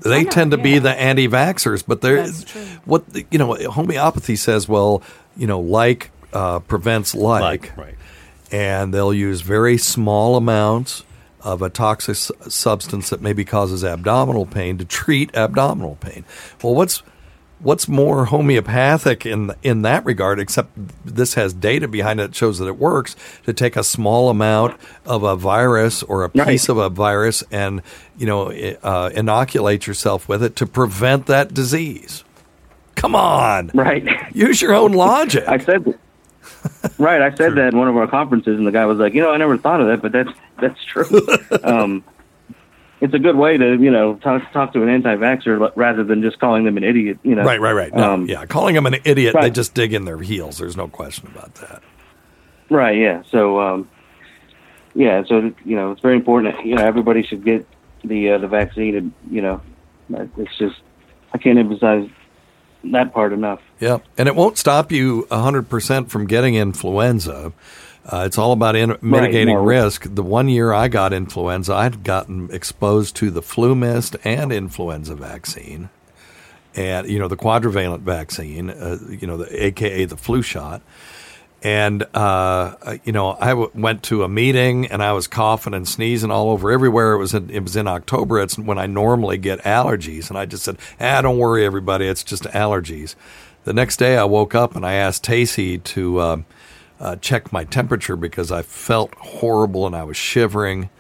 They 0.01 0.25
tend 0.25 0.51
to 0.53 0.59
be 0.59 0.79
the 0.79 0.91
anti-vaxxers, 0.91 1.85
but 1.87 2.01
they're 2.01 2.27
what 2.85 3.05
you 3.31 3.39
know. 3.39 3.55
Homeopathy 3.71 4.37
says, 4.37 4.69
well, 4.69 5.03
you 5.37 5.47
know, 5.47 5.61
like 5.61 6.11
uh, 6.33 6.61
prevents 6.61 7.15
like, 7.15 7.43
Like, 7.43 7.77
right. 7.77 7.95
and 8.51 8.93
they'll 8.95 9.15
use 9.15 9.41
very 9.41 9.79
small 9.79 10.37
amounts 10.37 11.05
of 11.43 11.63
a 11.63 11.71
toxic 11.71 12.17
substance 12.51 13.09
that 13.11 13.23
maybe 13.23 13.45
causes 13.45 13.83
abdominal 13.83 14.45
pain 14.47 14.77
to 14.79 14.85
treat 14.85 15.35
abdominal 15.35 15.97
pain. 15.97 16.25
Well, 16.63 16.75
what's 16.75 17.03
what's 17.61 17.89
more 17.89 18.27
homeopathic 18.27 19.25
in 19.27 19.53
in 19.63 19.83
that 19.83 20.05
regard? 20.05 20.41
Except 20.41 20.71
this 21.05 21.35
has 21.35 21.53
data 21.53 21.89
behind 21.89 22.21
it 22.21 22.29
that 22.29 22.35
shows 22.35 22.59
that 22.59 22.67
it 22.67 22.79
works 22.79 23.17
to 23.45 23.53
take 23.53 23.77
a 23.77 23.85
small 23.85 24.29
amount 24.31 24.79
of 25.07 25.23
a 25.23 25.37
virus 25.37 26.03
or 26.03 26.25
a 26.25 26.29
piece 26.29 26.69
of 26.69 26.77
a 26.79 26.89
virus 26.89 27.43
and 27.51 27.83
you 28.17 28.27
know 28.27 28.51
uh, 28.83 29.11
inoculate 29.15 29.87
yourself 29.87 30.29
with 30.29 30.43
it 30.43 30.57
to 30.57 30.67
prevent 30.67 31.27
that 31.27 31.55
disease. 31.55 32.25
Come 32.97 33.15
on, 33.15 33.71
Right. 33.73 34.07
use 34.35 34.61
your 34.61 34.75
own 34.75 34.93
logic. 34.93 35.45
I 35.49 35.59
said 35.59 35.99
right, 36.99 37.23
I 37.23 37.35
said 37.35 37.55
that 37.55 37.73
in 37.73 37.79
one 37.79 37.89
of 37.89 37.97
our 37.97 38.07
conferences, 38.07 38.59
and 38.59 38.67
the 38.67 38.73
guy 38.73 38.85
was 38.85 38.99
like, 38.99 39.15
"You 39.15 39.23
know, 39.23 39.31
I 39.31 39.37
never 39.39 39.57
thought 39.57 39.81
of 39.81 39.87
that, 39.87 40.03
but 40.03 40.13
that's 40.13 40.31
that's 40.61 40.85
true." 40.85 41.27
um, 41.63 42.05
it's 43.01 43.15
a 43.15 43.19
good 43.19 43.37
way 43.37 43.57
to 43.57 43.77
you 43.81 43.91
know 43.91 44.15
talk 44.17 44.51
talk 44.53 44.73
to 44.75 44.83
an 44.83 44.89
anti-vaxxer 44.89 45.73
rather 45.75 46.05
than 46.05 46.23
just 46.23 46.39
calling 46.39 46.65
them 46.65 46.77
an 46.77 46.85
idiot. 46.85 47.19
You 47.23 47.35
know, 47.35 47.43
Right, 47.45 47.61
right, 47.61 47.73
right. 47.73 47.95
No, 47.95 48.15
Um, 48.15 48.27
yeah, 48.27 48.45
calling 48.47 48.75
them 48.75 48.87
an 48.87 48.97
idiot, 49.05 49.35
they 49.41 49.51
just 49.51 49.75
dig 49.75 49.95
in 49.95 50.05
their 50.05 50.19
heels. 50.19 50.59
There's 50.59 50.77
no 50.77 50.89
question 50.89 51.29
about 51.29 51.55
that. 51.57 51.83
Right. 52.69 52.99
Yeah. 52.99 53.23
So, 53.31 53.61
um, 53.61 53.89
yeah. 54.95 55.25
So 55.25 55.53
you 55.65 55.77
know, 55.77 55.93
it's 55.93 56.01
very 56.01 56.17
important. 56.17 56.57
that, 56.57 56.67
You 56.67 56.77
know, 56.77 56.85
everybody 56.85 57.23
should 57.23 57.45
get 57.45 57.67
the 58.05 58.33
uh, 58.33 58.39
the 58.39 58.49
vaccine, 58.49 58.97
and 58.97 59.13
you 59.31 59.43
know, 59.43 59.61
it's 60.37 60.57
just 60.59 60.77
I 61.33 61.39
can't 61.39 61.59
emphasize 61.59 62.09
that 62.85 63.13
part 63.13 63.33
enough. 63.33 63.61
Yeah, 63.79 63.99
and 64.17 64.29
it 64.29 64.35
won't 64.35 64.57
stop 64.59 64.91
you 64.93 65.27
100% 65.31 66.09
from 66.09 66.27
getting 66.27 66.55
influenza. 66.55 67.53
Uh, 68.07 68.25
it's 68.27 68.39
all 68.39 68.53
about 68.53 68.77
in- 68.77 68.97
mitigating 69.03 69.55
no. 69.55 69.63
risk. 69.63 70.07
The 70.09 70.23
one 70.23 70.49
year 70.49 70.73
I 70.73 70.89
got 70.89 71.13
influenza, 71.13 71.75
I'd 71.75 72.03
gotten 72.03 72.51
exposed 72.53 73.15
to 73.17 73.31
the 73.31 73.43
FluMist 73.43 74.17
and 74.25 74.53
influenza 74.53 75.15
vaccine, 75.15 75.91
and 76.75 77.09
you 77.09 77.19
know 77.19 77.29
the 77.29 77.37
quadrivalent 77.37 78.01
vaccine, 78.01 78.71
uh, 78.71 78.99
you 79.09 79.27
know 79.27 79.37
the 79.37 79.65
AKA 79.67 80.07
the 80.07 80.17
flu 80.17 80.43
shot. 80.43 80.83
And 81.63 82.07
uh, 82.15 82.97
you 83.05 83.13
know, 83.13 83.37
I 83.39 83.51
w- 83.51 83.71
went 83.75 84.03
to 84.05 84.25
a 84.25 84.29
meeting 84.31 84.87
and 84.87 85.03
I 85.03 85.13
was 85.13 85.27
coughing 85.27 85.75
and 85.75 85.87
sneezing 85.87 86.31
all 86.31 86.49
over 86.49 86.71
everywhere. 86.71 87.13
It 87.13 87.19
was 87.19 87.35
in, 87.35 87.51
it 87.51 87.63
was 87.63 87.77
in 87.77 87.87
October. 87.87 88.41
It's 88.41 88.59
when 88.59 88.79
I 88.79 88.87
normally 88.87 89.37
get 89.37 89.61
allergies, 89.61 90.31
and 90.31 90.39
I 90.39 90.47
just 90.47 90.65
said, 90.65 90.79
"Ah, 90.99 91.21
don't 91.21 91.37
worry, 91.37 91.67
everybody. 91.67 92.07
It's 92.07 92.25
just 92.25 92.45
allergies." 92.45 93.15
The 93.65 93.75
next 93.75 93.99
day, 93.99 94.17
I 94.17 94.25
woke 94.25 94.55
up 94.55 94.75
and 94.75 94.87
I 94.87 94.95
asked 94.95 95.23
Tacy 95.23 95.83
to 95.85 96.21
uh, 97.01 97.05
uh, 97.11 97.17
check 97.17 97.53
my 97.53 97.65
temperature 97.65 98.17
because 98.17 98.53
I 98.53 98.63
felt 98.63 99.15
horrible 99.15 99.87
and 99.87 99.97
I 99.97 100.05
was 100.05 100.17
shivering. 100.17 100.91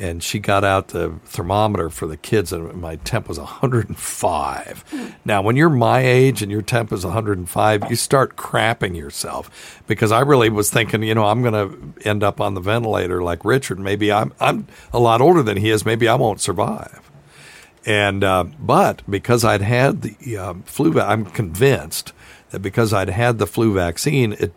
And 0.00 0.22
she 0.22 0.38
got 0.38 0.62
out 0.62 0.88
the 0.88 1.18
thermometer 1.24 1.90
for 1.90 2.06
the 2.06 2.16
kids, 2.16 2.52
and 2.52 2.80
my 2.80 2.94
temp 2.96 3.26
was 3.26 3.36
105. 3.36 5.16
Now, 5.24 5.42
when 5.42 5.56
you're 5.56 5.68
my 5.68 5.98
age 5.98 6.40
and 6.40 6.52
your 6.52 6.62
temp 6.62 6.92
is 6.92 7.04
105, 7.04 7.90
you 7.90 7.96
start 7.96 8.36
crapping 8.36 8.96
yourself 8.96 9.82
because 9.88 10.12
I 10.12 10.20
really 10.20 10.50
was 10.50 10.70
thinking, 10.70 11.02
you 11.02 11.16
know, 11.16 11.26
I'm 11.26 11.42
going 11.42 11.52
to 11.52 12.08
end 12.08 12.22
up 12.22 12.40
on 12.40 12.54
the 12.54 12.60
ventilator 12.60 13.24
like 13.24 13.44
Richard. 13.44 13.80
Maybe 13.80 14.12
I'm 14.12 14.32
I'm 14.38 14.68
a 14.92 15.00
lot 15.00 15.20
older 15.20 15.42
than 15.42 15.56
he 15.56 15.68
is. 15.68 15.84
Maybe 15.84 16.06
I 16.06 16.14
won't 16.14 16.40
survive. 16.40 17.10
And 17.84 18.22
uh, 18.22 18.44
but 18.60 19.02
because 19.10 19.44
I'd 19.44 19.62
had 19.62 20.02
the 20.02 20.36
um, 20.36 20.62
flu, 20.62 21.00
I'm 21.00 21.24
convinced 21.24 22.12
that 22.50 22.60
because 22.60 22.92
I'd 22.92 23.10
had 23.10 23.38
the 23.38 23.48
flu 23.48 23.74
vaccine, 23.74 24.34
it 24.34 24.52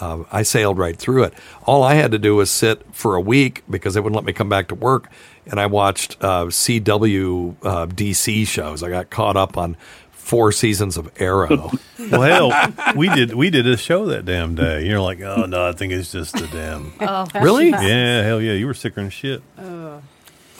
uh, 0.00 0.24
I 0.32 0.42
sailed 0.42 0.78
right 0.78 0.96
through 0.96 1.24
it. 1.24 1.34
All 1.64 1.82
I 1.82 1.94
had 1.94 2.12
to 2.12 2.18
do 2.18 2.36
was 2.36 2.50
sit 2.50 2.82
for 2.94 3.14
a 3.16 3.20
week 3.20 3.62
because 3.68 3.94
they 3.94 4.00
wouldn't 4.00 4.16
let 4.16 4.24
me 4.24 4.32
come 4.32 4.48
back 4.48 4.68
to 4.68 4.74
work, 4.74 5.08
and 5.46 5.58
I 5.60 5.66
watched 5.66 6.16
uh, 6.20 6.44
CW 6.46 7.56
uh, 7.62 7.86
DC 7.86 8.46
shows. 8.46 8.82
I 8.82 8.90
got 8.90 9.10
caught 9.10 9.36
up 9.36 9.56
on 9.58 9.76
four 10.12 10.52
seasons 10.52 10.96
of 10.96 11.10
Arrow. 11.20 11.70
Well, 12.10 12.50
hell, 12.50 12.94
we 12.96 13.08
did 13.10 13.34
we 13.34 13.50
did 13.50 13.66
a 13.66 13.76
show 13.76 14.06
that 14.06 14.24
damn 14.24 14.54
day. 14.54 14.86
You're 14.86 15.00
like, 15.00 15.20
oh 15.20 15.44
no, 15.44 15.68
I 15.68 15.72
think 15.72 15.92
it's 15.92 16.10
just 16.12 16.32
the 16.34 16.46
damn. 16.46 16.92
Oh, 17.00 17.26
really? 17.34 17.68
Yeah, 17.68 18.22
hell 18.22 18.40
yeah, 18.40 18.52
you 18.54 18.66
were 18.66 18.72
sicker 18.72 19.02
than 19.02 19.10
shit. 19.10 19.42
Well, 19.58 20.02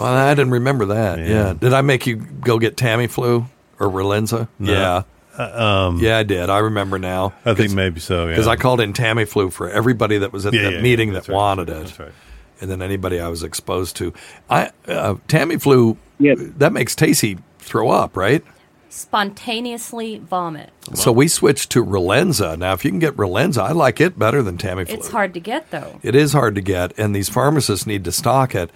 I 0.00 0.34
didn't 0.34 0.50
remember 0.52 0.86
that. 0.86 1.20
Yeah. 1.20 1.26
Yeah. 1.26 1.52
Did 1.54 1.72
I 1.72 1.80
make 1.80 2.06
you 2.06 2.16
go 2.16 2.58
get 2.58 2.76
Tamiflu 2.76 3.46
or 3.78 3.88
Relenza? 3.88 4.48
No. 4.58 4.72
Yeah. 4.72 5.02
Um, 5.38 5.98
Yeah, 6.00 6.18
I 6.18 6.22
did. 6.24 6.50
I 6.50 6.58
remember 6.58 6.98
now. 6.98 7.32
I 7.44 7.54
think 7.54 7.72
maybe 7.72 8.00
so. 8.00 8.24
Yeah, 8.26 8.32
Because 8.32 8.46
I 8.48 8.56
called 8.56 8.80
in 8.80 8.92
Tamiflu 8.92 9.52
for 9.52 9.70
everybody 9.70 10.18
that 10.18 10.32
was 10.32 10.46
at 10.46 10.52
Yeah, 10.52 10.62
that 10.64 10.72
yeah, 10.74 10.80
meeting 10.80 11.08
yeah, 11.08 11.20
that 11.20 11.28
right. 11.28 11.34
wanted 11.34 11.68
it. 11.70 11.74
That's 11.84 11.98
right. 11.98 12.12
And 12.60 12.68
then 12.70 12.82
anybody 12.82 13.20
I 13.20 13.28
was 13.28 13.42
exposed 13.44 13.96
to. 13.96 14.12
I 14.50 14.70
uh, 14.88 15.14
Tamiflu, 15.28 15.96
Yeah. 16.18 16.34
that 16.36 16.72
makes 16.72 16.94
Tacy 16.94 17.40
throw 17.60 17.90
up, 17.90 18.16
right? 18.16 18.42
Spontaneously 18.90 20.18
vomit. 20.18 20.70
So 20.94 21.12
we 21.12 21.28
switched 21.28 21.70
to 21.70 21.84
Relenza. 21.84 22.58
Now, 22.58 22.72
if 22.72 22.84
you 22.84 22.90
can 22.90 22.98
get 22.98 23.16
Relenza, 23.16 23.62
I 23.62 23.72
like 23.72 24.00
it 24.00 24.18
better 24.18 24.42
than 24.42 24.58
Tamiflu. 24.58 24.90
It's 24.90 25.08
hard 25.08 25.34
to 25.34 25.40
get 25.40 25.70
though. 25.70 26.00
It 26.02 26.14
is 26.14 26.32
hard 26.32 26.54
to 26.56 26.60
get, 26.60 26.98
and 26.98 27.14
these 27.14 27.28
pharmacists 27.28 27.86
need 27.86 28.04
to 28.04 28.12
stock 28.12 28.54
it. 28.54 28.70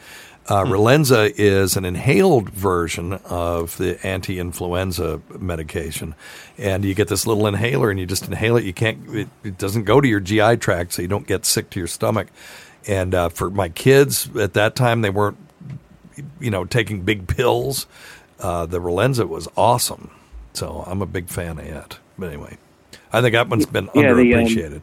Uh, 0.48 0.64
Relenza 0.64 1.33
is 1.37 1.76
an 1.76 1.85
inhaled 1.85 2.50
version 2.50 3.12
of 3.24 3.76
the 3.76 4.05
anti-influenza 4.05 5.20
medication, 5.38 6.14
and 6.59 6.85
you 6.85 6.94
get 6.94 7.07
this 7.07 7.26
little 7.26 7.46
inhaler, 7.46 7.90
and 7.90 8.00
you 8.00 8.07
just 8.07 8.26
inhale 8.26 8.57
it. 8.57 8.64
You 8.64 8.72
can't; 8.72 9.09
it, 9.14 9.28
it 9.44 9.57
doesn't 9.57 9.85
go 9.85 10.00
to 10.00 10.09
your 10.09 10.18
GI 10.18 10.57
tract, 10.57 10.94
so 10.94 11.02
you 11.02 11.09
don't 11.09 11.26
get 11.28 11.46
sick 11.46 11.70
to 11.70 11.78
your 11.81 11.87
stomach. 11.87 12.26
And 12.88 13.14
uh, 13.14 13.28
for 13.28 13.50
my 13.50 13.68
kids 13.68 14.28
at 14.37 14.55
that 14.55 14.74
time, 14.74 15.02
they 15.02 15.11
weren't, 15.11 15.38
you 16.40 16.50
know, 16.50 16.64
taking 16.64 17.02
big 17.02 17.28
pills. 17.28 17.87
Uh, 18.40 18.66
the 18.66 18.81
Relenza 18.81 19.28
was 19.28 19.46
awesome, 19.57 20.11
so 20.55 20.83
I'm 20.88 21.00
a 21.02 21.07
big 21.07 21.28
fan 21.28 21.61
of 21.61 21.66
it. 21.66 21.98
But 22.18 22.26
anyway, 22.26 22.59
I 23.12 23.20
think 23.20 23.35
that 23.35 23.48
one's 23.48 23.66
been 23.66 23.88
Yeah, 23.94 24.02
the, 24.02 24.09
um, 24.11 24.16
underappreciated. 24.16 24.83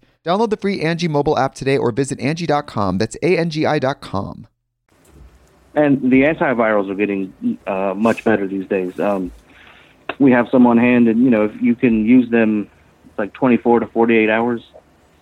Download 0.23 0.51
the 0.51 0.57
free 0.57 0.81
Angie 0.81 1.07
mobile 1.07 1.37
app 1.37 1.55
today 1.55 1.77
or 1.77 1.91
visit 1.91 2.19
Angie.com. 2.19 2.99
That's 2.99 3.17
A-N-G-I 3.23 3.79
dot 3.79 4.01
com. 4.01 4.47
And 5.73 6.11
the 6.11 6.23
antivirals 6.23 6.91
are 6.91 6.95
getting 6.95 7.33
uh, 7.65 7.93
much 7.95 8.23
better 8.23 8.45
these 8.45 8.67
days. 8.67 8.99
Um, 8.99 9.31
we 10.19 10.31
have 10.31 10.49
some 10.49 10.67
on 10.67 10.77
hand, 10.77 11.07
and 11.07 11.23
you 11.23 11.29
know, 11.29 11.45
if 11.45 11.61
you 11.61 11.75
can 11.75 12.05
use 12.05 12.29
them 12.29 12.69
like 13.17 13.33
24 13.33 13.79
to 13.79 13.87
48 13.87 14.29
hours, 14.29 14.61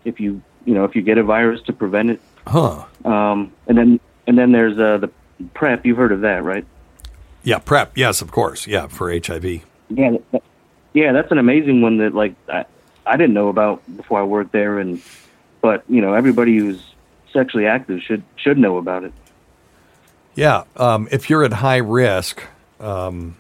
if 0.06 0.20
you 0.20 0.42
you 0.66 0.74
know 0.74 0.84
if 0.84 0.96
you 0.96 1.02
get 1.02 1.18
a 1.18 1.24
virus 1.24 1.62
to 1.64 1.74
prevent 1.74 2.10
it. 2.10 2.22
Huh. 2.48 2.84
Um, 3.06 3.54
and 3.68 3.78
then 3.78 4.00
and 4.28 4.38
then 4.38 4.52
there's 4.52 4.78
uh, 4.78 4.98
the 4.98 5.12
PrEP. 5.54 5.86
You've 5.86 5.98
heard 5.98 6.12
of 6.12 6.22
that, 6.22 6.44
right? 6.44 6.66
Yeah, 7.44 7.60
PrEP. 7.60 7.96
Yes, 7.96 8.22
of 8.22 8.32
course. 8.32 8.68
Yeah, 8.68 8.88
for 8.88 9.12
HIV. 9.12 9.46
Yeah, 9.90 10.18
that, 10.32 10.44
yeah, 10.94 11.14
that's 11.14 11.32
an 11.32 11.38
amazing 11.38 11.82
one 11.82 11.98
that 11.98 12.16
like 12.16 12.34
I, 12.52 12.66
I 13.10 13.18
didn't 13.18 13.34
know 13.34 13.50
about 13.50 13.82
before 13.98 14.20
I 14.20 14.24
worked 14.24 14.52
there, 14.52 14.80
and 14.80 15.02
but 15.62 15.84
you 15.90 16.02
know 16.02 16.14
everybody 16.14 16.58
who's 16.58 16.82
sexually 17.34 17.66
active 17.66 18.02
should 18.02 18.24
should 18.36 18.58
know 18.58 18.78
about 18.78 19.04
it. 19.04 19.14
Yeah, 20.36 20.64
um, 20.76 21.08
if 21.12 21.30
you're 21.30 21.44
at 21.44 21.54
high 21.54 21.78
risk, 21.78 22.44
um, 22.80 23.36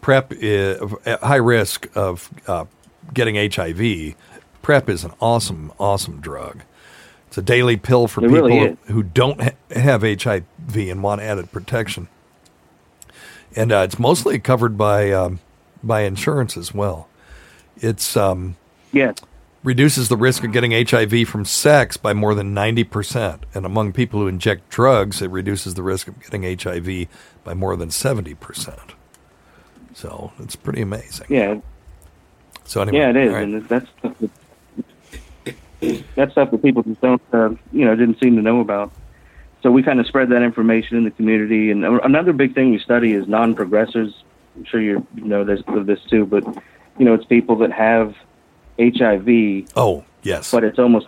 PrEP 0.00 0.32
is 0.32 0.80
at 1.04 1.20
high 1.20 1.36
risk 1.36 1.88
of 1.96 2.30
uh, 2.46 2.66
getting 3.12 3.34
HIV. 3.50 4.14
PrEP 4.62 4.88
is 4.88 5.04
an 5.04 5.12
awesome, 5.20 5.72
awesome 5.78 6.20
drug. 6.20 6.62
It's 7.26 7.36
a 7.36 7.42
daily 7.42 7.76
pill 7.76 8.06
for 8.06 8.24
It 8.24 8.28
people 8.28 8.48
really 8.48 8.76
who 8.86 9.02
don't 9.02 9.42
ha- 9.42 9.50
have 9.70 10.02
HIV 10.02 10.76
and 10.76 11.02
want 11.02 11.20
added 11.20 11.50
protection, 11.50 12.08
and 13.56 13.72
uh, 13.72 13.78
it's 13.78 13.98
mostly 13.98 14.38
covered 14.38 14.78
by 14.78 15.10
um, 15.10 15.40
by 15.82 16.02
insurance 16.02 16.56
as 16.56 16.72
well. 16.72 17.08
It's 17.76 18.16
um, 18.16 18.56
Yeah, 18.94 19.12
reduces 19.64 20.08
the 20.10 20.16
risk 20.16 20.44
of 20.44 20.52
getting 20.52 20.70
HIV 20.72 21.26
from 21.26 21.44
sex 21.44 21.96
by 21.96 22.12
more 22.12 22.34
than 22.34 22.54
90%. 22.54 23.40
And 23.54 23.66
among 23.66 23.92
people 23.94 24.20
who 24.20 24.28
inject 24.28 24.68
drugs, 24.68 25.22
it 25.22 25.30
reduces 25.30 25.74
the 25.74 25.82
risk 25.82 26.06
of 26.06 26.22
getting 26.22 26.42
HIV 26.58 27.08
by 27.42 27.54
more 27.54 27.74
than 27.74 27.88
70%. 27.88 28.78
So 29.94 30.32
it's 30.38 30.54
pretty 30.54 30.82
amazing. 30.82 31.26
yeah, 31.30 31.60
So 32.64 32.82
anyway, 32.82 32.98
yeah, 32.98 33.10
it 33.10 33.16
is, 33.16 33.32
right. 33.32 33.42
and 33.42 33.68
that's 33.68 33.88
stuff 33.98 34.16
that, 34.18 35.56
that's 36.14 36.32
stuff 36.32 36.50
that 36.50 36.62
people 36.62 36.82
just 36.82 37.00
don't, 37.00 37.22
uh, 37.32 37.50
you 37.72 37.84
know, 37.84 37.96
didn't 37.96 38.20
seem 38.20 38.36
to 38.36 38.42
know 38.42 38.60
about. 38.60 38.92
So 39.62 39.70
we 39.70 39.82
kind 39.82 39.98
of 39.98 40.06
spread 40.06 40.28
that 40.28 40.42
information 40.42 40.98
in 40.98 41.04
the 41.04 41.10
community. 41.10 41.70
And 41.70 41.84
another 41.84 42.34
big 42.34 42.54
thing 42.54 42.70
we 42.70 42.78
study 42.80 43.12
is 43.12 43.26
non-progressors. 43.26 44.12
I'm 44.56 44.64
sure 44.64 44.80
you 44.80 45.06
know 45.14 45.42
this 45.42 45.62
of 45.68 45.86
this 45.86 46.00
too, 46.10 46.26
but 46.26 46.44
you 46.98 47.04
know, 47.04 47.14
it's 47.14 47.24
people 47.24 47.56
that 47.56 47.72
have 47.72 48.14
HIV, 48.78 49.68
oh, 49.76 50.04
yes. 50.22 50.50
but 50.50 50.64
it's 50.64 50.78
almost, 50.78 51.06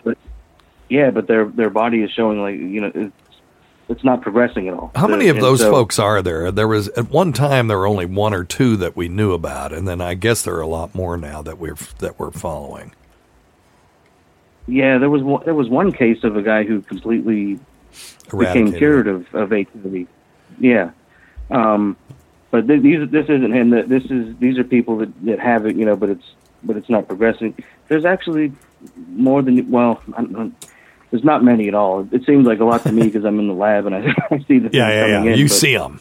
yeah, 0.89 1.11
but 1.11 1.27
their 1.27 1.47
their 1.47 1.71
body 1.71 2.03
is 2.03 2.11
showing 2.13 2.41
like 2.41 2.57
you 2.57 2.81
know, 2.81 2.93
it's, 2.95 3.13
it's 3.89 4.05
not 4.05 4.21
progressing 4.23 4.69
at 4.69 4.75
all. 4.75 4.91
How 4.95 5.07
many 5.07 5.29
of 5.29 5.37
And 5.37 5.45
those 5.45 5.61
so- 5.61 5.71
folks 5.71 5.99
are 5.99 6.23
there? 6.23 6.51
There 6.51 6.69
was 6.69 6.89
at 6.91 7.11
one 7.11 7.33
time 7.33 7.69
there 7.69 7.79
were 7.79 7.87
only 7.87 8.07
one 8.07 8.35
or 8.35 8.45
two 8.45 8.77
that 8.79 8.97
we 8.97 9.09
knew 9.09 9.33
about, 9.33 9.73
and 9.73 9.87
then 9.87 10.01
I 10.01 10.15
guess 10.15 10.43
there 10.43 10.55
are 10.55 10.61
a 10.61 10.67
lot 10.67 10.95
more 10.95 11.17
now 11.17 11.43
that 11.43 11.59
we're 11.59 11.77
that 11.99 12.19
we're 12.19 12.31
following. 12.31 12.93
Yeah, 14.69 14.99
there 14.99 15.11
was 15.11 15.23
one, 15.23 15.45
there 15.45 15.55
was 15.55 15.69
one 15.69 15.93
case 15.93 16.25
of 16.25 16.37
a 16.37 16.43
guy 16.43 16.65
who 16.65 16.83
completely 16.83 17.61
became 18.37 18.73
cured 18.73 19.07
of, 19.07 19.33
of 19.35 19.51
HIV. 19.51 20.09
Yeah, 20.59 20.91
um, 21.51 21.97
but 22.51 22.67
th- 22.67 22.83
these 22.83 23.09
this 23.11 23.29
isn't 23.29 23.53
him. 23.53 23.71
That 23.71 23.89
This 23.89 24.05
is 24.07 24.37
these 24.39 24.59
are 24.59 24.65
people 24.65 24.99
that, 24.99 25.25
that 25.27 25.39
have 25.39 25.67
it, 25.67 25.77
you 25.77 25.85
know, 25.85 25.95
but 25.97 26.11
it's 26.11 26.25
but 26.63 26.77
it's 26.77 26.89
not 26.89 27.07
progressing. 27.09 27.55
There's 27.89 28.05
actually 28.05 28.53
more 29.09 29.43
than 29.43 29.71
well, 29.71 30.03
there's 31.11 31.25
not 31.25 31.43
many 31.45 31.69
at 31.69 31.75
all. 31.75 32.07
It 32.13 32.25
seems 32.27 32.47
like 32.47 32.61
a 32.61 32.65
lot 32.65 32.83
to 32.85 32.93
me 32.93 33.03
because 33.07 33.25
I'm 33.25 33.39
in 33.39 33.49
the 33.49 33.55
lab 33.55 33.87
and 33.87 33.95
I, 33.95 34.15
I 34.31 34.39
see 34.49 34.59
the 34.59 34.71
Yeah, 34.73 34.89
yeah, 34.91 35.07
yeah. 35.07 35.33
in, 35.33 35.39
You 35.39 35.45
but- 35.47 35.53
see 35.53 35.77
them. 35.77 36.01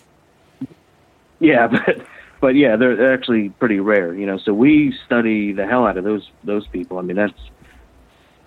yeah, 1.40 1.68
but 1.86 2.06
but 2.42 2.56
yeah, 2.56 2.76
they're, 2.76 2.96
they're 2.96 3.14
actually 3.14 3.50
pretty 3.50 3.80
rare, 3.80 4.14
you 4.14 4.26
know. 4.26 4.38
So 4.38 4.54
we 4.54 4.94
study 5.06 5.52
the 5.52 5.66
hell 5.66 5.86
out 5.86 5.98
of 5.98 6.04
those 6.04 6.30
those 6.44 6.68
people. 6.68 6.98
I 6.98 7.02
mean, 7.02 7.16
that's 7.18 7.40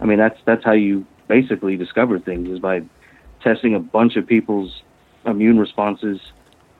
I 0.00 0.04
mean, 0.04 0.18
that's 0.18 0.38
that's 0.44 0.64
how 0.64 0.72
you 0.72 1.06
basically 1.26 1.76
discover 1.76 2.18
things 2.18 2.48
is 2.48 2.58
by 2.58 2.82
testing 3.42 3.74
a 3.74 3.80
bunch 3.80 4.16
of 4.16 4.26
people's 4.26 4.82
immune 5.26 5.58
responses 5.58 6.20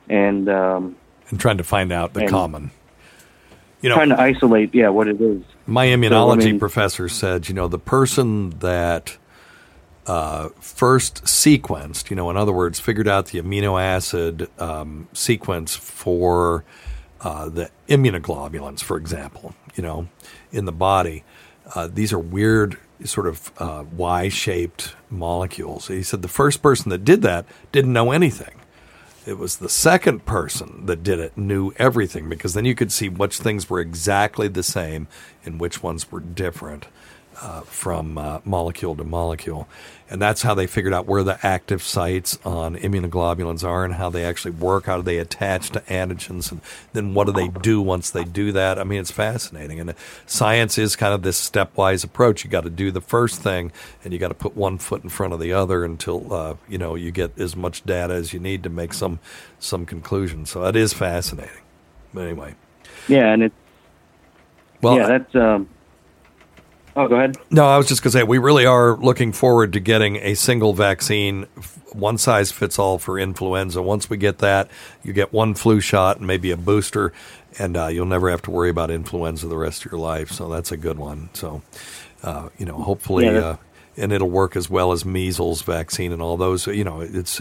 and 0.09 0.49
um, 0.49 0.97
and 1.31 1.39
trying 1.41 1.59
to 1.59 1.65
find 1.65 1.93
out 1.93 2.15
the 2.15 2.21
And- 2.21 2.31
common. 2.31 2.71
You 3.81 3.91
know, 3.91 3.95
trying 3.95 4.09
to 4.09 4.21
isolate, 4.21 4.75
yeah, 4.75 4.89
what 4.89 5.07
it 5.07 5.21
is. 5.21 5.43
My 5.67 5.87
immunology 5.87 6.11
So, 6.11 6.49
I 6.49 6.53
mean- 6.53 6.59
professor 6.59 7.09
said, 7.09 7.49
you 7.49 7.55
know, 7.55 7.69
the 7.69 7.79
person 7.79 8.51
that 8.59 9.17
uh, 10.07 10.49
first 10.59 11.25
sequenced, 11.25 12.11
you 12.11 12.17
know, 12.17 12.31
in 12.31 12.37
other 12.37 12.53
words, 12.53 12.81
figured 12.81 13.07
out 13.07 13.27
the 13.27 13.41
amino 13.41 13.81
acid 13.81 14.49
um, 14.59 15.07
sequence 15.13 15.77
for 15.77 16.65
uh, 17.21 17.49
the 17.49 17.71
immunoglobulins, 17.89 18.81
for 18.81 18.97
example, 18.97 19.55
you 19.77 19.83
know, 19.83 20.09
in 20.51 20.65
the 20.65 20.73
body. 20.73 21.25
Uh, 21.75 21.89
these 21.93 22.13
are 22.13 22.19
weird, 22.19 22.79
sort 23.05 23.27
of 23.27 23.53
uh, 23.59 23.85
Y-shaped 23.95 24.95
molecules. 25.11 25.89
He 25.89 26.03
said 26.03 26.23
the 26.23 26.29
first 26.29 26.63
person 26.63 26.89
that 26.89 27.05
did 27.05 27.23
that 27.23 27.45
didn't 27.71 27.93
know 27.93 28.11
anything. 28.11 28.55
It 29.29 29.37
was 29.37 29.59
the 29.59 29.69
second 29.69 30.25
person 30.25 30.87
that 30.87 31.03
did 31.03 31.21
it 31.21 31.37
knew 31.37 31.73
everything 31.77 32.31
because 32.31 32.55
then 32.55 32.65
you 32.65 32.75
could 32.75 32.91
see 32.91 33.11
which 33.11 33.37
things 33.37 33.69
were 33.69 33.79
exactly 33.79 34.49
the 34.49 34.63
same 34.63 35.07
and 35.45 35.61
which 35.61 35.83
ones 35.83 36.11
were 36.11 36.21
different 36.21 36.87
uh, 37.43 37.61
from 37.61 38.17
uh, 38.17 38.41
molecule 38.47 38.97
to 38.97 39.05
molecule. 39.05 39.69
And 40.11 40.23
that's 40.23 40.43
how 40.43 40.55
they 40.55 40.67
figured 40.67 40.95
out 40.95 41.07
where 41.07 41.23
the 41.23 41.39
active 41.47 41.83
sites 41.83 42.39
on 42.45 42.77
immunoglobulins 42.77 43.63
are 43.63 43.85
and 43.85 43.95
how 43.95 44.09
they 44.09 44.25
actually 44.25 44.53
work, 44.53 44.87
how 44.87 44.97
do 44.97 45.03
they 45.03 45.19
attach 45.19 45.71
to 45.71 45.81
antigens, 45.83 46.51
and 46.51 46.63
then 46.95 47.13
what 47.13 47.27
do 47.27 47.33
they 47.33 47.49
do 47.49 47.83
once 47.83 48.11
they 48.11 48.25
do 48.25 48.53
that. 48.53 48.79
I 48.79 48.85
mean, 48.85 49.01
it's 49.01 49.11
fascinating. 49.11 49.81
And 49.81 49.95
science 50.25 50.79
is 50.79 50.97
kind 50.97 51.13
of 51.13 51.23
this 51.23 51.39
stepwise 51.49 52.05
approach. 52.05 52.43
You 52.43 52.51
got 52.51 52.65
to 52.65 52.71
do 52.71 52.91
the 52.91 53.03
first 53.03 53.43
thing 53.43 53.71
and 54.03 54.13
you 54.13 54.19
got 54.19 54.29
to 54.29 54.35
put 54.35 54.57
one 54.57 54.79
foot 54.79 55.03
in 55.03 55.11
front 55.11 55.35
of 55.35 55.41
the 55.41 55.53
other 55.53 55.85
until, 55.85 56.33
uh, 56.33 56.57
you 56.69 56.79
know, 56.79 56.95
you 56.95 57.11
get 57.11 57.39
as 57.39 57.55
much 57.55 57.85
data 57.85 58.15
as 58.15 58.33
you 58.33 58.41
need 58.41 58.63
to 58.63 58.71
make 58.71 58.95
some, 58.95 59.19
some 59.59 59.85
conclusion. 59.85 60.47
So 60.47 60.65
it 60.65 60.77
is 60.77 60.93
fascinating. 60.93 61.63
But 62.15 62.23
anyway. 62.23 62.55
Yeah, 63.09 63.33
and 63.33 63.43
it's 63.43 63.55
Well, 64.81 64.97
yeah, 64.97 65.07
that's 65.07 65.35
um. 65.35 65.69
Oh, 66.99 67.07
go 67.07 67.15
ahead. 67.15 67.37
No, 67.53 67.65
I 67.65 67.77
was 67.79 67.87
just 67.87 68.03
going 68.03 68.11
to 68.11 68.19
say 68.19 68.25
we 68.25 68.39
really 68.39 68.67
are 68.67 68.97
looking 68.97 69.31
forward 69.31 69.73
to 69.75 69.81
getting 69.81 70.17
a 70.17 70.35
single 70.35 70.73
vaccine, 70.73 71.45
one 71.93 72.19
size 72.19 72.51
fits 72.51 72.77
all 72.77 72.99
for 72.99 73.21
influenza. 73.21 73.81
Once 73.81 74.11
we 74.11 74.17
get 74.17 74.39
that, 74.39 74.69
you 75.05 75.13
get 75.13 75.33
one 75.33 75.55
flu 75.55 75.81
shot 75.81 76.17
and 76.17 76.27
maybe 76.27 76.51
a 76.51 76.57
booster, 76.57 77.13
and 77.57 77.77
uh, 77.77 77.87
you'll 77.87 78.05
never 78.05 78.29
have 78.29 78.43
to 78.43 78.51
worry 78.51 78.69
about 78.69 78.91
influenza 78.91 79.47
the 79.47 79.57
rest 79.57 79.85
of 79.87 79.93
your 79.93 80.01
life. 80.01 80.33
So 80.33 80.49
that's 80.49 80.73
a 80.73 80.77
good 80.77 80.99
one. 80.99 81.31
So, 81.35 81.63
uh, 82.25 82.49
you 82.59 82.67
know, 82.67 82.79
hopefully, 82.83 83.27
Yeah, 83.27 83.39
uh, 83.39 83.57
and 83.97 84.11
it'll 84.11 84.31
work 84.31 84.57
as 84.57 84.69
well 84.69 84.91
as 84.91 85.05
measles 85.05 85.63
vaccine 85.63 86.13
and 86.13 86.21
all 86.21 86.37
those. 86.37 86.67
You 86.67 86.83
know, 86.83 87.01
it's 87.01 87.41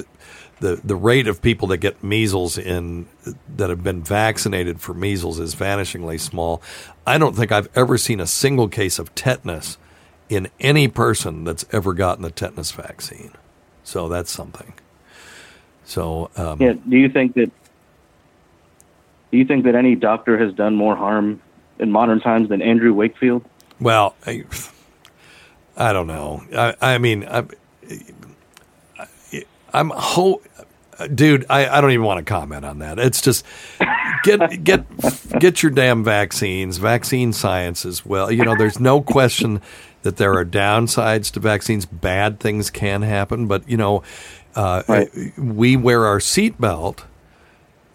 the 0.59 0.79
the 0.83 0.95
rate 0.95 1.27
of 1.27 1.41
people 1.41 1.67
that 1.69 1.77
get 1.77 2.03
measles 2.03 2.57
in 2.57 3.07
that 3.55 3.69
have 3.69 3.83
been 3.83 4.01
vaccinated 4.01 4.81
for 4.81 4.93
measles 4.93 5.39
is 5.39 5.55
vanishingly 5.55 6.19
small. 6.19 6.61
I 7.05 7.17
don't 7.17 7.35
think 7.35 7.51
I've 7.51 7.69
ever 7.75 7.97
seen 7.97 8.19
a 8.19 8.27
single 8.27 8.67
case 8.67 8.99
of 8.99 9.13
tetanus 9.15 9.77
in 10.29 10.49
any 10.59 10.87
person 10.87 11.43
that's 11.43 11.65
ever 11.71 11.93
gotten 11.93 12.23
the 12.23 12.31
tetanus 12.31 12.71
vaccine. 12.71 13.31
So 13.83 14.09
that's 14.09 14.31
something. 14.31 14.73
So 15.85 16.29
um, 16.35 16.61
Yeah. 16.61 16.73
Do 16.73 16.97
you 16.97 17.09
think 17.09 17.35
that? 17.35 17.51
Do 19.31 19.37
you 19.37 19.45
think 19.45 19.65
that 19.65 19.75
any 19.75 19.95
doctor 19.95 20.37
has 20.37 20.53
done 20.53 20.75
more 20.75 20.95
harm 20.95 21.41
in 21.79 21.91
modern 21.91 22.19
times 22.19 22.49
than 22.49 22.61
Andrew 22.61 22.93
Wakefield? 22.93 23.43
Well, 23.79 24.15
I, 24.25 24.45
I 25.75 25.93
don't 25.93 26.07
know. 26.07 26.43
I, 26.55 26.75
I 26.81 26.97
mean, 26.97 27.25
I, 27.25 27.43
I'm 29.73 29.89
ho- 29.89 30.41
dude. 31.13 31.45
I, 31.49 31.67
I 31.67 31.81
don't 31.81 31.91
even 31.91 32.05
want 32.05 32.25
to 32.25 32.29
comment 32.29 32.65
on 32.65 32.79
that. 32.79 32.99
It's 32.99 33.21
just 33.21 33.45
get 34.23 34.63
get 34.63 34.85
get 35.39 35.63
your 35.63 35.71
damn 35.71 36.03
vaccines. 36.03 36.77
Vaccine 36.77 37.33
science 37.33 37.85
as 37.85 38.05
well. 38.05 38.31
You 38.31 38.43
know, 38.45 38.55
there's 38.55 38.79
no 38.79 39.01
question 39.01 39.61
that 40.03 40.17
there 40.17 40.33
are 40.35 40.45
downsides 40.45 41.31
to 41.33 41.39
vaccines. 41.39 41.85
Bad 41.85 42.39
things 42.39 42.69
can 42.69 43.01
happen, 43.01 43.47
but 43.47 43.67
you 43.69 43.77
know, 43.77 44.03
uh, 44.55 45.05
we 45.37 45.75
wear 45.75 46.05
our 46.05 46.19
seatbelt 46.19 47.03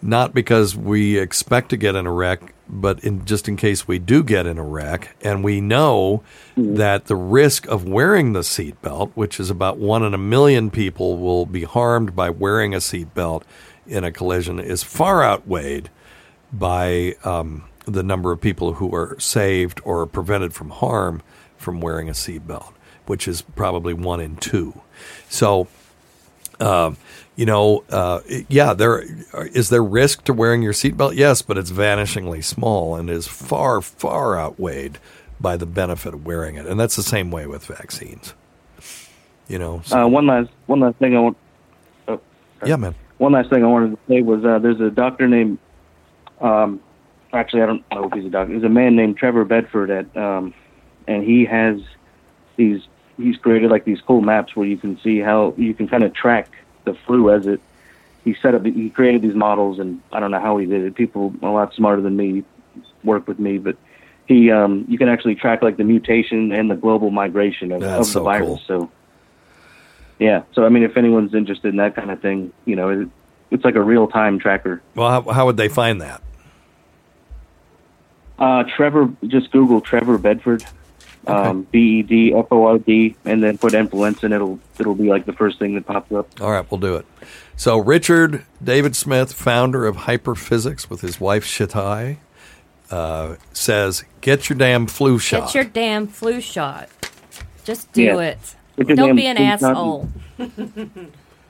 not 0.03 0.33
because 0.33 0.75
we 0.75 1.17
expect 1.17 1.69
to 1.69 1.77
get 1.77 1.95
in 1.95 2.05
a 2.05 2.11
wreck, 2.11 2.53
but 2.67 3.03
in, 3.03 3.25
just 3.25 3.47
in 3.47 3.55
case 3.55 3.87
we 3.87 3.99
do 3.99 4.23
get 4.23 4.45
in 4.45 4.57
a 4.57 4.63
wreck. 4.63 5.15
And 5.21 5.43
we 5.43 5.61
know 5.61 6.23
that 6.57 7.05
the 7.05 7.15
risk 7.15 7.65
of 7.67 7.87
wearing 7.87 8.33
the 8.33 8.41
seatbelt, 8.41 9.11
which 9.15 9.39
is 9.39 9.49
about 9.49 9.77
one 9.77 10.03
in 10.03 10.13
a 10.13 10.17
million 10.17 10.69
people 10.69 11.17
will 11.17 11.45
be 11.45 11.63
harmed 11.63 12.15
by 12.15 12.29
wearing 12.29 12.73
a 12.73 12.79
seatbelt 12.79 13.43
in 13.87 14.03
a 14.03 14.11
collision, 14.11 14.59
is 14.59 14.83
far 14.83 15.23
outweighed 15.23 15.89
by 16.51 17.15
um, 17.23 17.63
the 17.85 18.03
number 18.03 18.31
of 18.31 18.41
people 18.41 18.73
who 18.73 18.93
are 18.93 19.17
saved 19.19 19.81
or 19.83 20.05
prevented 20.05 20.53
from 20.53 20.69
harm 20.69 21.21
from 21.57 21.79
wearing 21.79 22.09
a 22.09 22.13
seatbelt, 22.13 22.73
which 23.05 23.27
is 23.27 23.41
probably 23.41 23.93
one 23.93 24.19
in 24.19 24.35
two. 24.35 24.81
So, 25.29 25.67
um, 26.59 26.97
you 27.35 27.45
know, 27.45 27.83
uh, 27.89 28.19
yeah, 28.47 28.73
there 28.73 29.03
is 29.47 29.69
there 29.69 29.83
risk 29.83 30.23
to 30.25 30.33
wearing 30.33 30.61
your 30.61 30.73
seatbelt. 30.73 31.15
Yes, 31.15 31.41
but 31.41 31.57
it's 31.57 31.71
vanishingly 31.71 32.43
small 32.43 32.95
and 32.95 33.09
is 33.09 33.27
far, 33.27 33.81
far 33.81 34.39
outweighed 34.39 34.99
by 35.39 35.57
the 35.57 35.65
benefit 35.65 36.13
of 36.13 36.25
wearing 36.25 36.55
it. 36.55 36.65
And 36.65 36.79
that's 36.79 36.95
the 36.95 37.03
same 37.03 37.31
way 37.31 37.47
with 37.47 37.65
vaccines. 37.65 38.33
You 39.47 39.59
know, 39.59 39.81
so, 39.83 40.03
Uh, 40.03 40.07
one 40.07 40.27
last 40.27 40.49
one 40.67 40.79
last 40.79 40.97
thing 40.97 41.15
I 41.15 41.19
want. 41.19 41.37
Oh, 42.07 42.19
yeah, 42.65 42.75
man. 42.75 42.95
One 43.17 43.31
last 43.31 43.49
thing 43.49 43.63
I 43.63 43.67
wanted 43.67 43.91
to 43.91 43.97
say 44.07 44.21
was 44.21 44.45
uh, 44.45 44.59
there's 44.59 44.79
a 44.79 44.91
doctor 44.91 45.27
named. 45.27 45.57
Um, 46.39 46.79
actually, 47.31 47.63
I 47.63 47.65
don't 47.65 47.83
know 47.91 48.05
if 48.05 48.13
he's 48.13 48.25
a 48.25 48.29
doctor. 48.29 48.53
There's 48.53 48.63
a 48.63 48.69
man 48.69 48.95
named 48.95 49.17
Trevor 49.17 49.45
Bedford 49.45 49.89
at, 49.89 50.15
um, 50.15 50.53
and 51.07 51.23
he 51.23 51.45
has 51.45 51.81
these. 52.57 52.81
He's 53.17 53.37
created 53.37 53.69
like 53.69 53.85
these 53.85 54.01
cool 54.01 54.21
maps 54.21 54.55
where 54.55 54.65
you 54.65 54.77
can 54.77 54.99
see 55.01 55.19
how 55.19 55.53
you 55.57 55.73
can 55.73 55.87
kind 55.87 56.03
of 56.03 56.13
track 56.13 56.49
the 56.85 56.93
flu 57.05 57.31
as 57.31 57.47
it. 57.47 57.61
He 58.23 58.35
set 58.41 58.55
up. 58.55 58.65
He 58.65 58.89
created 58.89 59.21
these 59.21 59.35
models, 59.35 59.79
and 59.79 60.01
I 60.11 60.19
don't 60.19 60.31
know 60.31 60.39
how 60.39 60.57
he 60.57 60.65
did 60.65 60.83
it. 60.83 60.95
People 60.95 61.33
a 61.41 61.47
lot 61.47 61.73
smarter 61.73 62.01
than 62.01 62.15
me 62.15 62.43
work 63.03 63.27
with 63.27 63.37
me, 63.39 63.57
but 63.57 63.75
he 64.27 64.49
um, 64.51 64.85
you 64.87 64.97
can 64.97 65.09
actually 65.09 65.35
track 65.35 65.61
like 65.61 65.77
the 65.77 65.83
mutation 65.83 66.51
and 66.51 66.71
the 66.71 66.75
global 66.75 67.11
migration 67.11 67.71
of, 67.71 67.83
of 67.83 67.97
the 67.97 68.03
so 68.03 68.23
virus. 68.23 68.61
So 68.65 68.89
yeah, 70.19 70.43
so 70.53 70.65
I 70.65 70.69
mean, 70.69 70.83
if 70.83 70.95
anyone's 70.95 71.33
interested 71.33 71.69
in 71.69 71.77
that 71.77 71.95
kind 71.95 72.11
of 72.11 72.21
thing, 72.21 72.53
you 72.65 72.75
know, 72.75 72.89
it, 72.89 73.09
it's 73.51 73.65
like 73.65 73.75
a 73.75 73.81
real 73.81 74.07
time 74.07 74.39
tracker. 74.39 74.81
Well, 74.95 75.09
how, 75.09 75.33
how 75.33 75.45
would 75.45 75.57
they 75.57 75.69
find 75.69 76.01
that? 76.01 76.21
Uh, 78.39 78.63
Trevor, 78.75 79.09
just 79.27 79.51
Google 79.51 79.81
Trevor 79.81 80.17
Bedford, 80.17 80.63
um, 81.27 81.67
B 81.71 81.99
E 81.99 82.03
D 82.03 82.33
F 82.33 82.47
O 82.51 82.65
R 82.65 82.77
D, 82.77 83.15
and 83.25 83.41
then 83.43 83.57
put 83.57 83.73
influenza, 83.73 84.25
and 84.25 84.33
it'll 84.33 84.59
it'll 84.79 84.95
be 84.95 85.09
like 85.09 85.25
the 85.25 85.33
first 85.33 85.59
thing 85.59 85.75
that 85.75 85.85
pops 85.85 86.11
up. 86.11 86.41
All 86.41 86.51
right, 86.51 86.69
we'll 86.69 86.79
do 86.79 86.95
it. 86.95 87.05
So, 87.55 87.77
Richard 87.77 88.43
David 88.63 88.95
Smith, 88.95 89.31
founder 89.33 89.85
of 89.85 89.95
Hyperfizzics 89.97 90.89
with 90.89 91.01
his 91.01 91.19
wife 91.21 91.45
Shatai, 91.45 92.17
uh, 92.91 93.35
says, 93.53 94.03
"Get 94.21 94.49
your 94.49 94.57
damn 94.57 94.87
flu 94.87 95.19
shot." 95.19 95.45
Get 95.47 95.55
your 95.55 95.63
damn 95.65 96.07
flu 96.07 96.41
shot. 96.41 96.89
Just 97.63 97.91
do 97.93 98.03
Yeah. 98.03 98.17
it. 98.19 98.55
Don't 98.77 98.95
damn 98.95 99.15
be 99.15 99.25
an 99.27 99.37
asshole. 99.37 100.09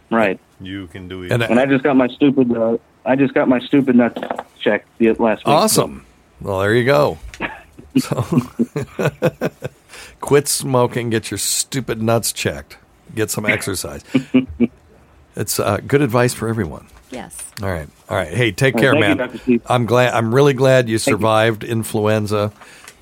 Right. 0.09 0.39
You 0.61 0.87
can 0.87 1.07
do 1.07 1.23
it. 1.23 1.31
And, 1.31 1.41
uh, 1.41 1.47
And 1.49 1.59
I 1.59 1.65
just 1.65 1.83
got 1.83 1.95
my 1.95 2.07
stupid. 2.07 2.55
Uh, 2.55 2.77
I 3.05 3.15
just 3.15 3.33
got 3.33 3.47
my 3.47 3.59
stupid 3.59 3.95
nut 3.95 4.47
checked 4.59 4.87
the 4.99 5.11
last 5.13 5.39
week. 5.39 5.47
Awesome. 5.47 6.05
Well, 6.39 6.59
there 6.59 6.75
you 6.75 6.85
go. 6.85 7.17
So, 7.97 8.25
quit 10.21 10.47
smoking. 10.47 11.09
Get 11.09 11.31
your 11.31 11.37
stupid 11.37 12.01
nuts 12.01 12.31
checked. 12.33 12.77
Get 13.15 13.29
some 13.29 13.45
exercise. 13.45 14.03
it's 15.35 15.59
uh, 15.59 15.77
good 15.85 16.01
advice 16.01 16.33
for 16.33 16.47
everyone. 16.47 16.87
Yes. 17.11 17.37
All 17.61 17.69
right. 17.69 17.87
All 18.09 18.17
right. 18.17 18.33
Hey, 18.33 18.51
take 18.51 18.75
care, 18.75 18.93
right, 18.93 19.17
man. 19.17 19.39
you. 19.45 19.61
I'm 19.67 19.85
glad. 19.85 20.13
I'm 20.13 20.33
really 20.33 20.53
glad 20.53 20.89
you 20.89 20.97
survived 20.97 21.63
influenza, 21.63 22.51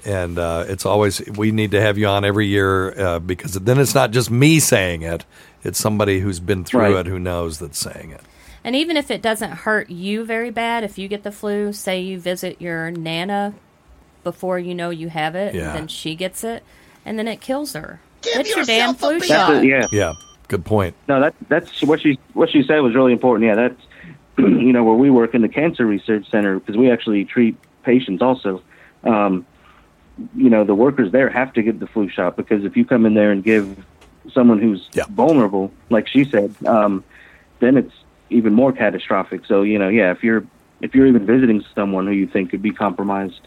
and 0.05 0.37
uh, 0.37 0.65
it's 0.67 0.85
always 0.85 1.21
we 1.29 1.51
need 1.51 1.71
to 1.71 1.79
have 1.81 1.97
you 1.97 2.07
on 2.07 2.25
every 2.25 2.47
year 2.47 2.99
uh, 2.99 3.19
because 3.19 3.53
then 3.53 3.79
it's 3.79 3.95
not 3.95 4.11
just 4.11 4.29
me 4.29 4.59
saying 4.59 5.03
it; 5.03 5.23
it's 5.63 5.79
somebody 5.79 6.19
who's 6.19 6.41
been 6.41 6.65
through 6.65 6.81
Right. 6.81 7.05
it 7.05 7.05
who 7.05 7.19
knows 7.19 7.59
that's 7.59 7.79
saying 7.79 8.11
it. 8.11 8.21
And 8.65 8.75
even 8.75 8.97
if 8.97 9.09
it 9.09 9.21
doesn't 9.21 9.51
hurt 9.51 9.89
you 9.89 10.25
very 10.25 10.51
bad, 10.51 10.83
if 10.83 10.97
you 10.97 11.07
get 11.07 11.23
the 11.23 11.31
flu, 11.31 11.71
say 11.73 12.01
you 12.01 12.19
visit 12.19 12.61
your 12.61 12.91
nana 12.91 13.53
before 14.23 14.59
you 14.59 14.73
know 14.75 14.89
you 14.89 15.09
have 15.09 15.35
it, 15.35 15.53
Yeah. 15.55 15.73
then 15.73 15.87
she 15.87 16.15
gets 16.15 16.43
it, 16.43 16.63
and 17.05 17.17
then 17.17 17.27
it 17.27 17.41
kills 17.41 17.73
her. 17.73 17.99
Get 18.21 18.47
your 18.49 18.63
damn 18.65 18.93
flu 18.95 19.13
That's 19.19 19.27
shot. 19.27 19.55
it, 19.55 19.65
yeah. 19.65 19.87
Yeah. 19.91 20.13
Good 20.47 20.65
point. 20.65 20.95
No, 21.07 21.21
that 21.21 21.33
that's 21.47 21.81
what 21.81 22.01
she 22.01 22.19
what 22.33 22.49
she 22.49 22.61
said 22.63 22.79
was 22.79 22.93
really 22.93 23.13
important. 23.13 23.47
Yeah, 23.47 23.55
that's 23.55 23.81
you 24.37 24.73
know 24.73 24.83
where 24.83 24.95
we 24.95 25.09
work 25.09 25.33
in 25.33 25.41
the 25.41 25.47
cancer 25.49 25.85
research 25.85 26.29
center 26.29 26.59
because 26.59 26.75
we 26.77 26.91
actually 26.91 27.23
treat 27.25 27.55
patients 27.83 28.21
also. 28.21 28.61
Um, 29.03 29.45
you 30.35 30.49
know 30.49 30.63
the 30.65 30.75
workers 30.75 31.11
there 31.11 31.29
have 31.29 31.53
to 31.53 31.63
get 31.63 31.79
the 31.79 31.87
flu 31.87 32.09
shot 32.09 32.35
because 32.35 32.65
if 32.65 32.75
you 32.75 32.85
come 32.85 33.05
in 33.05 33.13
there 33.13 33.31
and 33.31 33.43
give 33.43 33.83
someone 34.33 34.59
who's 34.59 34.87
vulnerable, 35.09 35.71
like 35.89 36.07
she 36.07 36.25
said, 36.25 36.53
um, 36.67 37.03
then 37.59 37.77
it's 37.77 37.93
even 38.29 38.53
more 38.53 38.71
catastrophic. 38.73 39.45
So 39.45 39.61
you 39.63 39.79
know, 39.79 39.87
yeah, 39.87 40.11
if 40.11 40.21
you're 40.21 40.45
if 40.81 40.93
you're 40.93 41.07
even 41.07 41.25
visiting 41.25 41.63
someone 41.73 42.07
who 42.07 42.13
you 42.13 42.27
think 42.27 42.51
could 42.51 42.61
be 42.61 42.71
compromised, 42.71 43.39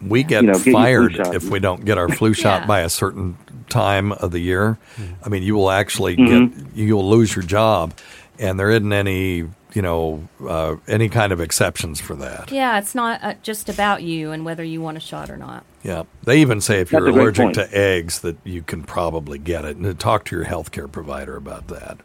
We 0.00 0.22
get 0.22 0.42
You 0.42 0.52
know, 0.52 0.58
get 0.58 0.72
fired 0.72 1.14
shot. 1.16 1.34
if 1.34 1.48
we 1.50 1.58
don't 1.58 1.84
get 1.84 1.98
our 1.98 2.08
flu 2.08 2.32
shot 2.44 2.62
Yeah. 2.62 2.66
by 2.66 2.80
a 2.80 2.88
certain 2.88 3.36
time 3.68 4.12
of 4.12 4.30
the 4.30 4.38
year. 4.38 4.78
I 5.24 5.28
mean, 5.28 5.42
you 5.42 5.54
will 5.54 5.70
actually 5.70 6.16
Mhm. 6.16 6.54
get 6.74 6.76
you 6.76 6.96
will 6.96 7.08
lose 7.08 7.34
your 7.34 7.44
job, 7.44 7.92
and 8.38 8.58
there 8.60 8.70
isn't 8.70 8.92
any 8.92 9.44
you 9.74 9.82
know 9.82 10.26
uh, 10.48 10.76
any 10.86 11.08
kind 11.08 11.32
of 11.32 11.40
exceptions 11.40 12.00
for 12.00 12.14
that. 12.14 12.50
Yeah, 12.50 12.78
it's 12.78 12.94
not 12.94 13.22
uh, 13.22 13.34
just 13.42 13.68
about 13.68 14.02
you 14.02 14.30
and 14.30 14.44
whether 14.44 14.62
you 14.64 14.80
want 14.80 14.96
a 14.96 15.00
shot 15.00 15.28
or 15.30 15.36
not. 15.36 15.64
Yeah, 15.82 16.04
they 16.24 16.40
even 16.40 16.60
say 16.60 16.80
if 16.80 16.90
That's 16.90 17.00
you're 17.00 17.08
allergic 17.10 17.44
point. 17.46 17.54
to 17.56 17.76
eggs 17.78 18.20
that 18.20 18.36
you 18.44 18.62
can 18.62 18.82
probably 18.84 19.38
get 19.38 19.64
it, 19.64 19.76
and 19.76 19.98
talk 19.98 20.24
to 20.26 20.36
your 20.36 20.44
healthcare 20.46 20.90
provider 20.90 21.36
about 21.36 21.68
that. 21.68 21.98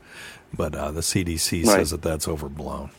But 0.55 0.75
uh, 0.75 0.91
the 0.91 1.01
CDC 1.01 1.63
Right. 1.65 1.75
says 1.77 1.91
that 1.91 2.01
that's 2.01 2.27
overblown. 2.27 2.89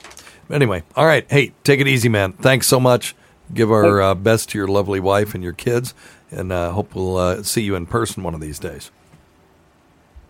Anyway, 0.50 0.82
all 0.96 1.06
right. 1.06 1.26
Hey, 1.30 1.52
take 1.64 1.80
it 1.80 1.86
easy, 1.88 2.08
man. 2.08 2.32
Thanks 2.32 2.66
so 2.66 2.78
much. 2.80 3.14
Give 3.52 3.70
our 3.70 4.00
uh, 4.00 4.14
best 4.14 4.48
to 4.50 4.58
your 4.58 4.68
lovely 4.68 5.00
wife 5.00 5.34
and 5.34 5.44
your 5.44 5.52
kids, 5.52 5.94
and 6.30 6.50
uh, 6.50 6.70
hope 6.72 6.94
we'll 6.94 7.16
uh, 7.16 7.42
see 7.42 7.62
you 7.62 7.74
in 7.74 7.86
person 7.86 8.22
one 8.22 8.34
of 8.34 8.40
these 8.40 8.58
days. 8.58 8.90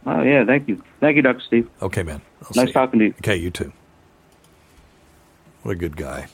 oh 0.07 0.23
yeah, 0.23 0.45
thank 0.45 0.69
you, 0.69 0.83
thank 1.01 1.17
you, 1.17 1.23
Doctor 1.23 1.43
Steve. 1.47 1.69
Okay, 1.81 2.03
man. 2.03 2.21
I'll 2.43 2.49
nice 2.57 2.65
see 2.65 2.69
you. 2.69 2.73
talking 2.73 2.99
to 2.99 3.05
you. 3.07 3.15
Okay, 3.21 3.37
you 3.37 3.51
too. 3.51 3.73
What 5.63 5.73
a 5.73 5.77
good 5.77 5.97
guy. 5.97 6.27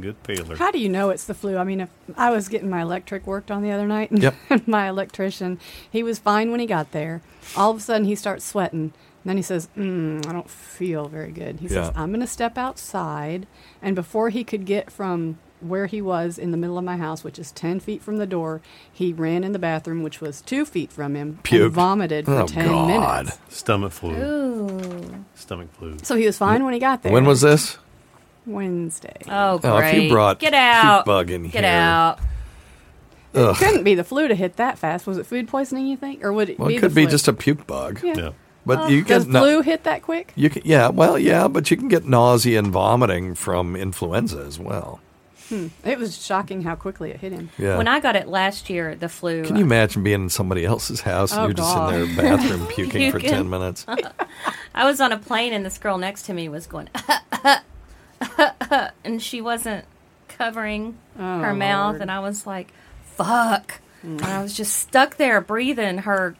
Good 0.00 0.16
feeler. 0.24 0.56
How 0.56 0.70
do 0.70 0.78
you 0.78 0.88
know 0.88 1.10
it's 1.10 1.24
the 1.24 1.34
flu? 1.34 1.58
I 1.58 1.64
mean, 1.64 1.80
if 1.82 1.90
I 2.16 2.30
was 2.30 2.48
getting 2.48 2.70
my 2.70 2.80
electric 2.82 3.26
worked 3.26 3.50
on 3.50 3.62
the 3.62 3.70
other 3.70 3.86
night, 3.86 4.10
and 4.10 4.22
Yep. 4.22 4.34
my 4.66 4.88
electrician, 4.88 5.58
he 5.90 6.02
was 6.02 6.18
fine 6.18 6.50
when 6.50 6.58
he 6.60 6.66
got 6.66 6.92
there. 6.92 7.20
All 7.56 7.70
of 7.70 7.76
a 7.76 7.80
sudden, 7.80 8.06
he 8.06 8.14
starts 8.14 8.44
sweating. 8.46 8.92
And 9.24 9.30
then 9.30 9.36
he 9.38 9.42
says, 9.42 9.68
mm, 9.76 10.26
I 10.26 10.32
don't 10.32 10.50
feel 10.50 11.08
very 11.08 11.32
good. 11.32 11.60
He 11.60 11.66
Yeah. 11.66 11.84
says, 11.84 11.92
I'm 11.96 12.10
going 12.10 12.20
to 12.20 12.26
step 12.26 12.58
outside. 12.58 13.46
And 13.80 13.96
before 13.96 14.28
he 14.28 14.44
could 14.44 14.66
get 14.66 14.90
from 14.92 15.38
where 15.60 15.86
he 15.86 16.02
was 16.02 16.36
in 16.38 16.50
the 16.50 16.58
middle 16.58 16.76
of 16.76 16.84
my 16.84 16.98
house, 16.98 17.24
which 17.24 17.38
is 17.38 17.50
10 17.52 17.80
feet 17.80 18.02
from 18.02 18.18
the 18.18 18.26
door, 18.26 18.60
he 18.92 19.14
ran 19.14 19.42
in 19.42 19.52
the 19.52 19.58
bathroom, 19.58 20.02
which 20.02 20.20
was 20.20 20.42
two 20.42 20.66
feet 20.66 20.92
from 20.92 21.14
him, 21.14 21.38
Puked. 21.42 21.64
and 21.64 21.72
vomited 21.72 22.26
for 22.26 22.40
Oh, 22.42 22.46
10 22.46 22.66
God. 22.66 22.86
minutes. 22.86 23.38
Stomach 23.48 23.92
flu. 23.92 24.12
Ooh. 24.14 25.24
Stomach 25.34 25.68
flu. 25.78 25.96
So 26.02 26.16
he 26.16 26.26
was 26.26 26.36
fine 26.36 26.62
when 26.62 26.74
he 26.74 26.78
got 26.80 27.02
there. 27.02 27.10
When 27.12 27.24
was 27.24 27.40
this? 27.40 27.78
Wednesday. 28.44 29.16
Oh, 29.26 29.58
Oh, 29.64 29.78
if 29.78 29.94
you 29.94 30.00
great. 30.00 30.10
brought 30.10 30.38
Get 30.38 30.52
out. 30.52 30.82
puke 30.98 31.06
bug 31.06 31.30
in 31.30 31.44
Get 31.48 31.64
here. 31.64 31.72
out. 31.72 32.18
Ugh. 33.34 33.56
Couldn't 33.56 33.84
be 33.84 33.94
the 33.94 34.04
flu 34.04 34.28
to 34.28 34.34
hit 34.34 34.56
that 34.56 34.78
fast. 34.78 35.06
Was 35.06 35.16
it 35.16 35.24
food 35.24 35.48
poisoning? 35.48 35.86
You 35.86 35.96
think, 35.96 36.22
or 36.22 36.30
would 36.32 36.50
it 36.50 36.58
Well, 36.58 36.68
be 36.68 36.76
it 36.76 36.80
could 36.80 36.90
the 36.90 36.94
be 36.94 37.06
just 37.06 37.26
a 37.26 37.32
puke 37.32 37.66
bug. 37.66 38.00
Yeah. 38.02 38.30
But 38.66 38.78
Uh, 38.78 38.86
you 38.88 39.02
does 39.04 39.24
get 39.24 39.32
no- 39.32 39.40
flu 39.40 39.62
hit 39.62 39.84
that 39.84 40.02
quick? 40.02 40.32
You 40.36 40.48
can, 40.50 40.62
yeah, 40.64 40.88
well, 40.88 41.18
yeah, 41.18 41.48
but 41.48 41.70
you 41.70 41.76
can 41.76 41.88
get 41.88 42.06
nausea 42.06 42.58
and 42.58 42.68
vomiting 42.68 43.34
from 43.34 43.76
influenza 43.76 44.42
as 44.46 44.58
well. 44.58 45.00
Hmm. 45.50 45.66
It 45.84 45.98
was 45.98 46.24
shocking 46.24 46.62
how 46.62 46.74
quickly 46.74 47.10
it 47.10 47.20
hit 47.20 47.32
him. 47.32 47.50
Yeah. 47.58 47.76
When 47.76 47.86
I 47.86 48.00
got 48.00 48.16
it 48.16 48.26
last 48.26 48.70
year, 48.70 48.94
the 48.94 49.10
flu. 49.10 49.44
Can 49.44 49.56
you 49.56 49.62
imagine 49.64 50.02
being 50.02 50.22
in 50.22 50.30
somebody 50.30 50.64
else's 50.64 51.02
house 51.02 51.32
and 51.32 51.40
Oh, 51.40 51.44
you're 51.44 51.52
just 51.52 51.76
in 51.76 52.16
their 52.16 52.36
bathroom 52.38 52.66
puking 52.68 53.12
for 53.12 53.18
Puking. 53.18 53.36
10 53.36 53.50
minutes? 53.50 53.84
I 54.74 54.86
was 54.86 55.02
on 55.02 55.12
a 55.12 55.18
plane 55.18 55.52
and 55.52 55.66
this 55.66 55.76
girl 55.76 55.98
next 55.98 56.22
to 56.22 56.32
me 56.32 56.48
was 56.48 56.66
going, 56.66 56.88
and 59.04 59.22
she 59.22 59.42
wasn't 59.42 59.84
covering 60.28 60.96
Oh, 61.18 61.40
her 61.40 61.54
mouth, 61.54 61.92
Lord. 61.92 62.02
and 62.02 62.10
I 62.10 62.20
was 62.20 62.46
like, 62.46 62.68
"Fuck!" 63.16 63.80
And 64.02 64.20
I 64.22 64.42
was 64.42 64.54
just 64.56 64.74
stuck 64.74 65.16
there 65.16 65.40
breathing 65.40 65.98
her, 65.98 66.36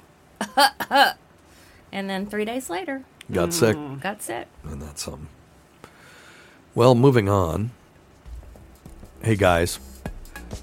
and 1.95 2.11
then 2.11 2.27
three 2.27 2.45
days 2.45 2.69
later, 2.69 3.03
Got 3.33 3.55
sick. 3.55 3.75
Mm. 3.75 4.01
got 4.03 4.21
sick. 4.21 4.47
And 4.65 4.83
that's 4.83 5.03
something. 5.05 5.29
Well, 6.75 6.95
moving 6.95 7.29
on. 7.31 7.71
Hey, 9.23 9.37
guys. 9.37 9.79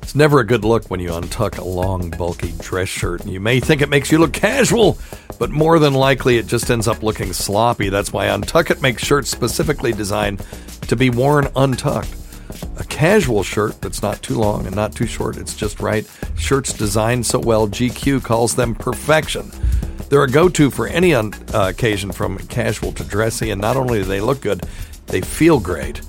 It's 0.04 0.14
never 0.14 0.40
a 0.40 0.46
good 0.46 0.64
look 0.64 0.90
when 0.92 1.00
you 1.00 1.10
untuck 1.10 1.58
a 1.58 1.64
long, 1.64 2.12
bulky 2.12 2.54
dress 2.60 2.88
shirt, 2.88 3.22
and 3.22 3.32
you 3.32 3.40
may 3.40 3.60
think 3.60 3.82
it 3.82 3.90
makes 3.90 4.12
you 4.12 4.20
look 4.20 4.32
casual, 4.34 4.98
but 5.40 5.50
more 5.50 5.80
than 5.80 5.94
likely 5.94 6.38
it 6.38 6.46
just 6.48 6.70
ends 6.70 6.88
up 6.88 7.02
looking 7.02 7.34
sloppy. 7.34 7.90
That's 7.90 8.14
why 8.14 8.28
Untuck 8.28 8.70
It 8.70 8.82
makes 8.82 9.04
shirts 9.04 9.30
specifically 9.30 9.92
designed 9.92 10.46
to 10.88 10.96
be 10.96 11.10
worn 11.10 11.48
untucked. 11.56 12.14
A 12.78 12.84
casual 12.86 13.44
shirt 13.44 13.82
that's 13.82 14.02
not 14.02 14.22
too 14.22 14.36
long 14.36 14.66
and 14.68 14.76
not 14.76 14.94
too 14.96 15.08
short, 15.08 15.38
it's 15.38 15.56
just 15.56 15.80
right. 15.80 16.08
Shirts 16.38 16.74
designed 16.74 17.26
so 17.26 17.40
well, 17.40 17.68
GQ 17.68 18.24
calls 18.24 18.56
them 18.56 18.76
perfection. 18.76 19.52
They're 20.12 20.24
a 20.24 20.28
go 20.30 20.50
to 20.50 20.70
for 20.70 20.88
any 20.88 21.16
un- 21.16 21.34
uh, 21.54 21.68
occasion 21.70 22.12
from 22.12 22.38
casual 22.50 22.92
to 22.92 23.04
dressy, 23.06 23.50
and 23.50 23.62
not 23.62 23.78
only 23.78 24.00
do 24.00 24.04
they 24.04 24.20
look 24.20 24.42
good, 24.42 24.62
they 25.08 25.22
feel 25.22 25.58
great. 25.58 26.02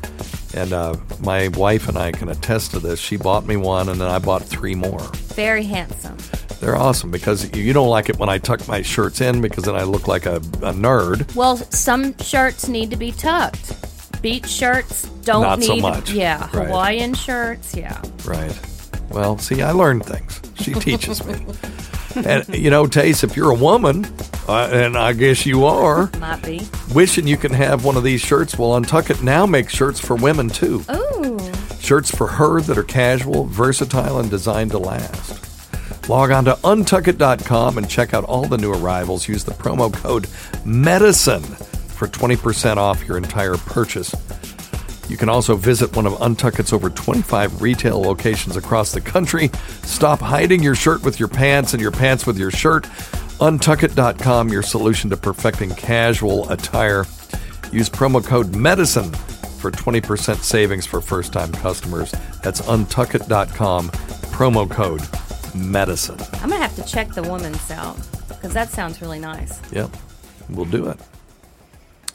And 0.55 0.73
uh, 0.73 0.97
my 1.21 1.47
wife 1.49 1.89
and 1.89 1.97
I 1.97 2.11
can 2.11 2.29
attest 2.29 2.73
to 2.73 2.81
this. 2.81 2.99
She 2.99 3.17
bought 3.17 3.47
me 3.47 3.57
one, 3.57 3.89
and 3.89 4.01
then 4.01 4.09
I 4.09 4.19
bought 4.19 4.43
three 4.43 4.75
more. 4.75 4.99
Very 5.37 5.63
handsome. 5.63 6.17
They're 6.61 6.75
awesome 6.77 7.13
because 7.13 7.57
you- 7.57 7.73
don't 7.73 7.89
like 7.89 8.09
it 8.09 8.19
when 8.19 8.29
I 8.29 8.39
tuck 8.39 8.67
my 8.67 8.83
shirts 8.83 9.21
in 9.21 9.41
because 9.41 9.63
then 9.65 9.77
I 9.77 9.85
look 9.85 10.09
like 10.09 10.27
a, 10.27 10.37
a 10.37 10.73
nerd. 10.73 11.33
Well, 11.37 11.57
some 11.59 12.19
shirts 12.19 12.67
need 12.67 12.91
to 12.91 12.97
be 12.97 13.13
tucked. 13.13 14.21
Beach 14.21 14.49
shirts 14.49 15.09
don't 15.25 15.43
Not 15.43 15.61
need. 15.61 15.67
so 15.67 15.77
much. 15.77 16.11
Yeah, 16.11 16.41
Right. 16.53 16.67
Hawaiian 16.67 17.15
shirts. 17.15 17.77
Yeah. 17.77 18.03
Right. 18.25 18.53
Well, 19.11 19.39
see, 19.39 19.63
I 19.63 19.71
learned 19.71 20.05
things. 20.07 20.41
She 20.61 20.75
teaches 20.75 21.25
me. 21.25 21.35
and, 22.17 22.47
you 22.55 22.71
know, 22.71 22.87
Tace, 22.87 23.25
if 23.25 23.37
you're 23.37 23.51
a 23.51 23.55
woman, 23.55 24.05
uh, 24.49 24.69
and 24.73 24.97
I 24.97 25.13
guess 25.13 25.47
you 25.47 25.65
are, 25.67 26.11
Might 26.19 26.43
be. 26.43 26.61
wishing 26.95 27.27
you 27.27 27.37
can 27.37 27.53
have 27.53 27.85
one 27.85 27.97
of 27.97 28.05
these 28.05 28.21
shirts, 28.21 28.59
well, 28.59 28.71
Untuck 28.81 29.11
It 29.11 29.23
now 29.23 29.47
makes 29.47 29.75
shirts 29.75 30.01
for 30.01 30.15
women, 30.17 30.49
too. 30.49 30.85
Ooh. 30.91 31.39
Shirts 31.81 32.11
for 32.15 32.27
her 32.27 32.61
that 32.61 32.79
are 32.79 32.83
casual, 32.85 33.45
versatile, 33.45 34.19
and 34.19 34.31
designed 34.31 34.71
to 34.73 34.79
last. 34.79 36.09
Log 36.09 36.31
on 36.31 36.45
to 36.47 36.55
untuckit.com 36.65 37.79
and 37.79 37.89
check 37.89 38.13
out 38.15 38.25
all 38.25 38.45
the 38.47 38.59
new 38.59 38.73
arrivals. 38.73 39.29
Use 39.29 39.45
the 39.45 39.53
promo 39.53 39.93
code 39.93 40.27
MEDICINE 40.65 41.43
for 41.43 42.09
20% 42.09 42.77
off 42.77 43.07
your 43.07 43.17
entire 43.17 43.57
purchase. 43.57 44.13
You 45.09 45.17
can 45.17 45.29
also 45.29 45.57
visit 45.57 45.95
one 45.97 46.07
of 46.07 46.15
Untuckit's 46.15 46.73
over 46.73 46.89
25 46.89 47.61
retail 47.61 48.01
locations 48.01 48.57
across 48.57 48.93
the 48.93 49.01
country. 49.01 49.51
Stop 49.83 50.21
hiding 50.21 50.63
your 50.63 50.75
shirt 50.75 51.03
with 51.03 51.19
your 51.19 51.29
pants 51.29 51.75
and 51.75 51.83
your 51.83 51.91
pants 51.91 52.27
with 52.27 52.39
your 52.39 52.51
shirt. 52.51 52.85
Untuckit.com, 53.41 54.49
your 54.49 54.63
solution 54.63 55.11
to 55.11 55.17
perfecting 55.17 55.71
casual 55.71 56.49
attire. 56.51 57.05
Use 57.73 57.89
promo 57.91 58.25
code 58.25 58.55
MEDICINE 58.55 59.13
for 59.59 59.71
20% 59.71 60.37
savings 60.43 60.87
for 60.87 61.01
first 61.01 61.33
time 61.33 61.53
customers. 61.53 62.13
That's 62.43 62.61
untuckit.com, 62.63 63.91
promo 63.91 64.71
code 64.71 65.03
MEDICINE. 65.55 66.21
I'm 66.43 66.51
gonna 66.51 66.63
have 66.63 66.77
to 66.77 66.85
check 66.85 67.09
the 67.13 67.23
woman's 67.23 67.71
out 67.71 67.97
because 68.29 68.55
that 68.55 68.71
sounds 68.71 69.01
really 69.01 69.19
nice. 69.19 69.61
Yep, 69.73 69.91
we'll 70.49 70.67
do 70.67 70.89
it. 70.89 70.99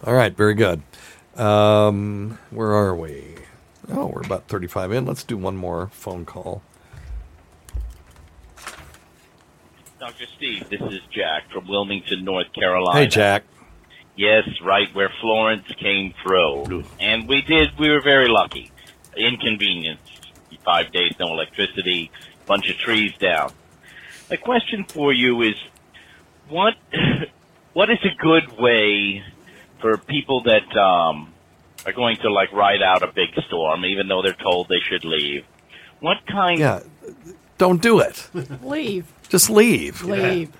All 0.05 0.13
right, 0.13 0.35
very 0.35 0.53
good. 0.53 0.81
Um, 1.37 2.39
where 2.49 2.71
are 2.73 2.95
we? 2.95 3.35
Oh, 3.89 4.07
we're 4.07 4.21
about 4.21 4.47
35 4.47 4.91
in. 4.91 5.05
Let's 5.05 5.23
do 5.23 5.37
one 5.37 5.55
more 5.55 5.87
phone 5.93 6.25
call. 6.25 6.63
Dr. 9.99 10.25
Steve, 10.35 10.69
this 10.69 10.81
is 10.81 10.99
Jack 11.11 11.49
from 11.51 11.67
Wilmington, 11.67 12.23
North 12.23 12.51
Carolina. 12.53 12.99
Hey, 12.99 13.07
Jack. 13.07 13.43
Yes, 14.15 14.47
right 14.63 14.93
where 14.95 15.11
Florence 15.21 15.67
came 15.79 16.13
through. 16.23 16.83
And 16.99 17.27
we 17.27 17.41
did, 17.41 17.77
we 17.77 17.89
were 17.89 18.01
very 18.01 18.27
lucky. 18.27 18.71
Inconvenience. 19.15 20.01
Five 20.65 20.91
days, 20.91 21.13
no 21.19 21.27
electricity, 21.27 22.11
bunch 22.45 22.69
of 22.69 22.77
trees 22.77 23.13
down. 23.19 23.53
My 24.29 24.35
question 24.35 24.85
for 24.85 25.13
you 25.13 25.41
is, 25.43 25.55
what, 26.49 26.73
what 27.73 27.89
is 27.89 27.99
a 28.03 28.15
good 28.21 28.57
way 28.59 29.23
for 29.81 29.97
people 29.97 30.43
that, 30.43 30.77
um, 30.77 31.33
are 31.85 31.93
going 31.93 32.17
to 32.17 32.31
like 32.31 32.51
ride 32.51 32.81
out 32.81 33.03
a 33.03 33.07
big 33.07 33.29
storm, 33.47 33.85
even 33.85 34.07
though 34.07 34.21
they're 34.21 34.33
told 34.33 34.67
they 34.67 34.79
should 34.79 35.05
leave? 35.05 35.45
What 35.99 36.17
kind 36.27 36.59
Yeah, 36.59 36.81
don't 37.57 37.81
do 37.81 37.99
it. 37.99 38.29
Leave. 38.61 39.11
Just 39.29 39.49
leave. 39.49 40.03
Leave. 40.03 40.51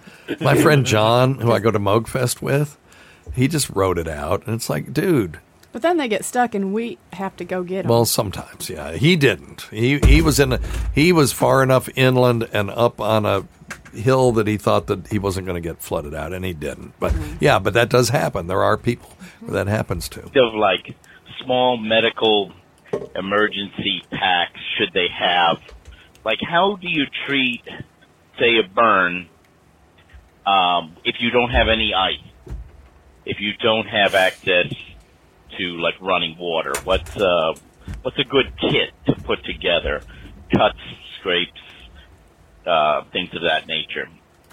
My 0.42 0.56
friend 0.56 0.86
John, 0.86 1.36
who 1.36 1.52
I 1.52 1.60
go 1.60 1.72
to 1.72 1.80
Moogfest 1.80 2.42
with, 2.42 2.78
he 3.34 3.48
just 3.48 3.70
wrote 3.70 3.98
it 3.98 4.08
out, 4.08 4.46
and 4.46 4.56
it's 4.56 4.70
like, 4.70 4.94
dude. 4.94 5.40
But 5.72 5.82
then 5.82 5.98
they 5.98 6.08
get 6.08 6.26
stuck, 6.26 6.56
and 6.56 6.74
we 6.74 6.98
have 7.14 7.36
to 7.38 7.46
go 7.46 7.62
get 7.64 7.84
them. 7.84 7.90
Well, 7.90 8.06
sometimes, 8.06 8.70
yeah. 8.70 8.94
He 8.94 9.16
didn't. 9.16 9.64
He 9.70 10.00
he 10.00 10.22
was 10.22 10.40
in. 10.40 10.54
A, 10.54 10.60
he 10.96 11.12
was 11.12 11.32
far 11.32 11.62
enough 11.62 11.90
inland 11.96 12.48
and 12.52 12.70
up 12.72 13.00
on 13.00 13.26
a 13.26 13.46
hill 13.94 14.32
that 14.34 14.48
he 14.48 14.58
thought 14.58 14.88
that 14.88 15.08
he 15.08 15.20
wasn't 15.20 15.46
going 15.46 15.62
to 15.62 15.68
get 15.68 15.82
flooded 15.82 16.14
out, 16.14 16.34
and 16.34 16.44
he 16.46 16.54
didn't. 16.54 16.94
But 17.00 17.14
yeah, 17.40 17.60
but 17.60 17.74
that 17.74 17.90
does 17.90 18.10
happen. 18.10 18.48
There 18.48 18.64
are 18.64 18.78
people 18.78 19.10
where 19.42 19.52
that 19.54 19.68
happens 19.68 20.10
to. 20.10 20.22
of 20.22 20.54
like 20.56 20.96
small 21.44 21.78
medical 21.78 22.52
emergency 23.16 24.04
packs 24.12 24.60
should 24.78 24.94
they 24.94 25.08
have 25.14 25.58
Like, 26.24 26.40
how 26.42 26.76
do 26.76 26.88
you 26.90 27.06
treat, 27.26 27.64
say, 28.38 28.58
a 28.60 28.68
burn 28.68 29.30
um, 30.46 30.96
if 31.06 31.16
you 31.20 31.30
don't 31.32 31.52
have 31.52 31.68
any 31.70 31.94
ice? 31.94 32.54
If 33.26 33.40
you 33.40 33.54
don't 33.62 33.88
have 33.88 34.14
access 34.16 34.74
to 35.58 35.64
like 35.78 35.96
running 36.02 36.38
water, 36.38 36.74
what's 36.84 37.16
uh, 37.16 37.54
what's 38.02 38.18
a 38.20 38.24
good 38.24 38.54
kit 38.60 38.92
to 39.06 39.16
put 39.24 39.44
together? 39.46 40.02
Cuts, 40.52 40.80
scrapes, 41.20 41.60
uh, 42.68 43.04
things 43.12 43.34
of 43.34 43.42
that 43.44 43.66
nature. 43.68 44.10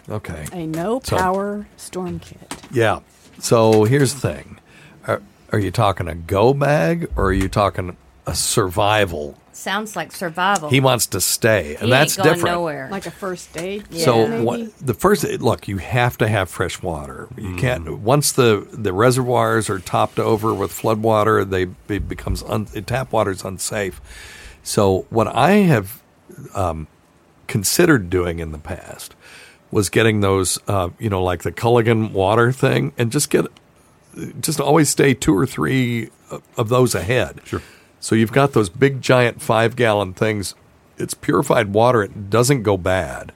Okay. 0.08 0.46
A 0.52 0.66
no 0.66 1.00
So- 1.02 1.16
power 1.16 1.66
storm 1.76 2.18
kit. 2.20 2.54
Yeah. 2.72 3.00
So 3.40 3.84
here's 3.84 4.14
the 4.14 4.20
thing: 4.20 4.58
are, 5.06 5.20
are 5.52 5.58
you 5.58 5.70
talking 5.70 6.08
a 6.08 6.14
go 6.14 6.54
bag 6.54 7.10
or 7.16 7.26
are 7.26 7.32
you 7.32 7.48
talking 7.48 7.96
a 8.26 8.34
survival? 8.34 9.36
Sounds 9.52 9.94
like 9.94 10.10
survival. 10.10 10.68
He 10.68 10.80
wants 10.80 11.06
to 11.08 11.20
stay, 11.20 11.74
and 11.76 11.84
He 11.84 11.90
that's 11.90 12.18
ain't 12.18 12.24
going 12.24 12.34
different. 12.36 12.54
nowhere. 12.56 12.88
Like 12.90 13.06
a 13.06 13.10
first 13.12 13.56
aid. 13.56 13.84
Yeah. 13.90 14.04
So 14.04 14.26
maybe? 14.26 14.42
what, 14.44 14.78
the 14.84 14.94
first 14.94 15.24
look, 15.40 15.68
you 15.68 15.78
have 15.78 16.18
to 16.18 16.26
have 16.28 16.50
fresh 16.50 16.82
water. 16.82 17.28
You 17.36 17.50
Mm. 17.50 17.58
can't 17.58 17.98
once 18.00 18.32
the 18.32 18.66
the 18.72 18.92
reservoirs 18.92 19.70
are 19.70 19.78
topped 19.78 20.18
over 20.18 20.52
with 20.52 20.72
flood 20.72 21.02
water, 21.02 21.44
they 21.44 21.68
it 21.88 22.08
becomes 22.08 22.42
un, 22.42 22.66
tap 22.66 23.12
water 23.12 23.30
is 23.30 23.44
unsafe. 23.44 24.00
So 24.64 25.06
what 25.10 25.28
I 25.28 25.52
have 25.70 26.02
um, 26.54 26.88
considered 27.54 28.10
doing 28.10 28.40
in 28.40 28.50
the 28.50 28.58
past 28.58 29.14
was 29.70 29.88
getting 29.88 30.22
those, 30.22 30.58
uh, 30.66 30.88
you 30.98 31.08
know, 31.08 31.22
like 31.22 31.44
the 31.44 31.52
Culligan 31.52 32.10
water 32.10 32.50
thing, 32.50 32.92
and 32.98 33.12
just 33.12 33.30
get 33.30 33.46
just 34.40 34.58
always 34.58 34.88
stay 34.88 35.14
two 35.14 35.32
or 35.36 35.46
three 35.46 36.10
of- 36.32 36.42
of 36.56 36.68
those 36.68 36.96
ahead. 36.96 37.40
Sure. 37.44 37.62
So 38.00 38.16
you've 38.16 38.32
got 38.32 38.54
those 38.54 38.68
big 38.68 39.00
giant 39.00 39.40
five 39.40 39.76
gallon 39.76 40.14
things. 40.14 40.56
It's 40.98 41.14
purified 41.14 41.72
water. 41.72 42.02
It 42.02 42.28
doesn't 42.28 42.64
go 42.64 42.76
bad, 42.76 43.30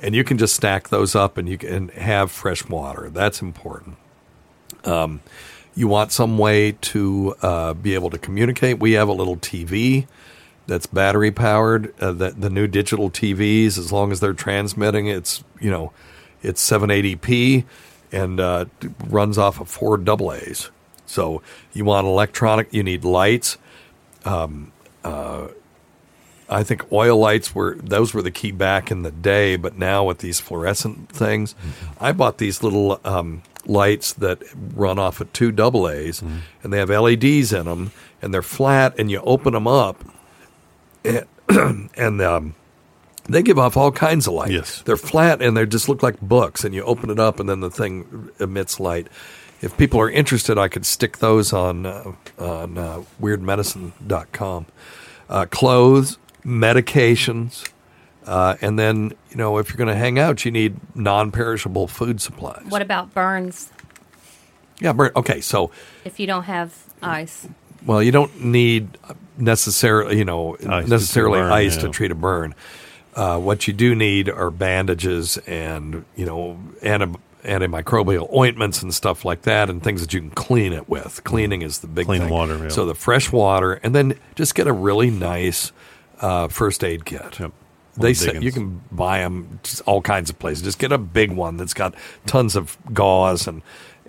and 0.00 0.12
you 0.16 0.24
can 0.24 0.38
just 0.38 0.56
stack 0.56 0.88
those 0.88 1.14
up 1.14 1.38
and 1.38 1.48
you 1.48 1.56
can 1.56 1.86
have 1.90 2.32
fresh 2.32 2.68
water. 2.68 3.10
That's 3.10 3.40
important. 3.40 3.96
Um, 4.84 5.20
you 5.76 5.86
want 5.86 6.10
some 6.10 6.36
way 6.36 6.72
to 6.80 7.36
uh, 7.42 7.74
be 7.74 7.94
able 7.94 8.10
to 8.10 8.18
communicate. 8.18 8.80
We 8.80 8.92
have 8.98 9.06
a 9.08 9.12
little 9.12 9.36
TV 9.36 10.08
that's 10.66 10.86
battery 10.86 11.30
powered. 11.30 11.94
Uh, 12.00 12.12
the, 12.12 12.30
the 12.30 12.50
new 12.50 12.66
digital 12.66 13.10
TVs, 13.10 13.78
as 13.78 13.92
long 13.92 14.12
as 14.12 14.20
they're 14.20 14.32
transmitting, 14.32 15.06
it's 15.06 15.44
you 15.60 15.70
know, 15.70 15.92
it's 16.42 16.68
780p 16.68 17.64
and 18.10 18.40
uh, 18.40 18.66
runs 19.06 19.38
off 19.38 19.60
of 19.60 19.68
four 19.68 19.96
double 19.96 20.32
A's. 20.32 20.70
So 21.06 21.42
you 21.72 21.84
want 21.84 22.06
electronic. 22.06 22.72
You 22.72 22.82
need 22.82 23.04
lights. 23.04 23.58
Um, 24.24 24.72
uh, 25.04 25.48
I 26.48 26.62
think 26.64 26.92
oil 26.92 27.16
lights 27.16 27.54
were 27.54 27.76
those 27.76 28.12
were 28.12 28.22
the 28.22 28.30
key 28.30 28.52
back 28.52 28.90
in 28.90 29.02
the 29.02 29.10
day, 29.10 29.56
but 29.56 29.78
now 29.78 30.04
with 30.04 30.18
these 30.18 30.38
fluorescent 30.38 31.08
things, 31.08 31.54
I 31.98 32.12
bought 32.12 32.38
these 32.38 32.62
little 32.62 33.00
um, 33.04 33.42
lights 33.64 34.12
that 34.14 34.42
run 34.74 34.98
off 34.98 35.20
of 35.20 35.32
two 35.32 35.50
double 35.50 35.88
A's, 35.88 36.22
and 36.62 36.72
they 36.72 36.78
have 36.78 36.90
LEDs 36.90 37.52
in 37.52 37.64
them, 37.64 37.92
and 38.20 38.34
they're 38.34 38.42
flat, 38.42 38.98
and 38.98 39.10
you 39.10 39.20
open 39.20 39.54
them 39.54 39.66
up, 39.66 40.04
and, 41.04 41.26
and 41.96 42.20
um, 42.22 42.54
they 43.28 43.42
give 43.42 43.58
off 43.58 43.76
all 43.76 43.92
kinds 43.92 44.26
of 44.26 44.34
light. 44.34 44.50
Yes. 44.50 44.82
they're 44.82 44.96
flat 44.96 45.40
and 45.42 45.56
they 45.56 45.64
just 45.66 45.88
look 45.88 46.02
like 46.02 46.20
books, 46.20 46.64
and 46.64 46.74
you 46.74 46.82
open 46.84 47.10
it 47.10 47.18
up, 47.20 47.38
and 47.40 47.48
then 47.48 47.60
the 47.60 47.70
thing 47.70 48.30
emits 48.40 48.80
light. 48.80 49.08
If 49.60 49.76
people 49.76 50.00
are 50.00 50.10
interested, 50.10 50.58
I 50.58 50.66
could 50.68 50.84
stick 50.84 51.18
those 51.18 51.52
on 51.52 51.86
uh, 51.86 52.12
on 52.38 52.76
uh, 52.78 53.02
weirdmedicine.com. 53.20 54.66
Uh, 55.28 55.46
clothes, 55.46 56.18
medications, 56.44 57.70
uh, 58.26 58.56
and 58.60 58.76
then 58.78 59.12
you 59.30 59.36
know 59.36 59.58
if 59.58 59.68
you're 59.68 59.76
going 59.76 59.88
to 59.88 59.94
hang 59.94 60.18
out, 60.18 60.44
you 60.44 60.50
need 60.50 60.76
non-perishable 60.96 61.86
food 61.86 62.20
supplies. 62.20 62.64
what 62.68 62.82
about 62.82 63.14
burns 63.14 63.70
Yeah, 64.80 64.92
Bert. 64.92 65.14
Okay, 65.14 65.40
so 65.40 65.70
if 66.04 66.18
you 66.18 66.26
don't 66.26 66.42
have 66.44 66.74
ice? 67.00 67.46
well, 67.86 68.02
you 68.02 68.10
don't 68.10 68.44
need 68.44 68.98
necessarily, 69.36 70.18
you 70.18 70.24
know, 70.24 70.56
Ice 70.66 70.88
necessarily 70.88 71.38
a 71.38 71.42
burn, 71.42 71.52
ice 71.52 71.76
yeah. 71.76 71.82
to 71.82 71.88
treat 71.90 72.10
a 72.10 72.14
burn. 72.14 72.54
Uh, 73.14 73.38
what 73.38 73.66
you 73.66 73.74
do 73.74 73.94
need 73.94 74.28
are 74.28 74.50
bandages 74.50 75.36
and 75.46 76.04
you 76.16 76.24
know 76.24 76.58
anti- 76.80 77.18
antimicrobial 77.44 78.32
ointments 78.34 78.82
and 78.82 78.94
stuff 78.94 79.24
like 79.24 79.42
that, 79.42 79.68
and 79.68 79.82
things 79.82 80.00
that 80.00 80.14
you 80.14 80.20
can 80.20 80.30
clean 80.30 80.72
it 80.72 80.88
with. 80.88 81.22
Cleaning 81.24 81.62
is 81.62 81.80
the 81.80 81.86
big 81.86 82.06
Clean 82.06 82.22
thing. 82.22 82.30
water, 82.30 82.56
yeah. 82.56 82.68
So 82.68 82.86
the 82.86 82.94
fresh 82.94 83.30
water, 83.30 83.74
and 83.82 83.94
then 83.94 84.18
just 84.34 84.54
get 84.54 84.66
a 84.66 84.72
really 84.72 85.10
nice 85.10 85.72
uh, 86.20 86.48
first 86.48 86.82
aid 86.84 87.04
kit. 87.04 87.38
Yep. 87.38 87.52
They 87.98 88.14
say 88.14 88.38
you 88.40 88.52
can 88.52 88.80
buy 88.90 89.18
them 89.18 89.60
just 89.62 89.82
all 89.82 90.00
kinds 90.00 90.30
of 90.30 90.38
places. 90.38 90.62
Just 90.62 90.78
get 90.78 90.92
a 90.92 90.96
big 90.98 91.30
one 91.32 91.58
that's 91.58 91.74
got 91.74 91.94
tons 92.24 92.56
of 92.56 92.78
gauze 92.94 93.46
and 93.46 93.60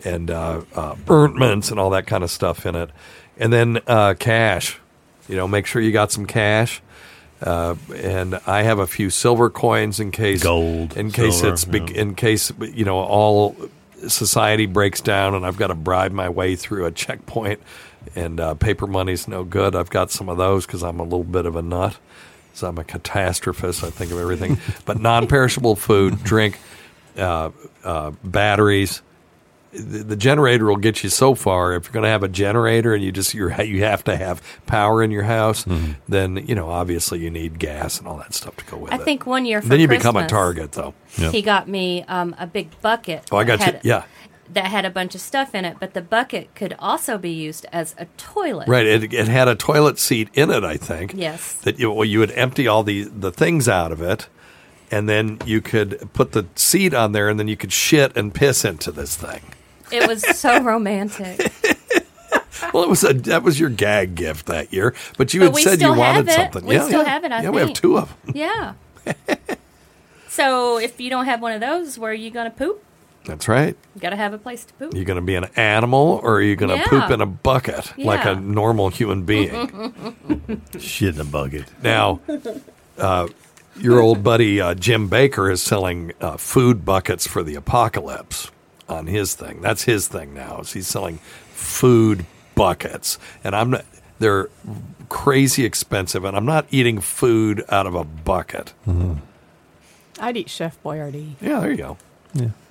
and 0.05 0.31
uh, 0.31 0.61
uh, 0.75 0.95
ointments 1.09 1.71
and 1.71 1.79
all 1.79 1.89
that 1.89 2.07
kind 2.07 2.23
of 2.23 2.31
stuff 2.31 2.65
in 2.65 2.75
it, 2.75 2.89
and 3.37 3.51
then 3.51 3.79
uh, 3.87 4.13
cash. 4.17 4.79
You 5.27 5.35
know, 5.35 5.47
make 5.47 5.65
sure 5.65 5.81
you 5.81 5.91
got 5.91 6.11
some 6.11 6.25
cash. 6.25 6.81
Uh, 7.41 7.75
and 7.95 8.39
I 8.47 8.63
have 8.63 8.79
a 8.79 8.87
few 8.87 9.09
silver 9.09 9.49
coins 9.49 9.99
in 9.99 10.11
case 10.11 10.41
Gold, 10.41 10.95
in 10.95 11.11
case 11.11 11.39
silver, 11.39 11.53
it's 11.53 11.65
big, 11.65 11.89
yeah. 11.89 12.01
in 12.01 12.15
case 12.15 12.53
you 12.61 12.85
know 12.85 12.99
all 12.99 13.57
society 14.07 14.65
breaks 14.65 15.01
down 15.01 15.35
and 15.35 15.45
I've 15.45 15.57
got 15.57 15.67
to 15.67 15.75
bribe 15.75 16.13
my 16.13 16.29
way 16.29 16.55
through 16.55 16.85
a 16.85 16.91
checkpoint 16.91 17.59
and 18.15 18.39
uh, 18.39 18.53
paper 18.55 18.87
money's 18.87 19.27
no 19.27 19.43
good. 19.43 19.75
I've 19.75 19.89
got 19.89 20.11
some 20.11 20.29
of 20.29 20.37
those 20.37 20.65
because 20.65 20.83
I'm 20.83 20.99
a 20.99 21.03
little 21.03 21.23
bit 21.23 21.45
of 21.45 21.55
a 21.55 21.61
nut. 21.61 21.97
So 22.53 22.67
I'm 22.67 22.77
a 22.77 22.83
catastrophist. 22.83 23.83
I 23.83 23.89
think 23.89 24.11
of 24.11 24.19
everything, 24.19 24.59
but 24.85 24.99
non-perishable 24.99 25.75
food, 25.75 26.23
drink, 26.23 26.59
uh, 27.17 27.49
uh, 27.83 28.11
batteries. 28.23 29.01
The, 29.73 30.03
the 30.03 30.15
generator 30.15 30.65
will 30.65 30.77
get 30.77 31.03
you 31.03 31.09
so 31.09 31.33
far. 31.35 31.73
If 31.73 31.85
you're 31.85 31.93
going 31.93 32.03
to 32.03 32.09
have 32.09 32.21
a 32.23 32.27
generator 32.27 32.93
and 32.93 33.03
you 33.03 33.11
just 33.11 33.33
you're, 33.33 33.59
you 33.61 33.83
have 33.83 34.03
to 34.03 34.15
have 34.15 34.41
power 34.67 35.01
in 35.01 35.09
your 35.11 35.23
house, 35.23 35.65
Mm-hmm. 35.65 35.93
then 36.07 36.37
you 36.47 36.53
know 36.55 36.69
obviously 36.69 37.19
you 37.19 37.29
need 37.31 37.57
gas 37.59 37.97
and 37.99 38.07
all 38.07 38.17
that 38.17 38.33
stuff 38.33 38.55
to 38.57 38.65
go 38.65 38.77
with 38.77 38.91
I 38.93 38.97
it. 38.97 39.01
I 39.01 39.03
think 39.03 39.25
one 39.25 39.45
year 39.45 39.61
for 39.61 39.67
then 39.69 39.79
you 39.79 39.87
become 39.87 40.15
a 40.15 40.27
target 40.27 40.73
though. 40.73 40.93
Yep. 41.17 41.31
He 41.31 41.41
got 41.41 41.67
me 41.67 42.03
um, 42.03 42.35
a 42.37 42.45
big 42.47 42.69
bucket. 42.81 43.23
Oh, 43.31 43.37
I 43.37 43.43
got 43.43 43.59
that 43.59 43.67
you. 43.67 43.73
had- 43.73 43.85
Yeah. 43.85 44.03
That 44.51 44.65
had 44.65 44.85
a 44.85 44.91
bunch 44.91 45.15
of 45.15 45.21
stuff 45.21 45.55
in 45.55 45.65
it, 45.65 45.77
but 45.79 45.95
the 45.95 46.01
bucket 46.01 46.53
could 46.53 46.75
also 46.77 47.17
be 47.17 47.31
used 47.31 47.65
as 47.71 47.95
a 47.97 48.05
toilet. 48.17 48.67
Right. 48.67 48.85
It, 48.85 49.11
it 49.11 49.27
had 49.27 49.47
a 49.47 49.55
toilet 49.55 49.97
seat 49.97 50.29
in 50.35 50.51
it, 50.51 50.63
I 50.63 50.77
think. 50.77 51.13
Yes. 51.15 51.53
That 51.63 51.79
you, 51.79 51.89
well, 51.89 52.05
you 52.05 52.19
would 52.19 52.29
empty 52.31 52.67
all 52.67 52.83
the, 52.83 53.03
the 53.05 53.31
things 53.31 53.67
out 53.67 53.91
of 53.91 53.99
it, 54.01 54.27
and 54.91 55.09
then 55.09 55.39
you 55.45 55.59
could 55.61 56.07
put 56.13 56.33
the 56.33 56.45
seat 56.55 56.93
on 56.93 57.13
there, 57.13 57.29
and 57.29 57.39
then 57.39 57.47
you 57.47 57.57
could 57.57 57.71
shit 57.73 58.15
and 58.15 58.31
piss 58.31 58.63
into 58.63 58.91
this 58.91 59.15
thing. 59.15 59.41
It 59.93 60.07
was 60.07 60.21
so 60.37 60.61
romantic. 60.61 61.51
Well, 62.73 62.83
it 62.83 62.89
was 62.89 63.03
a 63.03 63.13
that 63.13 63.43
was 63.43 63.59
your 63.59 63.69
gag 63.69 64.15
gift 64.15 64.47
that 64.47 64.73
year, 64.73 64.95
but 65.17 65.31
you 65.33 65.41
But 65.41 65.53
had 65.53 65.57
said 65.63 65.81
you 65.81 65.93
wanted 65.93 66.27
it. 66.27 66.31
something. 66.31 66.65
We 66.65 66.75
yeah, 66.75 66.85
still 66.85 67.03
yeah. 67.03 67.09
have 67.09 67.23
it, 67.23 67.31
I 67.31 67.43
yeah, 67.43 67.49
we 67.51 67.61
have 67.61 67.73
two 67.73 67.99
of 67.99 68.09
them. 68.25 68.33
Yeah. 68.35 68.73
so 70.27 70.77
if 70.79 70.99
you 70.99 71.09
don't 71.11 71.25
have 71.25 71.41
one 71.41 71.51
of 71.51 71.61
those, 71.61 71.99
where 71.99 72.11
are 72.11 72.15
you 72.15 72.31
going 72.31 72.49
to 72.49 72.57
poop? 72.57 72.83
That's 73.25 73.47
right. 73.47 73.75
You 73.95 74.01
got 74.01 74.09
to 74.09 74.15
have 74.15 74.33
a 74.33 74.37
place 74.37 74.65
to 74.65 74.73
poop. 74.73 74.93
You're 74.95 75.05
going 75.05 75.19
to 75.19 75.25
be 75.25 75.35
an 75.35 75.45
animal, 75.55 76.19
or 76.23 76.35
are 76.35 76.41
you 76.41 76.55
going 76.55 76.71
to 76.71 76.77
Yeah. 76.77 76.87
poop 76.87 77.11
in 77.11 77.21
a 77.21 77.25
bucket 77.25 77.95
like 77.97 78.25
a 78.25 78.35
normal 78.35 78.89
human 78.89 79.23
being? 79.23 79.93
Shit 80.79 81.15
in 81.15 81.21
a 81.21 81.25
bucket. 81.25 81.65
Now, 81.83 82.19
uh, 82.97 83.27
your 83.77 83.99
old 84.01 84.23
buddy 84.23 84.59
uh, 84.59 84.73
Jim 84.75 85.09
Bakker 85.09 85.51
is 85.51 85.61
selling 85.61 86.11
uh, 86.19 86.37
food 86.37 86.83
buckets 86.85 87.27
for 87.27 87.43
the 87.43 87.55
apocalypse 87.55 88.49
on 88.89 89.07
his 89.07 89.33
thing. 89.33 89.61
That's 89.61 89.83
his 89.83 90.07
thing 90.07 90.33
now. 90.33 90.59
Is 90.59 90.73
he's 90.73 90.87
selling 90.87 91.17
food 91.51 92.25
buckets, 92.55 93.17
and 93.43 93.55
I'm 93.55 93.71
not. 93.71 93.85
They're 94.19 94.49
crazy 95.09 95.65
expensive, 95.65 96.23
and 96.23 96.35
I'm 96.37 96.45
not 96.45 96.65
eating 96.71 97.01
food 97.01 97.63
out 97.69 97.87
of 97.87 97.95
a 97.95 98.03
bucket. 98.03 98.73
Mm-hmm. 98.87 99.15
I'd 100.19 100.37
eat 100.37 100.49
Chef 100.49 100.81
Boyardee. 100.83 101.33
Yeah, 101.41 101.59
there 101.59 101.71
you 101.71 101.77
go. 101.77 101.97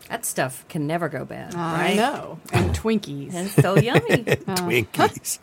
That 0.09 0.27
stuff 0.27 0.65
can 0.69 0.87
never 0.87 1.09
go 1.09 1.25
bad, 1.25 1.55
I 1.55 1.83
right? 1.83 1.97
know. 1.97 2.39
And 2.53 2.71
Twinkies. 2.77 3.33
And 3.35 3.49
so 3.49 3.77
yummy. 3.77 4.01
Uh. 4.47 4.57
Twinkies. 4.57 5.39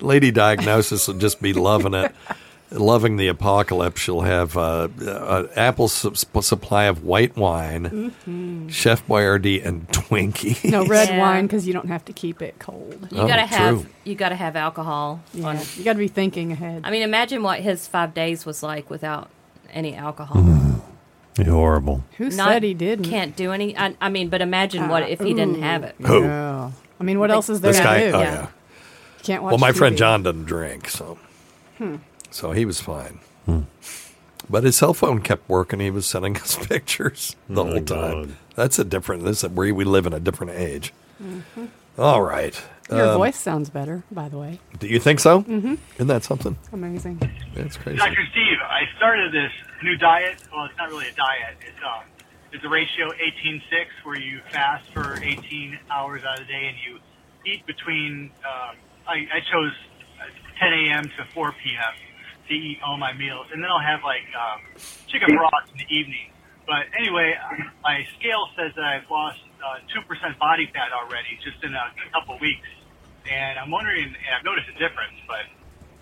Lady 0.00 0.30
Diagnosis 0.30 1.06
will 1.08 1.16
just 1.18 1.42
be 1.42 1.52
loving 1.52 1.92
it. 1.94 2.14
Loving 2.72 3.16
the 3.16 3.26
apocalypse, 3.26 4.00
she'll 4.00 4.20
have 4.20 4.56
uh, 4.56 4.86
uh, 5.04 5.48
Apple 5.56 5.88
su- 5.88 6.14
supply 6.14 6.84
of 6.84 7.02
white 7.02 7.36
wine, 7.36 8.14
Chef 8.70 9.04
Boyardee, 9.08 9.64
and 9.66 9.88
Twinkie. 9.88 10.70
No 10.70 10.84
red 10.86 11.08
Yeah. 11.08 11.18
wine 11.18 11.46
because 11.46 11.66
you 11.66 11.72
don't 11.72 11.88
have 11.88 12.04
to 12.04 12.12
keep 12.12 12.40
it 12.40 12.60
cold. 12.60 13.08
You 13.10 13.22
Oh, 13.22 13.26
gotta 13.26 13.46
have 13.46 13.80
true. 13.82 13.86
you 14.04 14.14
gotta 14.14 14.36
have 14.36 14.54
alcohol. 14.54 15.20
Yeah, 15.34 15.46
On, 15.48 15.58
you 15.76 15.82
got 15.82 15.94
to 15.94 15.98
be 15.98 16.06
thinking 16.06 16.52
ahead. 16.52 16.82
I 16.84 16.92
mean, 16.92 17.02
imagine 17.02 17.42
what 17.42 17.58
his 17.58 17.88
five 17.88 18.14
days 18.14 18.46
was 18.46 18.62
like 18.62 18.88
without 18.88 19.30
any 19.72 19.96
alcohol. 19.96 20.36
Mm-hmm. 20.40 21.50
Horrible. 21.50 22.04
Who 22.18 22.30
Not- 22.30 22.48
said 22.52 22.62
he 22.62 22.74
didn't? 22.74 23.06
Can't 23.06 23.34
do 23.34 23.50
any. 23.50 23.76
I, 23.76 23.96
I 24.00 24.10
mean, 24.10 24.28
but 24.28 24.42
imagine 24.42 24.88
what 24.88 25.02
Uh, 25.02 25.06
if 25.06 25.18
he 25.20 25.34
didn't 25.34 25.60
have 25.62 25.82
it. 25.82 25.96
Who? 26.06 26.22
Yeah. 26.22 26.70
I 27.00 27.02
mean, 27.02 27.18
what 27.18 27.30
else 27.32 27.48
is 27.48 27.62
there 27.62 27.72
This 27.72 27.78
to 27.78 27.84
guy? 27.84 27.98
do? 28.10 28.16
Oh 28.16 28.20
Yeah. 28.20 28.32
yeah. 28.32 28.46
Can't 29.24 29.42
watch 29.42 29.50
Well, 29.50 29.58
my 29.58 29.72
friend 29.72 29.96
John 29.96 30.22
doesn't 30.22 30.44
drink, 30.44 30.88
so 30.88 31.18
Hmm. 31.78 31.96
So 32.30 32.52
he 32.52 32.64
was 32.64 32.80
fine. 32.80 33.20
But 34.48 34.64
his 34.64 34.76
cell 34.76 34.94
phone 34.94 35.20
kept 35.20 35.48
working. 35.48 35.78
He 35.80 35.90
was 35.90 36.06
sending 36.06 36.36
us 36.40 36.56
pictures 36.66 37.36
the 37.48 37.62
Oh, 37.62 37.66
whole 37.66 37.82
time. 37.82 37.86
God. 38.26 38.36
That's 38.56 38.78
a 38.78 38.84
different. 38.84 39.24
This 39.24 39.44
is 39.44 39.50
where 39.50 39.72
we 39.74 39.84
live 39.84 40.06
in 40.06 40.12
a 40.12 40.20
different 40.20 40.52
age. 40.52 40.92
All 41.98 42.22
right. 42.22 42.60
Your 42.90 43.10
Um, 43.10 43.18
voice 43.18 43.38
sounds 43.38 43.70
better, 43.70 44.02
by 44.10 44.28
the 44.28 44.38
way. 44.38 44.58
Do 44.80 44.88
you 44.88 44.98
think 44.98 45.20
so? 45.20 45.42
Mhm. 45.42 45.78
Isn't 45.94 46.06
that 46.08 46.24
something? 46.24 46.56
Amazing. 46.72 47.20
That's 47.54 47.76
crazy. 47.76 47.98
Dr. 47.98 48.26
Steve, 48.32 48.58
I 48.64 48.82
started 48.96 49.32
this 49.32 49.52
new 49.82 49.96
diet. 49.96 50.42
Well, 50.52 50.64
it's 50.64 50.76
not 50.76 50.88
really 50.88 51.06
a 51.06 51.12
diet. 51.12 51.56
It's 51.60 51.78
um, 51.84 52.02
it's 52.52 52.64
a 52.64 52.68
ratio 52.68 53.12
18-6 53.12 53.62
where 54.02 54.18
you 54.18 54.40
fast 54.50 54.90
for 54.92 55.20
18 55.22 55.78
hours 55.90 56.22
out 56.24 56.40
of 56.40 56.46
the 56.46 56.52
day 56.52 56.66
and 56.66 56.76
you 56.84 56.98
eat 57.46 57.64
between. 57.66 58.30
Um, 58.44 58.76
I, 59.06 59.26
I 59.32 59.40
chose 59.52 59.72
uh, 60.20 60.24
10 60.58 60.72
a.m. 60.72 61.04
to 61.16 61.24
4 61.32 61.52
p.m. 61.62 61.94
to 62.50 62.56
eat 62.56 62.78
all 62.84 62.98
my 62.98 63.14
meals, 63.14 63.46
and 63.54 63.62
then 63.62 63.70
I'll 63.70 63.80
have 63.80 64.02
like 64.02 64.26
um, 64.34 64.60
chicken 65.06 65.34
broth 65.36 65.70
in 65.72 65.78
the 65.78 65.88
evening. 65.88 66.34
But 66.66 66.86
anyway, 66.98 67.34
my 67.82 68.06
scale 68.18 68.46
says 68.58 68.72
that 68.76 68.84
I've 68.84 69.08
lost 69.10 69.40
uh, 69.62 69.78
two 69.94 70.02
percent 70.06 70.38
body 70.38 70.68
fat 70.74 70.92
already 70.92 71.38
just 71.42 71.62
in 71.62 71.74
a, 71.74 71.86
a 71.94 72.10
couple 72.12 72.38
weeks, 72.38 72.68
and 73.30 73.58
I'm 73.58 73.70
wondering. 73.70 74.04
And 74.04 74.32
I've 74.36 74.44
noticed 74.44 74.68
a 74.68 74.78
difference, 74.78 75.16
but 75.26 75.46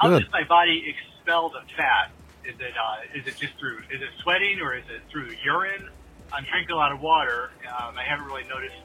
how 0.00 0.08
Good. 0.08 0.24
does 0.24 0.32
my 0.32 0.44
body 0.44 0.82
expel 0.88 1.50
the 1.50 1.60
fat? 1.76 2.10
Is 2.44 2.56
it 2.58 2.72
uh, 2.72 3.18
is 3.18 3.26
it 3.28 3.36
just 3.36 3.58
through 3.60 3.84
is 3.92 4.00
it 4.00 4.08
sweating 4.22 4.60
or 4.60 4.74
is 4.74 4.84
it 4.88 5.02
through 5.12 5.28
urine? 5.44 5.88
I'm 6.32 6.44
drinking 6.44 6.72
a 6.72 6.76
lot 6.76 6.92
of 6.92 7.00
water. 7.00 7.50
Um, 7.68 7.96
I 7.96 8.04
haven't 8.04 8.26
really 8.26 8.44
noticed. 8.48 8.76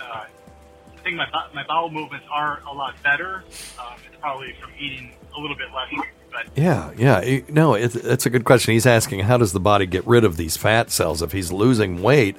Uh, 0.00 0.24
I 0.24 1.00
think 1.02 1.16
my 1.16 1.26
my 1.54 1.64
bowel 1.66 1.90
movements 1.90 2.26
are 2.30 2.60
a 2.68 2.72
lot 2.72 3.00
better. 3.02 3.44
Um, 3.80 3.96
it's 4.06 4.20
probably 4.20 4.54
from 4.60 4.72
eating 4.78 5.12
a 5.36 5.40
little 5.40 5.56
bit 5.56 5.68
less. 5.74 5.88
But 6.30 6.46
Yeah, 6.54 6.90
yeah. 6.96 7.40
No, 7.48 7.74
it's, 7.74 7.94
it's 7.94 8.26
a 8.26 8.30
good 8.30 8.44
question. 8.44 8.72
He's 8.72 8.86
asking, 8.86 9.20
how 9.20 9.36
does 9.38 9.52
the 9.52 9.60
body 9.60 9.86
get 9.86 10.06
rid 10.06 10.24
of 10.24 10.36
these 10.36 10.56
fat 10.56 10.90
cells? 10.90 11.22
If 11.22 11.32
he's 11.32 11.52
losing 11.52 12.02
weight, 12.02 12.36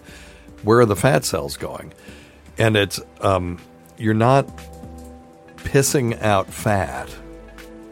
where 0.64 0.80
are 0.80 0.86
the 0.86 0.96
fat 0.96 1.26
cells 1.26 1.58
going? 1.58 1.94
And 2.58 2.76
it's, 2.76 3.00
um, 3.22 3.60
you're 3.98 4.14
not 4.14 4.48
pissing 5.58 6.22
out 6.22 6.48
fat. 6.48 7.14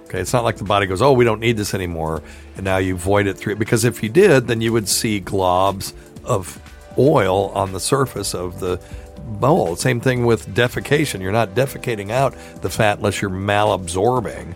Okay, 0.05 0.19
it's 0.19 0.33
not 0.33 0.43
like 0.43 0.57
the 0.57 0.63
body 0.63 0.85
goes, 0.85 1.01
oh, 1.01 1.13
we 1.13 1.25
don't 1.25 1.39
need 1.39 1.57
this 1.57 1.73
anymore, 1.73 2.21
and 2.55 2.63
now 2.63 2.77
you 2.77 2.95
void 2.95 3.27
it 3.27 3.37
through. 3.37 3.55
Because 3.55 3.83
if 3.83 4.03
you 4.03 4.09
did, 4.09 4.47
then 4.47 4.61
you 4.61 4.71
would 4.71 4.87
see 4.87 5.19
globs 5.19 5.93
of 6.23 6.59
oil 6.97 7.49
on 7.49 7.73
the 7.73 7.79
surface 7.79 8.33
of 8.33 8.59
the 8.59 8.79
bowl. 9.26 9.76
Same 9.76 9.99
thing 9.99 10.26
with 10.26 10.47
defecation. 10.53 11.21
You're 11.21 11.32
not 11.32 11.55
defecating 11.55 12.11
out 12.11 12.36
the 12.61 12.69
fat 12.69 12.97
unless 12.97 13.21
you're 13.21 13.32
malabsorbing, 13.32 14.55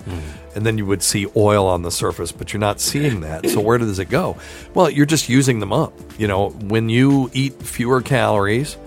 and 0.55 0.65
then 0.65 0.77
you 0.77 0.85
would 0.85 1.03
see 1.03 1.27
oil 1.35 1.67
on 1.67 1.81
the 1.81 1.91
surface, 1.91 2.31
but 2.31 2.53
you're 2.53 2.59
not 2.59 2.79
seeing 2.79 3.21
that. 3.21 3.49
So 3.49 3.61
where 3.61 3.77
does 3.77 3.99
it 3.99 4.09
go? 4.09 4.37
Well, 4.73 4.89
you're 4.89 5.05
just 5.05 5.29
using 5.29 5.59
them 5.59 5.73
up. 5.73 5.93
You 6.17 6.27
know, 6.27 6.49
when 6.49 6.89
you 6.89 7.29
eat 7.33 7.53
fewer 7.61 8.01
calories 8.01 8.77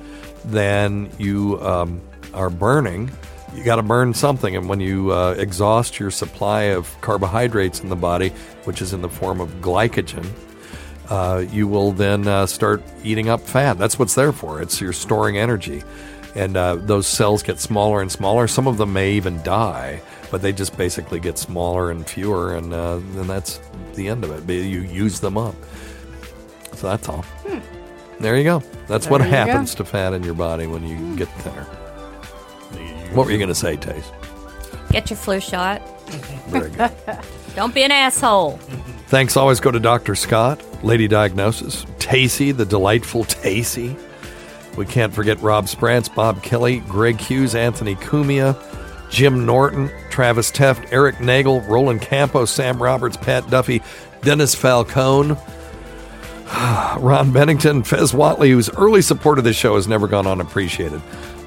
than 0.45 1.11
you 1.19 1.61
um, 1.61 2.01
are 2.35 2.51
burning, 2.51 3.11
you 3.55 3.65
got 3.65 3.77
to 3.77 3.83
burn 3.83 4.15
something. 4.15 4.57
And 4.57 4.69
when 4.69 4.81
you 4.81 5.13
uh, 5.13 5.35
exhaust 5.39 6.01
your 6.01 6.11
supply 6.11 6.63
of 6.63 7.01
carbohydrates 7.01 7.81
in 7.81 7.89
the 7.91 7.97
body, 7.97 8.31
which 8.65 8.81
is 8.81 8.93
in 8.93 9.03
the 9.03 9.09
form 9.09 9.41
of 9.41 9.49
glycogen, 9.61 10.27
uh, 11.13 11.45
you 11.51 11.69
will 11.69 11.93
then 11.93 12.27
uh, 12.27 12.47
start 12.47 12.83
eating 13.05 13.29
up 13.29 13.41
fat. 13.43 13.77
That's 13.79 13.99
what's 13.99 14.15
there 14.15 14.33
for. 14.33 14.63
It's 14.63 14.81
you're 14.81 14.95
storing 14.95 15.37
energy, 15.37 15.83
and 16.35 16.57
uh, 16.57 16.77
those 16.77 17.07
cells 17.07 17.43
get 17.43 17.61
smaller 17.61 18.01
and 18.01 18.11
smaller. 18.11 18.49
Some 18.49 18.67
of 18.67 18.79
them 18.79 18.95
may 18.95 19.13
even 19.13 19.43
die, 19.43 20.01
but 20.31 20.41
they 20.41 20.53
just 20.53 20.75
basically 20.79 21.21
get 21.21 21.37
smaller 21.37 21.91
and 21.91 22.07
fewer, 22.07 22.55
and 22.55 22.73
uh, 22.73 22.97
then 23.15 23.27
that's 23.27 23.61
the 23.95 24.09
end 24.09 24.25
of 24.25 24.31
it. 24.49 24.53
You 24.53 24.81
use 24.81 25.21
them 25.21 25.37
up. 25.37 25.55
So 26.77 26.89
that's 26.89 27.09
all. 27.11 27.25
There 28.19 28.37
you 28.39 28.45
go. 28.45 28.63
That's 28.87 29.09
what 29.09 29.19
There 29.21 29.31
go. 29.31 29.37
happens 29.37 29.75
to 29.75 29.85
fat 29.85 30.15
in 30.15 30.23
your 30.23 30.35
body 30.35 30.67
when 30.67 30.87
you 30.87 31.17
get 31.17 31.29
thinner. 31.41 31.65
What 33.13 33.27
were 33.27 33.33
you 33.33 33.39
going 33.39 33.49
to 33.51 33.55
say, 33.55 33.77
Tace? 33.77 34.11
Get 34.91 35.11
your 35.11 35.19
flu 35.19 35.41
shot. 35.41 35.83
Very 36.49 36.71
good. 36.71 36.91
Don't 37.55 37.75
be 37.75 37.83
an 37.83 37.91
asshole. 37.91 38.53
Thanks 39.09 39.37
always 39.37 39.61
go 39.61 39.71
to 39.71 39.79
Dr. 39.79 40.15
Scott, 40.15 40.63
Lady 40.83 41.09
Diagnosis, 41.09 41.87
Tacey, 41.99 42.53
the 42.53 42.65
delightful 42.65 43.25
Tacey. 43.25 43.97
We 44.77 44.87
can't 44.87 45.15
forget 45.15 45.41
Rob 45.43 45.69
Sprance, 45.69 46.09
Bob 46.09 46.43
Kelly, 46.43 46.79
Greg 46.81 47.21
Hughes, 47.21 47.55
Anthony 47.55 47.95
Cumia, 47.95 48.57
Jim 49.11 49.45
Norton, 49.45 49.91
Travis 50.11 50.51
Teft, 50.51 50.91
Eric 50.91 51.21
Nagel, 51.21 51.61
Roland 51.63 52.01
Campos, 52.01 52.51
Sam 52.51 52.83
Roberts, 52.83 53.17
Pat 53.17 53.49
Duffy, 53.51 53.83
Dennis 54.23 54.55
Falcone, 54.55 55.37
Ron 56.99 57.33
Bennington, 57.33 57.83
Fez 57.83 58.13
Whatley, 58.13 58.51
whose 58.51 58.71
early 58.71 59.03
support 59.03 59.39
of 59.39 59.45
this 59.45 59.57
show 59.57 59.77
has 59.77 59.87
never 59.87 60.09
gone 60.09 60.27
unappreciated. 60.27 61.03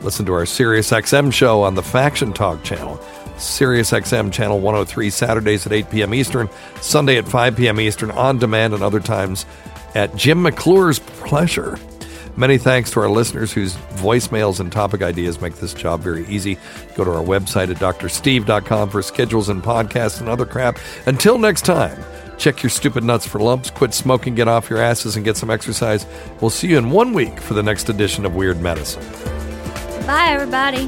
Listen 0.06 0.28
to 0.28 0.34
our 0.34 0.46
Sirius 0.46 0.92
XM 0.92 1.34
show 1.34 1.64
on 1.64 1.74
the 1.74 1.82
Faction 1.82 2.32
Talk 2.32 2.64
channel. 2.64 3.02
Sirius 3.40 3.90
XM 3.90 4.32
channel 4.32 4.60
103 4.60 5.10
Saturdays 5.10 5.66
at 5.66 5.74
8 5.74 5.90
p.m. 5.90 6.14
Eastern, 6.14 6.48
Sunday 6.80 7.18
at 7.18 7.28
5 7.28 7.58
p.m. 7.58 7.80
Eastern, 7.80 8.12
on 8.12 8.38
demand 8.38 8.76
and 8.76 8.84
other 8.84 9.00
times 9.00 9.48
at 9.96 10.16
Jim 10.16 10.44
McClure's 10.44 11.00
pleasure. 11.00 11.80
Many 12.38 12.60
thanks 12.60 12.92
to 12.92 13.00
our 13.00 13.10
listeners 13.10 13.52
whose 13.52 13.74
voicemails 13.96 14.60
and 14.60 14.72
topic 14.72 15.02
ideas 15.02 15.42
make 15.42 15.56
this 15.56 15.74
job 15.74 16.02
very 16.02 16.28
easy. 16.28 16.60
Go 16.94 17.04
to 17.04 17.10
our 17.10 17.26
website 17.26 17.72
at 17.72 17.78
drsteve.com 17.78 18.92
for 18.92 19.02
schedules 19.02 19.50
and 19.50 19.64
podcasts 19.64 20.20
and 20.20 20.30
other 20.30 20.46
crap. 20.46 20.78
Until 21.08 21.40
next 21.40 21.66
time, 21.66 22.00
check 22.38 22.62
your 22.62 22.70
stupid 22.70 23.04
nuts 23.04 23.26
for 23.26 23.40
lumps, 23.40 23.72
quit 23.72 23.92
smoking, 23.92 24.36
get 24.36 24.48
off 24.48 24.70
your 24.70 24.80
asses, 24.80 25.16
and 25.16 25.26
get 25.26 25.36
some 25.36 25.50
exercise. 25.50 26.06
We'll 26.42 26.52
see 26.52 26.68
you 26.68 26.78
in 26.78 26.92
one 26.92 27.14
week 27.14 27.40
for 27.40 27.56
the 27.56 27.64
next 27.64 27.90
edition 27.90 28.24
of 28.24 28.36
Weird 28.36 28.62
Medicine. 28.62 29.02
Bye, 30.06 30.28
everybody. 30.30 30.88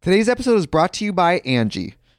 Today's 0.00 0.28
episode 0.28 0.56
is 0.56 0.66
brought 0.66 0.94
to 0.94 1.04
you 1.04 1.12
by 1.12 1.40
Angie. 1.46 1.94